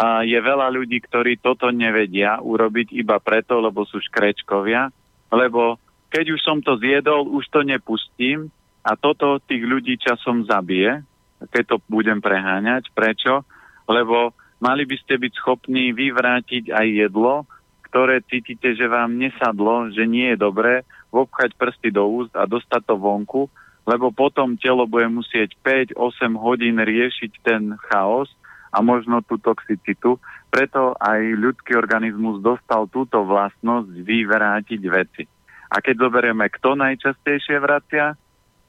a 0.00 0.24
je 0.24 0.38
veľa 0.38 0.72
ľudí, 0.72 0.96
ktorí 1.04 1.36
toto 1.44 1.68
nevedia 1.68 2.40
urobiť 2.40 2.96
iba 2.96 3.20
preto, 3.20 3.60
lebo 3.60 3.84
sú 3.84 4.00
škrečkovia, 4.00 4.88
lebo 5.28 5.76
keď 6.10 6.34
už 6.34 6.40
som 6.42 6.58
to 6.58 6.74
zjedol, 6.82 7.30
už 7.30 7.46
to 7.48 7.62
nepustím 7.62 8.50
a 8.82 8.98
toto 8.98 9.38
tých 9.46 9.62
ľudí 9.62 9.94
časom 9.96 10.42
zabije, 10.44 11.06
keď 11.54 11.64
to 11.64 11.76
budem 11.86 12.18
preháňať. 12.18 12.90
Prečo? 12.90 13.46
Lebo 13.86 14.34
mali 14.58 14.84
by 14.84 14.96
ste 15.00 15.16
byť 15.16 15.32
schopní 15.38 15.94
vyvrátiť 15.94 16.74
aj 16.74 16.86
jedlo, 17.08 17.46
ktoré 17.90 18.22
cítite, 18.26 18.74
že 18.74 18.86
vám 18.86 19.18
nesadlo, 19.18 19.90
že 19.90 20.06
nie 20.06 20.34
je 20.34 20.38
dobré, 20.38 20.86
vobchať 21.10 21.58
prsty 21.58 21.90
do 21.90 22.06
úst 22.06 22.34
a 22.38 22.46
dostať 22.46 22.86
to 22.86 22.94
vonku, 22.94 23.50
lebo 23.82 24.14
potom 24.14 24.54
telo 24.54 24.86
bude 24.86 25.10
musieť 25.10 25.58
5-8 25.66 26.38
hodín 26.38 26.78
riešiť 26.78 27.32
ten 27.42 27.74
chaos 27.90 28.30
a 28.70 28.78
možno 28.78 29.18
tú 29.26 29.34
toxicitu. 29.42 30.22
Preto 30.50 30.94
aj 31.02 31.18
ľudský 31.34 31.74
organizmus 31.74 32.38
dostal 32.38 32.86
túto 32.86 33.26
vlastnosť 33.26 33.90
vyvrátiť 33.90 34.80
veci. 34.86 35.26
A 35.70 35.78
keď 35.78 36.10
zoberieme, 36.10 36.50
kto 36.50 36.74
najčastejšie 36.74 37.62
vracia? 37.62 38.18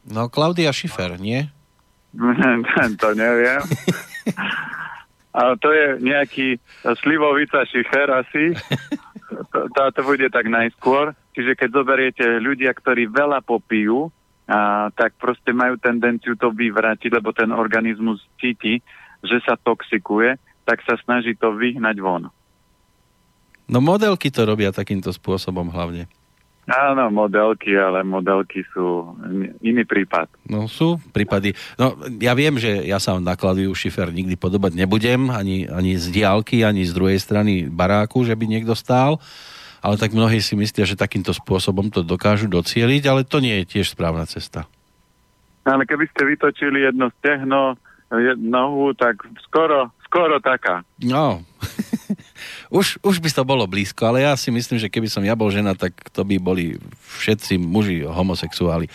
No, 0.05 0.29
Klaudia 0.29 0.69
Schiffer, 0.69 1.17
nie? 1.17 1.49
to 3.01 3.09
neviem. 3.17 3.61
A 5.31 5.55
to 5.55 5.71
je 5.71 6.03
nejaký 6.03 6.59
slivovica 6.99 7.63
šicher 7.63 8.11
asi. 8.11 8.51
Táto 9.71 10.03
bude 10.03 10.27
tak 10.27 10.51
najskôr. 10.51 11.15
Čiže 11.31 11.55
keď 11.55 11.69
zoberiete 11.71 12.25
ľudia, 12.43 12.75
ktorí 12.75 13.07
veľa 13.07 13.39
popijú, 13.39 14.11
a, 14.51 14.91
tak 14.91 15.15
proste 15.15 15.55
majú 15.55 15.79
tendenciu 15.79 16.35
to 16.35 16.51
vyvrátiť, 16.51 17.15
lebo 17.15 17.31
ten 17.31 17.55
organizmus 17.55 18.19
cíti, 18.35 18.83
že 19.23 19.39
sa 19.47 19.55
toxikuje, 19.55 20.35
tak 20.67 20.83
sa 20.83 20.99
snaží 20.99 21.39
to 21.39 21.55
vyhnať 21.55 21.95
von. 22.03 22.27
No 23.71 23.79
modelky 23.79 24.27
to 24.27 24.43
robia 24.43 24.75
takýmto 24.75 25.15
spôsobom 25.15 25.71
hlavne. 25.71 26.11
Áno, 26.69 27.09
modelky, 27.09 27.73
ale 27.73 28.05
modelky 28.05 28.61
sú 28.69 29.17
iný 29.65 29.81
prípad. 29.81 30.29
No 30.45 30.69
sú 30.69 31.01
prípady. 31.09 31.57
No 31.75 31.97
ja 32.21 32.37
viem, 32.37 32.61
že 32.61 32.85
ja 32.85 33.01
sa 33.01 33.17
nakladujú 33.17 33.73
šifer 33.73 34.13
nikdy 34.13 34.37
podobať 34.37 34.77
nebudem, 34.77 35.33
ani, 35.33 35.65
ani 35.65 35.97
z 35.97 36.13
diálky, 36.13 36.61
ani 36.61 36.85
z 36.85 36.93
druhej 36.93 37.17
strany 37.17 37.65
baráku, 37.65 38.21
že 38.21 38.37
by 38.37 38.45
niekto 38.45 38.77
stál, 38.77 39.17
ale 39.81 39.97
tak 39.97 40.13
mnohí 40.13 40.37
si 40.37 40.53
myslia, 40.53 40.85
že 40.85 40.93
takýmto 40.93 41.33
spôsobom 41.33 41.89
to 41.89 42.05
dokážu 42.05 42.45
docieliť, 42.45 43.03
ale 43.09 43.25
to 43.25 43.41
nie 43.41 43.65
je 43.65 43.77
tiež 43.77 43.97
správna 43.97 44.29
cesta. 44.29 44.69
Ale 45.65 45.85
keby 45.89 46.05
ste 46.13 46.29
vytočili 46.29 46.85
jedno 46.85 47.09
stehno, 47.21 47.77
nohu, 48.37 48.93
tak 48.93 49.23
skoro, 49.47 49.89
skoro 50.05 50.37
taká. 50.43 50.83
No, 50.99 51.41
už, 52.71 53.03
už 53.03 53.19
by 53.19 53.29
to 53.35 53.43
bolo 53.43 53.67
blízko, 53.67 54.07
ale 54.07 54.23
ja 54.23 54.33
si 54.39 54.47
myslím, 54.47 54.79
že 54.79 54.87
keby 54.87 55.11
som 55.11 55.21
ja 55.27 55.35
bol 55.35 55.51
žena, 55.51 55.75
tak 55.75 55.91
to 56.15 56.23
by 56.23 56.39
boli 56.39 56.79
všetci 57.19 57.59
muži 57.59 58.07
homosexuáli. 58.07 58.87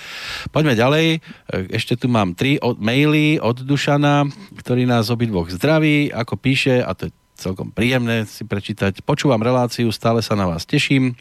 Poďme 0.48 0.72
ďalej. 0.72 1.20
Ešte 1.68 2.00
tu 2.00 2.08
mám 2.08 2.32
tri 2.32 2.56
od, 2.56 2.80
maily 2.80 3.36
od 3.36 3.60
Dušana, 3.60 4.24
ktorý 4.64 4.88
nás 4.88 5.12
obidvoch 5.12 5.52
zdraví, 5.52 6.08
ako 6.08 6.40
píše, 6.40 6.80
a 6.80 6.96
to 6.96 7.12
je 7.12 7.16
celkom 7.36 7.68
príjemné 7.68 8.24
si 8.24 8.48
prečítať. 8.48 9.04
Počúvam 9.04 9.44
reláciu, 9.44 9.92
stále 9.92 10.24
sa 10.24 10.32
na 10.32 10.48
vás 10.48 10.64
teším. 10.64 11.12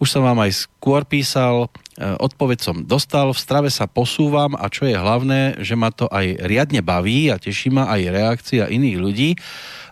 Už 0.00 0.16
som 0.16 0.24
vám 0.24 0.40
aj 0.40 0.64
skôr 0.64 1.04
písal, 1.04 1.68
e, 1.92 2.16
odpoveď 2.16 2.58
som 2.64 2.76
dostal, 2.80 3.36
v 3.36 3.44
strave 3.44 3.68
sa 3.68 3.84
posúvam 3.84 4.56
a 4.56 4.72
čo 4.72 4.88
je 4.88 4.96
hlavné, 4.96 5.60
že 5.60 5.76
ma 5.76 5.92
to 5.92 6.08
aj 6.08 6.40
riadne 6.40 6.80
baví 6.80 7.28
a 7.28 7.36
teší 7.36 7.68
ma 7.68 7.84
aj 7.92 8.08
reakcia 8.08 8.72
iných 8.72 8.96
ľudí, 8.96 9.30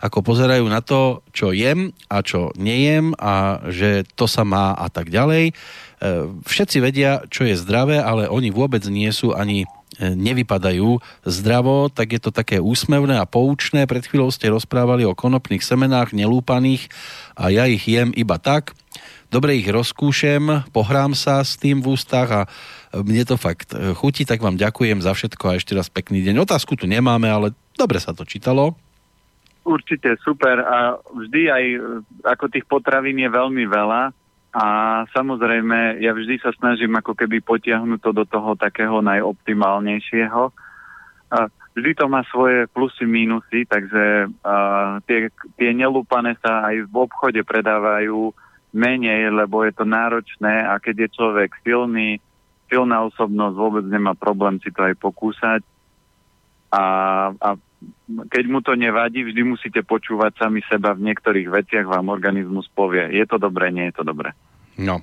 ako 0.01 0.25
pozerajú 0.25 0.65
na 0.65 0.81
to, 0.81 1.21
čo 1.37 1.53
jem 1.53 1.93
a 2.09 2.25
čo 2.25 2.57
nejem 2.57 3.13
a 3.21 3.61
že 3.69 4.09
to 4.17 4.25
sa 4.25 4.49
má 4.49 4.73
a 4.73 4.89
tak 4.89 5.13
ďalej. 5.13 5.53
E, 5.53 5.55
všetci 6.41 6.81
vedia, 6.81 7.21
čo 7.29 7.45
je 7.45 7.61
zdravé, 7.61 8.01
ale 8.01 8.33
oni 8.33 8.49
vôbec 8.49 8.81
nie 8.89 9.13
sú 9.13 9.37
ani 9.37 9.69
e, 10.01 10.09
nevypadajú 10.17 11.05
zdravo, 11.29 11.93
tak 11.93 12.17
je 12.17 12.21
to 12.25 12.33
také 12.33 12.65
úsmevné 12.65 13.21
a 13.21 13.29
poučné. 13.29 13.85
Pred 13.85 14.09
chvíľou 14.09 14.33
ste 14.33 14.49
rozprávali 14.49 15.05
o 15.05 15.13
konopných 15.13 15.61
semenách 15.61 16.17
nelúpaných 16.17 16.89
a 17.37 17.53
ja 17.53 17.69
ich 17.69 17.85
jem 17.85 18.09
iba 18.17 18.41
tak, 18.41 18.73
dobre 19.29 19.61
ich 19.61 19.69
rozkúšem, 19.69 20.73
pohrám 20.73 21.13
sa 21.13 21.45
s 21.45 21.57
tým 21.61 21.85
v 21.85 21.97
ústach 21.97 22.29
a 22.33 22.43
mne 22.97 23.25
to 23.29 23.37
fakt 23.37 23.77
chutí, 24.01 24.25
tak 24.25 24.41
vám 24.41 24.57
ďakujem 24.57 25.05
za 25.05 25.13
všetko 25.13 25.45
a 25.49 25.57
ešte 25.61 25.77
raz 25.77 25.93
pekný 25.93 26.25
deň. 26.25 26.45
Otázku 26.45 26.77
tu 26.77 26.89
nemáme, 26.89 27.29
ale 27.29 27.53
dobre 27.77 28.01
sa 28.01 28.17
to 28.17 28.25
čítalo. 28.25 28.75
Určite 29.69 30.17
super 30.25 30.65
a 30.65 30.97
vždy 31.13 31.43
aj 31.53 31.65
ako 32.25 32.45
tých 32.49 32.65
potravín 32.65 33.21
je 33.21 33.29
veľmi 33.29 33.69
veľa 33.69 34.17
a 34.57 34.67
samozrejme 35.13 36.01
ja 36.01 36.17
vždy 36.17 36.41
sa 36.41 36.57
snažím 36.57 36.97
ako 36.97 37.13
keby 37.13 37.45
potiahnuť 37.45 38.01
to 38.01 38.11
do 38.17 38.25
toho 38.25 38.57
takého 38.57 39.05
najoptimálnejšieho. 39.05 40.43
A 41.29 41.39
vždy 41.77 41.93
to 41.93 42.09
má 42.09 42.25
svoje 42.33 42.65
plusy, 42.73 43.05
mínusy, 43.05 43.69
takže 43.69 44.33
a, 44.41 44.97
tie, 45.05 45.29
tie 45.61 45.71
nelúpané 45.77 46.41
sa 46.41 46.65
aj 46.65 46.89
v 46.89 46.95
obchode 46.97 47.45
predávajú 47.45 48.33
menej, 48.73 49.33
lebo 49.33 49.65
je 49.65 49.73
to 49.73 49.85
náročné 49.89 50.65
a 50.69 50.77
keď 50.77 51.09
je 51.09 51.15
človek 51.17 51.51
silný, 51.65 52.21
silná 52.69 53.05
osobnosť, 53.09 53.55
vôbec 53.57 53.85
nemá 53.89 54.13
problém 54.13 54.61
si 54.61 54.69
to 54.69 54.85
aj 54.85 54.95
pokúsať. 55.01 55.65
A, 56.69 56.85
a 57.33 57.49
keď 58.29 58.45
mu 58.45 58.61
to 58.61 58.77
nevadí, 58.77 59.25
vždy 59.25 59.43
musíte 59.45 59.81
počúvať 59.81 60.37
sami 60.37 60.61
seba 60.69 60.93
v 60.93 61.09
niektorých 61.09 61.49
veciach, 61.49 61.89
vám 61.89 62.13
organizmus 62.13 62.69
povie, 62.69 63.09
je 63.17 63.25
to 63.25 63.41
dobré, 63.41 63.73
nie 63.73 63.89
je 63.89 63.97
to 63.97 64.05
dobré. 64.05 64.37
No. 64.79 65.03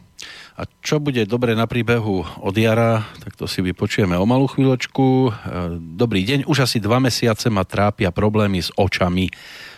A 0.55 0.63
čo 0.79 1.03
bude 1.03 1.27
dobre 1.27 1.51
na 1.51 1.67
príbehu 1.67 2.23
od 2.23 2.55
jara, 2.55 3.03
tak 3.19 3.35
to 3.35 3.43
si 3.43 3.59
vypočujeme 3.59 4.15
o 4.15 4.23
malú 4.23 4.47
chvíľočku. 4.47 5.03
E, 5.03 5.29
dobrý 5.99 6.23
deň, 6.23 6.47
už 6.47 6.63
asi 6.63 6.79
dva 6.79 7.03
mesiace 7.03 7.51
ma 7.51 7.67
trápia 7.67 8.15
problémy 8.15 8.63
s 8.63 8.71
očami. 8.79 9.27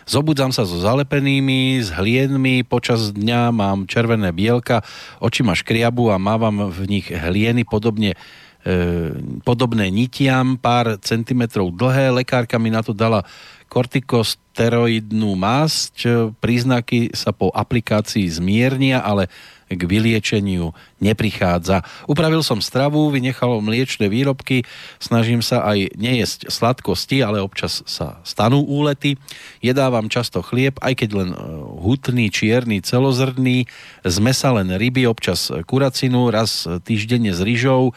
Zobudzam 0.08 0.56
sa 0.56 0.64
so 0.64 0.80
zalepenými, 0.80 1.84
s 1.84 1.92
hlienmi, 1.92 2.64
počas 2.64 3.12
dňa 3.12 3.52
mám 3.52 3.92
červené 3.92 4.32
bielka, 4.32 4.80
oči 5.20 5.44
ma 5.44 5.52
škriabu 5.52 6.08
a 6.08 6.16
mávam 6.16 6.72
v 6.72 6.88
nich 6.88 7.12
hlieny 7.12 7.68
podobne 7.68 8.16
e, 8.64 9.12
podobné 9.44 9.92
nitiam, 9.92 10.56
pár 10.56 10.96
centimetrov 11.04 11.76
dlhé. 11.76 12.24
Lekárka 12.24 12.56
mi 12.56 12.72
na 12.72 12.80
to 12.80 12.96
dala 12.96 13.28
kortikosteroidnú 13.68 15.36
masť. 15.36 16.32
Príznaky 16.40 17.12
sa 17.12 17.36
po 17.36 17.52
aplikácii 17.52 18.32
zmiernia, 18.32 19.04
ale 19.04 19.28
k 19.68 19.82
vyliečeniu 19.84 20.72
neprichádza. 21.04 21.84
Upravil 22.08 22.42
som 22.42 22.64
stravu, 22.64 23.12
vynechal 23.12 23.60
mliečne 23.60 24.08
výrobky, 24.08 24.64
snažím 24.98 25.44
sa 25.44 25.68
aj 25.68 25.94
nejesť 26.00 26.48
sladkosti, 26.48 27.20
ale 27.20 27.44
občas 27.44 27.84
sa 27.84 28.24
stanú 28.24 28.64
úlety. 28.64 29.20
Jedávam 29.60 30.08
často 30.08 30.40
chlieb, 30.40 30.80
aj 30.80 31.04
keď 31.04 31.10
len 31.14 31.30
e, 31.36 31.38
hutný, 31.84 32.32
čierny, 32.32 32.80
celozrný, 32.80 33.68
z 34.08 34.18
mesa 34.24 34.56
len 34.56 34.72
ryby, 34.72 35.04
občas 35.04 35.52
kuracinu, 35.68 36.32
raz 36.32 36.64
týždenne 36.88 37.36
s 37.36 37.44
rýžou, 37.44 37.92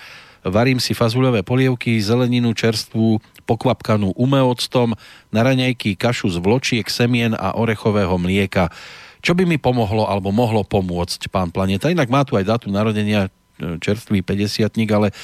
varím 0.44 0.80
si 0.80 0.96
fazuľové 0.96 1.44
polievky, 1.44 2.00
zeleninu 2.00 2.56
čerstvú, 2.56 3.20
pokvapkanú 3.44 4.16
umeoctom, 4.16 4.96
na 5.34 5.40
raňajky 5.42 5.98
kašu 5.98 6.32
z 6.32 6.38
vločiek, 6.40 6.86
semien 6.86 7.36
a 7.36 7.58
orechového 7.58 8.16
mlieka. 8.16 8.72
Čo 9.20 9.36
by 9.36 9.44
mi 9.44 9.60
pomohlo 9.60 10.08
alebo 10.08 10.32
mohlo 10.32 10.64
pomôcť 10.64 11.28
pán 11.28 11.52
Planeta? 11.52 11.92
Inak 11.92 12.08
má 12.08 12.24
tu 12.24 12.34
aj 12.40 12.48
dátum 12.48 12.72
narodenia 12.72 13.28
e, 13.28 13.76
čerstvý 13.76 14.24
50 14.24 14.72
ale 14.90 15.12
e, 15.12 15.14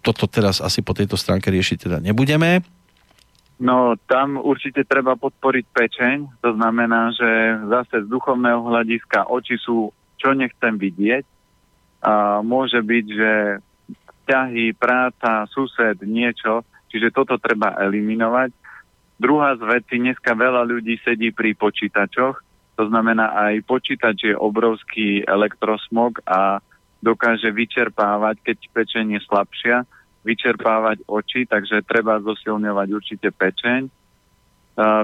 toto 0.00 0.30
teraz 0.30 0.62
asi 0.62 0.80
po 0.80 0.94
tejto 0.94 1.18
stránke 1.18 1.50
riešiť 1.50 1.78
teda 1.90 1.98
nebudeme. 1.98 2.62
No, 3.58 3.94
tam 4.10 4.34
určite 4.42 4.82
treba 4.82 5.14
podporiť 5.14 5.66
pečeň, 5.70 6.16
to 6.42 6.58
znamená, 6.58 7.14
že 7.14 7.30
zase 7.70 8.02
z 8.02 8.10
duchovného 8.10 8.66
hľadiska 8.66 9.30
oči 9.30 9.62
sú, 9.62 9.94
čo 10.18 10.34
nechcem 10.34 10.74
vidieť. 10.74 11.22
A 12.04 12.42
môže 12.42 12.82
byť, 12.82 13.06
že 13.06 13.32
vzťahy, 14.24 14.74
práca, 14.74 15.46
sused, 15.54 16.02
niečo, 16.02 16.66
čiže 16.90 17.14
toto 17.14 17.38
treba 17.38 17.78
eliminovať. 17.78 18.50
Druhá 19.22 19.54
z 19.54 19.62
vecí, 19.62 20.02
dneska 20.02 20.34
veľa 20.34 20.66
ľudí 20.66 20.98
sedí 21.06 21.30
pri 21.30 21.54
počítačoch, 21.54 22.42
to 22.74 22.90
znamená, 22.90 23.30
aj 23.50 23.62
počítač 23.66 24.30
je 24.30 24.34
obrovský 24.34 25.22
elektrosmog 25.22 26.18
a 26.26 26.58
dokáže 26.98 27.52
vyčerpávať, 27.54 28.42
keď 28.42 28.58
pečeň 28.74 29.06
je 29.14 29.20
slabšia, 29.28 29.76
vyčerpávať 30.24 31.04
oči, 31.06 31.46
takže 31.46 31.84
treba 31.86 32.18
zosilňovať 32.18 32.88
určite 32.90 33.28
pečeň. 33.30 33.86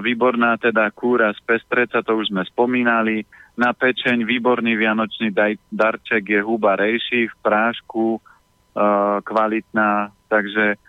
Výborná 0.03 0.59
teda 0.59 0.91
kúra 0.91 1.31
z 1.31 1.41
pestreca, 1.47 2.03
to 2.03 2.19
už 2.19 2.35
sme 2.35 2.43
spomínali. 2.49 3.23
Na 3.55 3.71
pečeň 3.71 4.27
výborný 4.27 4.75
vianočný 4.75 5.31
darček 5.71 6.27
je 6.27 6.41
huba 6.43 6.75
rejši 6.75 7.31
v 7.31 7.35
prášku 7.39 8.19
kvalitná, 9.23 10.11
takže 10.27 10.81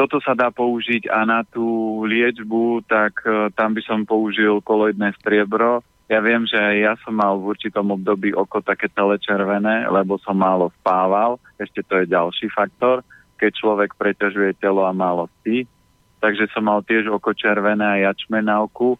toto 0.00 0.16
sa 0.24 0.32
dá 0.32 0.48
použiť 0.48 1.12
a 1.12 1.28
na 1.28 1.44
tú 1.44 2.00
liečbu, 2.08 2.88
tak 2.88 3.20
uh, 3.20 3.52
tam 3.52 3.76
by 3.76 3.84
som 3.84 4.08
použil 4.08 4.64
koloidné 4.64 5.12
striebro. 5.20 5.84
Ja 6.10 6.18
viem, 6.18 6.42
že 6.42 6.58
ja 6.82 6.98
som 7.06 7.14
mal 7.14 7.38
v 7.38 7.54
určitom 7.54 7.94
období 7.94 8.34
oko 8.34 8.58
také 8.58 8.90
celé 8.90 9.14
červené, 9.22 9.86
lebo 9.86 10.18
som 10.18 10.34
málo 10.34 10.74
spával. 10.82 11.38
Ešte 11.54 11.86
to 11.86 12.02
je 12.02 12.10
ďalší 12.10 12.50
faktor, 12.50 13.06
keď 13.38 13.50
človek 13.54 13.94
preťažuje 13.94 14.58
telo 14.58 14.82
a 14.82 14.90
málo 14.90 15.30
spí. 15.38 15.70
Takže 16.18 16.50
som 16.50 16.66
mal 16.66 16.82
tiež 16.82 17.06
oko 17.14 17.30
červené 17.30 17.86
a 17.86 18.10
jačme 18.10 18.42
na 18.42 18.58
oku 18.58 18.98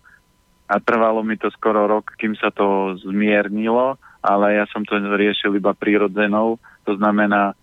a 0.71 0.79
trvalo 0.79 1.27
mi 1.27 1.35
to 1.35 1.51
skoro 1.51 1.91
rok, 1.91 2.15
kým 2.15 2.39
sa 2.39 2.55
to 2.55 2.95
zmiernilo, 3.03 3.99
ale 4.23 4.63
ja 4.63 4.71
som 4.71 4.87
to 4.87 4.95
riešil 4.95 5.59
iba 5.59 5.75
prírodzenou. 5.75 6.63
To 6.87 6.95
znamená, 6.95 7.59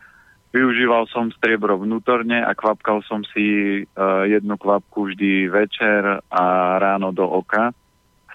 Využíval 0.47 1.11
som 1.11 1.27
striebro 1.27 1.75
vnútorne 1.75 2.39
a 2.39 2.55
kvapkal 2.55 3.03
som 3.03 3.19
si 3.35 3.83
uh, 3.83 4.23
jednu 4.25 4.55
kvapku 4.55 5.11
vždy 5.11 5.51
večer 5.51 6.23
a 6.31 6.43
ráno 6.79 7.11
do 7.11 7.27
oka 7.27 7.75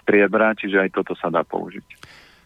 striebra, 0.03 0.53
čiže 0.53 0.83
aj 0.83 0.89
toto 0.91 1.15
sa 1.15 1.31
dá 1.31 1.41
použiť. 1.47 1.83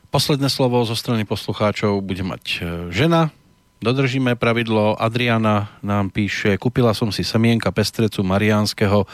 Posledné 0.08 0.48
slovo 0.48 0.80
zo 0.88 0.96
strany 0.96 1.28
poslucháčov 1.28 2.00
bude 2.00 2.24
mať 2.24 2.44
e, 2.46 2.58
žena. 2.96 3.34
Dodržíme 3.84 4.40
pravidlo. 4.40 4.96
Adriana 4.98 5.70
nám 5.84 6.10
píše, 6.10 6.56
kúpila 6.56 6.96
som 6.96 7.12
si 7.12 7.22
semienka 7.22 7.70
pestrecu 7.70 8.24
mariánskeho. 8.26 9.06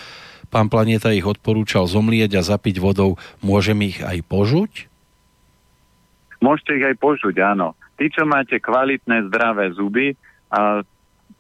Pán 0.53 0.70
Planeta 0.70 1.10
ich 1.10 1.26
odporúčal 1.26 1.90
zomlieť 1.90 2.38
a 2.40 2.45
zapiť 2.45 2.78
vodou. 2.78 3.18
Môžem 3.41 3.90
ich 3.90 3.99
aj 4.06 4.22
požuť? 4.30 4.88
Môžete 6.40 6.78
ich 6.78 6.86
aj 6.86 6.95
požuť, 7.02 7.36
áno. 7.41 7.74
Tí, 7.98 8.07
čo 8.14 8.24
máte 8.24 8.61
kvalitné, 8.61 9.28
zdravé 9.34 9.74
zuby, 9.74 10.14
a 10.53 10.86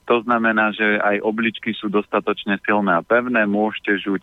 to 0.03 0.15
znamená, 0.25 0.73
že 0.75 0.99
aj 0.99 1.23
obličky 1.23 1.71
sú 1.71 1.87
dostatočne 1.87 2.59
silné 2.65 2.97
a 2.97 3.05
pevné, 3.05 3.45
môžete 3.47 4.01
žuť. 4.03 4.21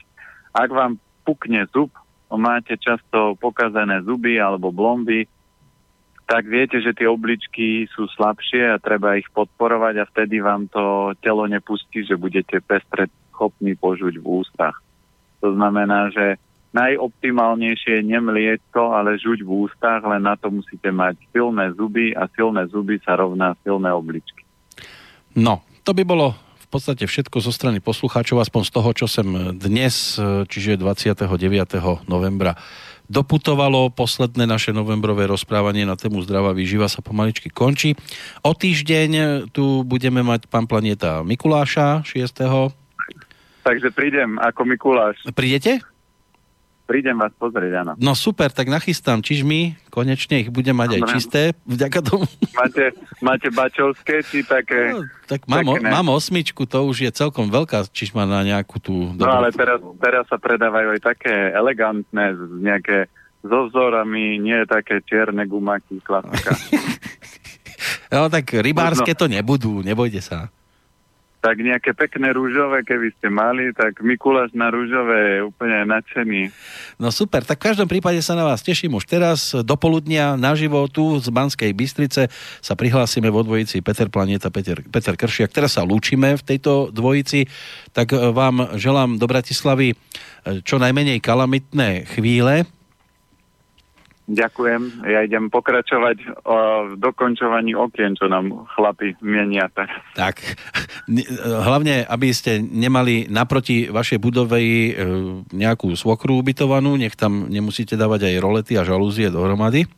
Ak 0.52 0.68
vám 0.68 0.98
pukne 1.24 1.64
zub, 1.70 1.94
máte 2.38 2.78
často 2.78 3.34
pokazené 3.38 4.02
zuby 4.06 4.38
alebo 4.38 4.70
blomby, 4.70 5.26
tak 6.30 6.46
viete, 6.46 6.78
že 6.78 6.94
tie 6.94 7.10
obličky 7.10 7.90
sú 7.90 8.06
slabšie 8.14 8.70
a 8.70 8.78
treba 8.78 9.18
ich 9.18 9.26
podporovať 9.34 9.94
a 9.98 10.08
vtedy 10.14 10.38
vám 10.38 10.70
to 10.70 11.10
telo 11.18 11.42
nepustí, 11.50 12.06
že 12.06 12.14
budete 12.14 12.62
pestre 12.62 13.10
schopní 13.34 13.74
požuť 13.74 14.22
v 14.22 14.26
ústach. 14.26 14.78
To 15.42 15.50
znamená, 15.58 16.14
že 16.14 16.38
najoptimálnejšie 16.70 17.98
je 17.98 18.08
nemlieť 18.14 18.62
ale 18.78 19.18
žuť 19.18 19.42
v 19.42 19.50
ústach, 19.66 20.06
len 20.06 20.22
na 20.22 20.38
to 20.38 20.54
musíte 20.54 20.86
mať 20.86 21.18
silné 21.34 21.74
zuby 21.74 22.14
a 22.14 22.30
silné 22.30 22.70
zuby 22.70 23.02
sa 23.02 23.18
rovná 23.18 23.58
silné 23.66 23.90
obličky. 23.90 24.46
No, 25.34 25.66
to 25.82 25.90
by 25.90 26.06
bolo 26.06 26.49
podstate 26.70 27.04
všetko 27.04 27.42
zo 27.42 27.50
strany 27.50 27.82
poslucháčov, 27.82 28.38
aspoň 28.38 28.62
z 28.62 28.70
toho, 28.70 28.90
čo 28.94 29.06
sem 29.10 29.26
dnes, 29.58 30.14
čiže 30.46 30.78
29. 30.78 31.26
novembra 32.06 32.54
doputovalo. 33.10 33.90
Posledné 33.90 34.46
naše 34.46 34.70
novembrové 34.70 35.26
rozprávanie 35.26 35.82
na 35.82 35.98
tému 35.98 36.22
zdravá 36.22 36.54
výživa 36.54 36.86
sa 36.86 37.02
pomaličky 37.02 37.50
končí. 37.50 37.98
O 38.46 38.54
týždeň 38.54 39.50
tu 39.50 39.82
budeme 39.82 40.22
mať 40.22 40.46
pán 40.46 40.70
Planeta 40.70 41.26
Mikuláša 41.26 42.06
6. 42.06 42.70
Takže 43.66 43.90
prídem 43.90 44.38
ako 44.38 44.62
Mikuláš. 44.62 45.18
Prídete? 45.34 45.82
Prídem 46.90 47.14
vás 47.14 47.30
pozrieť, 47.38 47.86
áno. 47.86 47.92
No 48.02 48.18
super, 48.18 48.50
tak 48.50 48.66
nachystám 48.66 49.22
čižmy, 49.22 49.78
konečne 49.94 50.42
ich 50.42 50.50
budem 50.50 50.74
mať 50.74 50.98
Dobre. 50.98 50.98
aj 50.98 51.14
čisté, 51.14 51.42
vďaka 51.62 51.98
tomu. 52.02 52.26
Máte, 52.50 52.84
máte 53.22 53.48
bačovské, 53.54 54.26
či 54.26 54.42
také... 54.42 54.98
No, 54.98 55.06
tak 55.30 55.46
mám, 55.46 55.70
mám 55.78 56.10
osmičku, 56.10 56.66
to 56.66 56.82
už 56.90 57.06
je 57.06 57.10
celkom 57.14 57.46
veľká 57.46 57.86
čižma 57.94 58.26
na 58.26 58.42
nejakú 58.42 58.82
tú... 58.82 59.14
No 59.14 59.30
ale 59.30 59.54
teraz, 59.54 59.78
teraz 60.02 60.26
sa 60.26 60.42
predávajú 60.42 60.98
aj 60.98 61.00
také 61.14 61.54
elegantné, 61.54 62.34
nejaké 62.58 63.06
so 63.46 63.70
vzorami, 63.70 64.42
nie 64.42 64.66
také 64.66 64.98
čierne 65.06 65.46
gumaky, 65.46 66.02
klasika. 66.02 66.58
no 68.12 68.26
tak 68.26 68.50
rybárske 68.50 69.14
to 69.14 69.30
nebudú, 69.30 69.86
nebojte 69.86 70.18
sa 70.18 70.50
tak 71.40 71.56
nejaké 71.56 71.96
pekné 71.96 72.36
rúžové, 72.36 72.84
keby 72.84 73.16
ste 73.16 73.32
mali, 73.32 73.72
tak 73.72 74.04
Mikuláš 74.04 74.52
na 74.52 74.68
rúžové 74.68 75.40
je 75.40 75.48
úplne 75.48 75.88
nadšený. 75.88 76.52
No 77.00 77.08
super, 77.08 77.40
tak 77.40 77.64
v 77.64 77.72
každom 77.72 77.88
prípade 77.88 78.20
sa 78.20 78.36
na 78.36 78.44
vás 78.44 78.60
teším 78.60 78.92
už 79.00 79.08
teraz. 79.08 79.56
Do 79.56 79.74
poludnia 79.80 80.36
naživo 80.36 80.84
tu 80.92 81.16
z 81.16 81.32
Banskej 81.32 81.72
Bystrice 81.72 82.28
sa 82.60 82.74
prihlásime 82.76 83.32
vo 83.32 83.40
dvojici 83.40 83.80
Peter 83.80 84.12
Planeta, 84.12 84.52
Peter, 84.52 84.84
Peter 84.84 85.16
Kršiak. 85.16 85.52
Teraz 85.52 85.80
sa 85.80 85.82
lúčime 85.82 86.36
v 86.36 86.44
tejto 86.44 86.92
dvojici, 86.92 87.48
tak 87.96 88.12
vám 88.12 88.76
želám 88.76 89.16
do 89.16 89.24
Bratislavy 89.24 89.96
čo 90.64 90.76
najmenej 90.76 91.24
kalamitné 91.24 92.04
chvíle, 92.16 92.68
Ďakujem. 94.30 95.02
Ja 95.10 95.26
idem 95.26 95.50
pokračovať 95.50 96.46
o 96.46 96.56
dokončovaní 96.94 97.74
okien, 97.74 98.14
čo 98.14 98.30
nám 98.30 98.70
chlapi 98.78 99.18
mienia 99.18 99.66
teraz. 99.74 99.90
Tak. 100.14 100.38
Hlavne, 101.42 102.06
aby 102.06 102.30
ste 102.30 102.62
nemali 102.62 103.26
naproti 103.26 103.90
vašej 103.90 104.22
budove 104.22 104.62
e, 104.62 104.90
nejakú 105.50 105.98
svokru 105.98 106.38
ubytovanú, 106.38 106.94
nech 106.94 107.18
tam 107.18 107.50
nemusíte 107.50 107.98
dávať 107.98 108.30
aj 108.30 108.36
rolety 108.38 108.72
a 108.78 108.86
žalúzie 108.86 109.34
dohromady. 109.34 109.90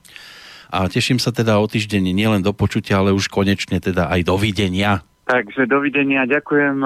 A 0.72 0.88
teším 0.88 1.20
sa 1.20 1.28
teda 1.28 1.60
o 1.60 1.68
týždeň 1.68 2.16
nielen 2.16 2.40
do 2.40 2.56
počutia, 2.56 3.04
ale 3.04 3.12
už 3.12 3.28
konečne 3.28 3.84
teda 3.84 4.08
aj 4.08 4.24
dovidenia. 4.24 5.04
Takže 5.28 5.68
dovidenia, 5.68 6.24
ďakujem 6.24 6.80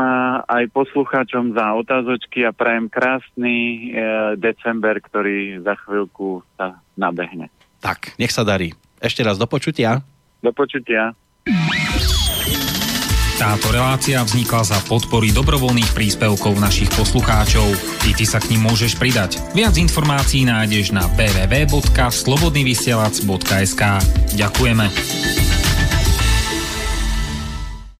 aj 0.50 0.64
poslucháčom 0.74 1.54
za 1.54 1.72
otázočky 1.78 2.42
a 2.42 2.50
prajem 2.50 2.90
krásny 2.90 3.54
e, 3.54 3.78
december, 4.34 4.98
ktorý 4.98 5.62
za 5.62 5.78
chvíľku 5.86 6.42
sa 6.58 6.82
nabehne. 6.96 7.52
Tak, 7.78 8.18
nech 8.18 8.32
sa 8.32 8.42
darí. 8.42 8.74
Ešte 8.98 9.22
raz 9.22 9.38
do 9.38 9.46
počutia. 9.46 10.02
Do 10.40 10.50
počutia. 10.50 11.14
Táto 13.36 13.68
relácia 13.68 14.24
vznikla 14.24 14.64
za 14.64 14.80
podpory 14.88 15.28
dobrovoľných 15.28 15.92
príspevkov 15.92 16.56
našich 16.56 16.88
poslucháčov. 16.96 17.68
Ty, 18.00 18.16
ty 18.16 18.24
sa 18.24 18.40
k 18.40 18.56
ním 18.56 18.64
môžeš 18.64 18.96
pridať. 18.96 19.36
Viac 19.52 19.76
informácií 19.76 20.48
nájdeš 20.48 20.96
na 20.96 21.04
www.slobodnyvysielac.sk 21.20 23.82
Ďakujeme. 24.40 25.45